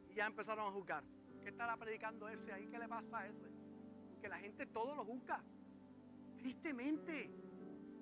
y 0.09 0.15
ya 0.15 0.25
empezaron 0.25 0.67
a 0.67 0.71
juzgar. 0.71 1.01
¿Qué 1.41 1.47
estará 1.47 1.77
predicando 1.77 2.27
ese 2.27 2.51
ahí? 2.51 2.67
¿Qué 2.67 2.77
le 2.77 2.89
pasa 2.89 3.19
a 3.19 3.25
ese? 3.25 3.49
Porque 4.11 4.27
la 4.27 4.37
gente 4.37 4.65
todo 4.65 4.93
lo 4.95 5.05
juzga. 5.05 5.41
Tristemente, 6.39 7.31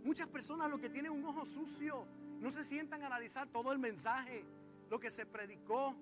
muchas 0.03 0.27
personas 0.29 0.67
lo 0.67 0.79
que 0.79 0.89
tienen 0.89 1.11
un 1.11 1.23
ojo 1.25 1.45
sucio 1.45 2.07
no 2.39 2.49
se 2.49 2.63
sientan 2.63 3.03
a 3.03 3.05
analizar 3.05 3.47
todo 3.49 3.71
el 3.71 3.77
mensaje, 3.77 4.43
lo 4.89 4.99
que 4.99 5.11
se 5.11 5.27
predicó 5.27 5.95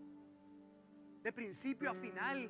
de 1.22 1.34
principio 1.34 1.92
a 1.92 1.96
final 1.96 2.50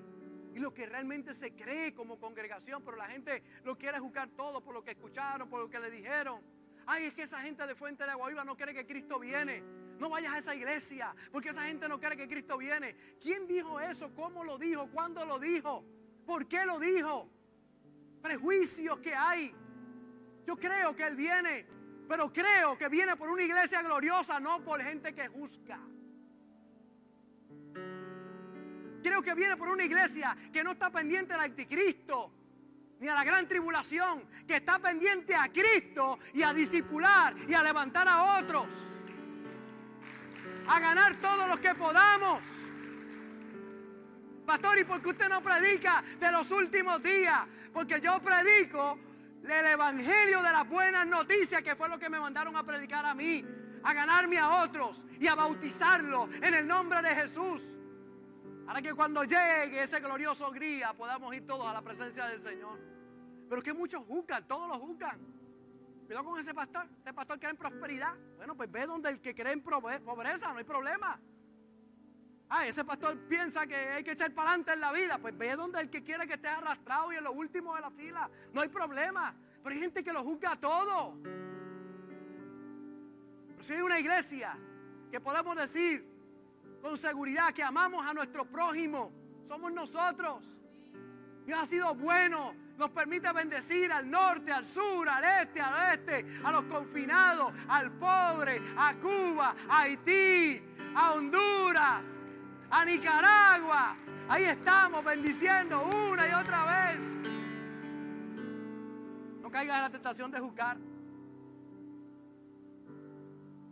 y 0.53 0.59
lo 0.59 0.75
que 0.75 0.85
realmente 0.85 1.33
se 1.33 1.55
cree 1.55 1.95
como 1.95 2.19
congregación, 2.19 2.83
pero 2.85 2.97
la 2.97 3.07
gente 3.07 3.41
lo 3.63 3.79
quiere 3.79 3.97
juzgar 3.97 4.29
todo 4.29 4.61
por 4.61 4.75
lo 4.75 4.83
que 4.83 4.91
escucharon, 4.91 5.49
por 5.49 5.59
lo 5.59 5.71
que 5.71 5.79
le 5.79 5.89
dijeron. 5.89 6.39
Ay, 6.85 7.05
es 7.05 7.15
que 7.15 7.23
esa 7.23 7.41
gente 7.41 7.65
de 7.65 7.73
Fuente 7.73 8.03
de 8.03 8.11
Agua 8.11 8.29
Viva 8.29 8.45
no 8.45 8.55
cree 8.55 8.75
que 8.75 8.85
Cristo 8.85 9.17
viene. 9.19 9.86
No 9.99 10.09
vayas 10.09 10.33
a 10.33 10.37
esa 10.37 10.55
iglesia, 10.55 11.15
porque 11.31 11.49
esa 11.49 11.63
gente 11.63 11.87
no 11.89 11.99
cree 11.99 12.15
que 12.15 12.27
Cristo 12.27 12.57
viene. 12.57 12.95
¿Quién 13.21 13.47
dijo 13.47 13.79
eso? 13.79 14.13
¿Cómo 14.13 14.43
lo 14.43 14.57
dijo? 14.57 14.87
¿Cuándo 14.91 15.25
lo 15.25 15.39
dijo? 15.39 15.83
¿Por 16.25 16.47
qué 16.47 16.65
lo 16.65 16.79
dijo? 16.79 17.29
Prejuicios 18.21 18.99
que 18.99 19.15
hay. 19.15 19.53
Yo 20.45 20.55
creo 20.57 20.95
que 20.95 21.03
Él 21.05 21.15
viene, 21.15 21.65
pero 22.07 22.31
creo 22.31 22.77
que 22.77 22.89
viene 22.89 23.15
por 23.15 23.29
una 23.29 23.43
iglesia 23.43 23.81
gloriosa, 23.81 24.39
no 24.39 24.63
por 24.63 24.81
gente 24.81 25.13
que 25.13 25.27
juzga. 25.27 25.79
Creo 29.01 29.21
que 29.21 29.33
viene 29.33 29.57
por 29.57 29.69
una 29.69 29.83
iglesia 29.83 30.37
que 30.51 30.63
no 30.63 30.71
está 30.71 30.91
pendiente 30.91 31.33
del 31.33 31.41
anticristo, 31.41 32.31
ni 32.99 33.07
a 33.07 33.15
la 33.15 33.23
gran 33.23 33.47
tribulación, 33.47 34.27
que 34.45 34.57
está 34.57 34.79
pendiente 34.79 35.35
a 35.35 35.51
Cristo 35.51 36.19
y 36.33 36.43
a 36.43 36.53
discipular 36.53 37.35
y 37.47 37.53
a 37.53 37.63
levantar 37.63 38.07
a 38.07 38.39
otros 38.39 38.96
a 40.67 40.79
ganar 40.79 41.15
todos 41.17 41.47
los 41.47 41.59
que 41.59 41.73
podamos. 41.75 42.39
Pastor, 44.45 44.79
¿y 44.79 44.83
por 44.85 45.01
qué 45.01 45.09
usted 45.09 45.29
no 45.29 45.41
predica 45.41 46.03
de 46.19 46.31
los 46.31 46.49
últimos 46.51 47.01
días? 47.03 47.41
Porque 47.73 47.99
yo 47.99 48.19
predico 48.21 48.97
el 49.43 49.65
evangelio 49.65 50.41
de 50.41 50.51
las 50.51 50.67
buenas 50.67 51.05
noticias, 51.05 51.61
que 51.61 51.75
fue 51.75 51.89
lo 51.89 51.99
que 51.99 52.09
me 52.09 52.19
mandaron 52.19 52.55
a 52.55 52.63
predicar 52.63 53.05
a 53.05 53.13
mí, 53.13 53.43
a 53.83 53.93
ganarme 53.93 54.37
a 54.37 54.63
otros 54.63 55.05
y 55.19 55.27
a 55.27 55.35
bautizarlo 55.35 56.29
en 56.41 56.53
el 56.53 56.67
nombre 56.67 57.01
de 57.01 57.15
Jesús. 57.15 57.77
Para 58.65 58.81
que 58.81 58.93
cuando 58.93 59.23
llegue 59.23 59.83
ese 59.83 59.99
glorioso 59.99 60.51
día 60.51 60.93
podamos 60.93 61.33
ir 61.33 61.45
todos 61.45 61.65
a 61.67 61.73
la 61.73 61.81
presencia 61.81 62.25
del 62.25 62.39
Señor. 62.39 62.79
Pero 63.49 63.63
que 63.63 63.73
muchos 63.73 64.03
juzgan, 64.05 64.45
todos 64.47 64.67
los 64.67 64.77
juzgan. 64.79 65.36
Cuidado 66.07 66.25
con 66.25 66.39
ese 66.39 66.53
pastor. 66.53 66.87
Ese 67.01 67.13
pastor 67.13 67.37
cree 67.37 67.51
en 67.51 67.57
prosperidad. 67.57 68.15
Bueno, 68.37 68.55
pues 68.55 68.71
ve 68.71 68.87
donde 68.87 69.09
el 69.09 69.19
que 69.19 69.35
cree 69.35 69.51
en 69.51 69.61
pobreza, 69.61 70.53
no 70.53 70.57
hay 70.57 70.63
problema. 70.63 71.19
Ah, 72.49 72.65
ese 72.65 72.85
pastor 72.85 73.17
piensa 73.27 73.67
que 73.67 73.75
hay 73.75 74.05
que 74.05 74.11
echar 74.11 74.33
para 74.33 74.51
adelante 74.51 74.71
en 74.71 74.79
la 74.79 74.93
vida. 74.93 75.17
Pues 75.17 75.37
ve 75.37 75.53
donde 75.57 75.81
el 75.81 75.89
que 75.89 76.05
quiere 76.05 76.25
que 76.25 76.35
esté 76.35 76.47
arrastrado 76.47 77.11
y 77.11 77.17
en 77.17 77.25
lo 77.25 77.33
último 77.33 77.75
de 77.75 77.81
la 77.81 77.91
fila. 77.91 78.29
No 78.53 78.61
hay 78.61 78.69
problema. 78.69 79.35
Pero 79.61 79.75
hay 79.75 79.81
gente 79.81 80.01
que 80.01 80.13
lo 80.13 80.23
juzga 80.23 80.55
todo. 80.55 81.17
Pero 83.49 83.63
si 83.63 83.73
hay 83.73 83.81
una 83.81 83.99
iglesia 83.99 84.57
que 85.11 85.19
podemos 85.19 85.57
decir 85.57 86.07
con 86.81 86.95
seguridad 86.95 87.53
que 87.53 87.63
amamos 87.63 88.05
a 88.05 88.13
nuestro 88.13 88.45
prójimo, 88.45 89.11
somos 89.43 89.73
nosotros. 89.73 90.61
Dios 91.45 91.59
ha 91.59 91.65
sido 91.65 91.93
bueno 91.95 92.55
nos 92.77 92.91
permite 92.91 93.31
bendecir 93.33 93.91
al 93.91 94.09
norte, 94.09 94.51
al 94.51 94.65
sur, 94.65 95.09
al 95.09 95.43
este, 95.43 95.59
al 95.59 95.73
oeste, 95.73 96.25
a 96.43 96.51
los 96.51 96.65
confinados, 96.65 97.51
al 97.67 97.91
pobre, 97.93 98.61
a 98.77 98.95
Cuba, 98.95 99.55
a 99.67 99.81
Haití, 99.81 100.61
a 100.95 101.13
Honduras, 101.13 102.23
a 102.69 102.85
Nicaragua. 102.85 103.97
Ahí 104.29 104.43
estamos 104.43 105.03
bendiciendo 105.03 105.81
una 105.83 106.27
y 106.27 106.33
otra 106.33 106.65
vez. 106.65 107.01
No 109.41 109.49
caigas 109.49 109.77
en 109.77 109.81
la 109.81 109.89
tentación 109.89 110.31
de 110.31 110.39
juzgar. 110.39 110.77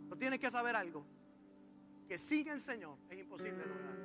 No 0.08 0.16
tienes 0.16 0.40
que 0.40 0.50
saber 0.50 0.74
algo. 0.74 1.06
Que 2.08 2.18
sin 2.18 2.48
el 2.48 2.60
Señor 2.60 2.96
es 3.10 3.18
imposible 3.18 3.66
lograr. 3.66 3.96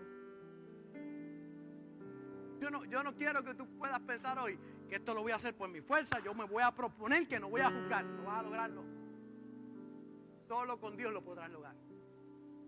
Yo 2.59 2.69
no, 2.69 2.85
yo 2.85 3.01
no 3.01 3.15
quiero 3.15 3.43
que 3.43 3.55
tú 3.55 3.65
puedas 3.77 3.99
pensar 4.01 4.37
hoy, 4.37 4.59
esto 4.95 5.13
lo 5.13 5.21
voy 5.21 5.31
a 5.31 5.35
hacer 5.35 5.55
por 5.55 5.69
mi 5.69 5.81
fuerza, 5.81 6.19
yo 6.19 6.33
me 6.33 6.45
voy 6.45 6.63
a 6.63 6.73
proponer 6.73 7.27
que 7.27 7.39
no 7.39 7.49
voy 7.49 7.61
a 7.61 7.69
juzgar, 7.69 8.03
no 8.05 8.23
vas 8.23 8.39
a 8.39 8.43
lograrlo. 8.43 8.83
Solo 10.47 10.79
con 10.79 10.97
Dios 10.97 11.13
lo 11.13 11.23
podrás 11.23 11.49
lograr. 11.49 11.75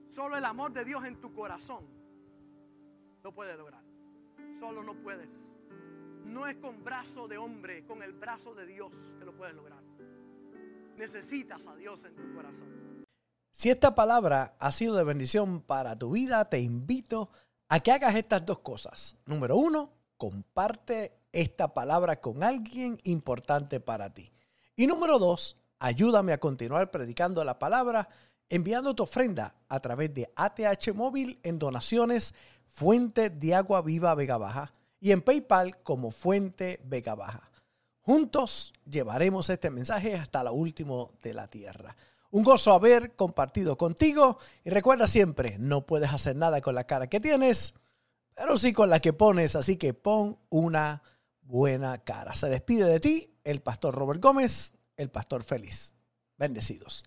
Solo 0.07 0.37
el 0.37 0.45
amor 0.45 0.71
de 0.71 0.85
Dios 0.85 1.03
en 1.05 1.19
tu 1.19 1.33
corazón 1.33 1.85
lo 3.23 3.33
puedes 3.33 3.57
lograr. 3.57 3.83
Solo 4.57 4.83
no 4.83 4.95
puedes. 4.95 5.57
No 6.25 6.47
es 6.47 6.55
con 6.57 6.83
brazo 6.83 7.27
de 7.27 7.37
hombre, 7.37 7.85
con 7.85 8.01
el 8.03 8.13
brazo 8.13 8.55
de 8.55 8.65
Dios 8.65 9.15
que 9.19 9.25
lo 9.25 9.35
puedes 9.35 9.55
lograr. 9.55 9.83
Necesitas 10.97 11.67
a 11.67 11.75
Dios 11.75 12.03
en 12.05 12.15
tu 12.15 12.33
corazón. 12.35 13.03
Si 13.51 13.69
esta 13.69 13.95
palabra 13.95 14.55
ha 14.59 14.71
sido 14.71 14.95
de 14.95 15.03
bendición 15.03 15.61
para 15.61 15.95
tu 15.95 16.11
vida, 16.11 16.49
te 16.49 16.59
invito 16.59 17.29
a 17.67 17.79
que 17.81 17.91
hagas 17.91 18.15
estas 18.15 18.45
dos 18.45 18.59
cosas. 18.59 19.17
Número 19.25 19.55
uno, 19.55 19.93
comparte 20.17 21.22
esta 21.33 21.73
palabra 21.73 22.21
con 22.21 22.43
alguien 22.43 22.99
importante 23.03 23.79
para 23.79 24.13
ti. 24.13 24.31
Y 24.75 24.87
número 24.87 25.19
dos, 25.19 25.57
ayúdame 25.79 26.31
a 26.31 26.39
continuar 26.39 26.89
predicando 26.91 27.43
la 27.43 27.59
palabra 27.59 28.07
enviando 28.49 28.93
tu 28.93 29.03
ofrenda 29.03 29.55
a 29.67 29.79
través 29.79 30.13
de 30.13 30.31
ATH 30.35 30.93
Móvil 30.93 31.39
en 31.43 31.59
donaciones 31.59 32.33
Fuente 32.67 33.29
de 33.29 33.55
Agua 33.55 33.81
Viva 33.81 34.15
Vega 34.15 34.37
Baja 34.37 34.71
y 34.99 35.11
en 35.11 35.21
PayPal 35.21 35.81
como 35.83 36.11
Fuente 36.11 36.79
Vega 36.85 37.15
Baja. 37.15 37.51
Juntos 38.01 38.73
llevaremos 38.85 39.49
este 39.49 39.69
mensaje 39.69 40.15
hasta 40.15 40.43
lo 40.43 40.53
último 40.53 41.11
de 41.23 41.33
la 41.33 41.47
tierra. 41.47 41.95
Un 42.31 42.43
gozo 42.43 42.73
haber 42.73 43.15
compartido 43.15 43.77
contigo 43.77 44.37
y 44.63 44.69
recuerda 44.69 45.07
siempre, 45.07 45.57
no 45.59 45.85
puedes 45.85 46.11
hacer 46.11 46.35
nada 46.35 46.61
con 46.61 46.75
la 46.75 46.85
cara 46.85 47.07
que 47.07 47.19
tienes, 47.19 47.75
pero 48.35 48.57
sí 48.57 48.73
con 48.73 48.89
la 48.89 48.99
que 48.99 49.13
pones, 49.13 49.55
así 49.55 49.77
que 49.77 49.93
pon 49.93 50.37
una 50.49 51.01
buena 51.43 52.03
cara. 52.03 52.35
Se 52.35 52.47
despide 52.47 52.85
de 52.85 52.99
ti 52.99 53.33
el 53.43 53.61
pastor 53.61 53.95
Robert 53.95 54.21
Gómez, 54.21 54.73
el 54.97 55.09
pastor 55.09 55.43
feliz. 55.43 55.95
Bendecidos. 56.37 57.05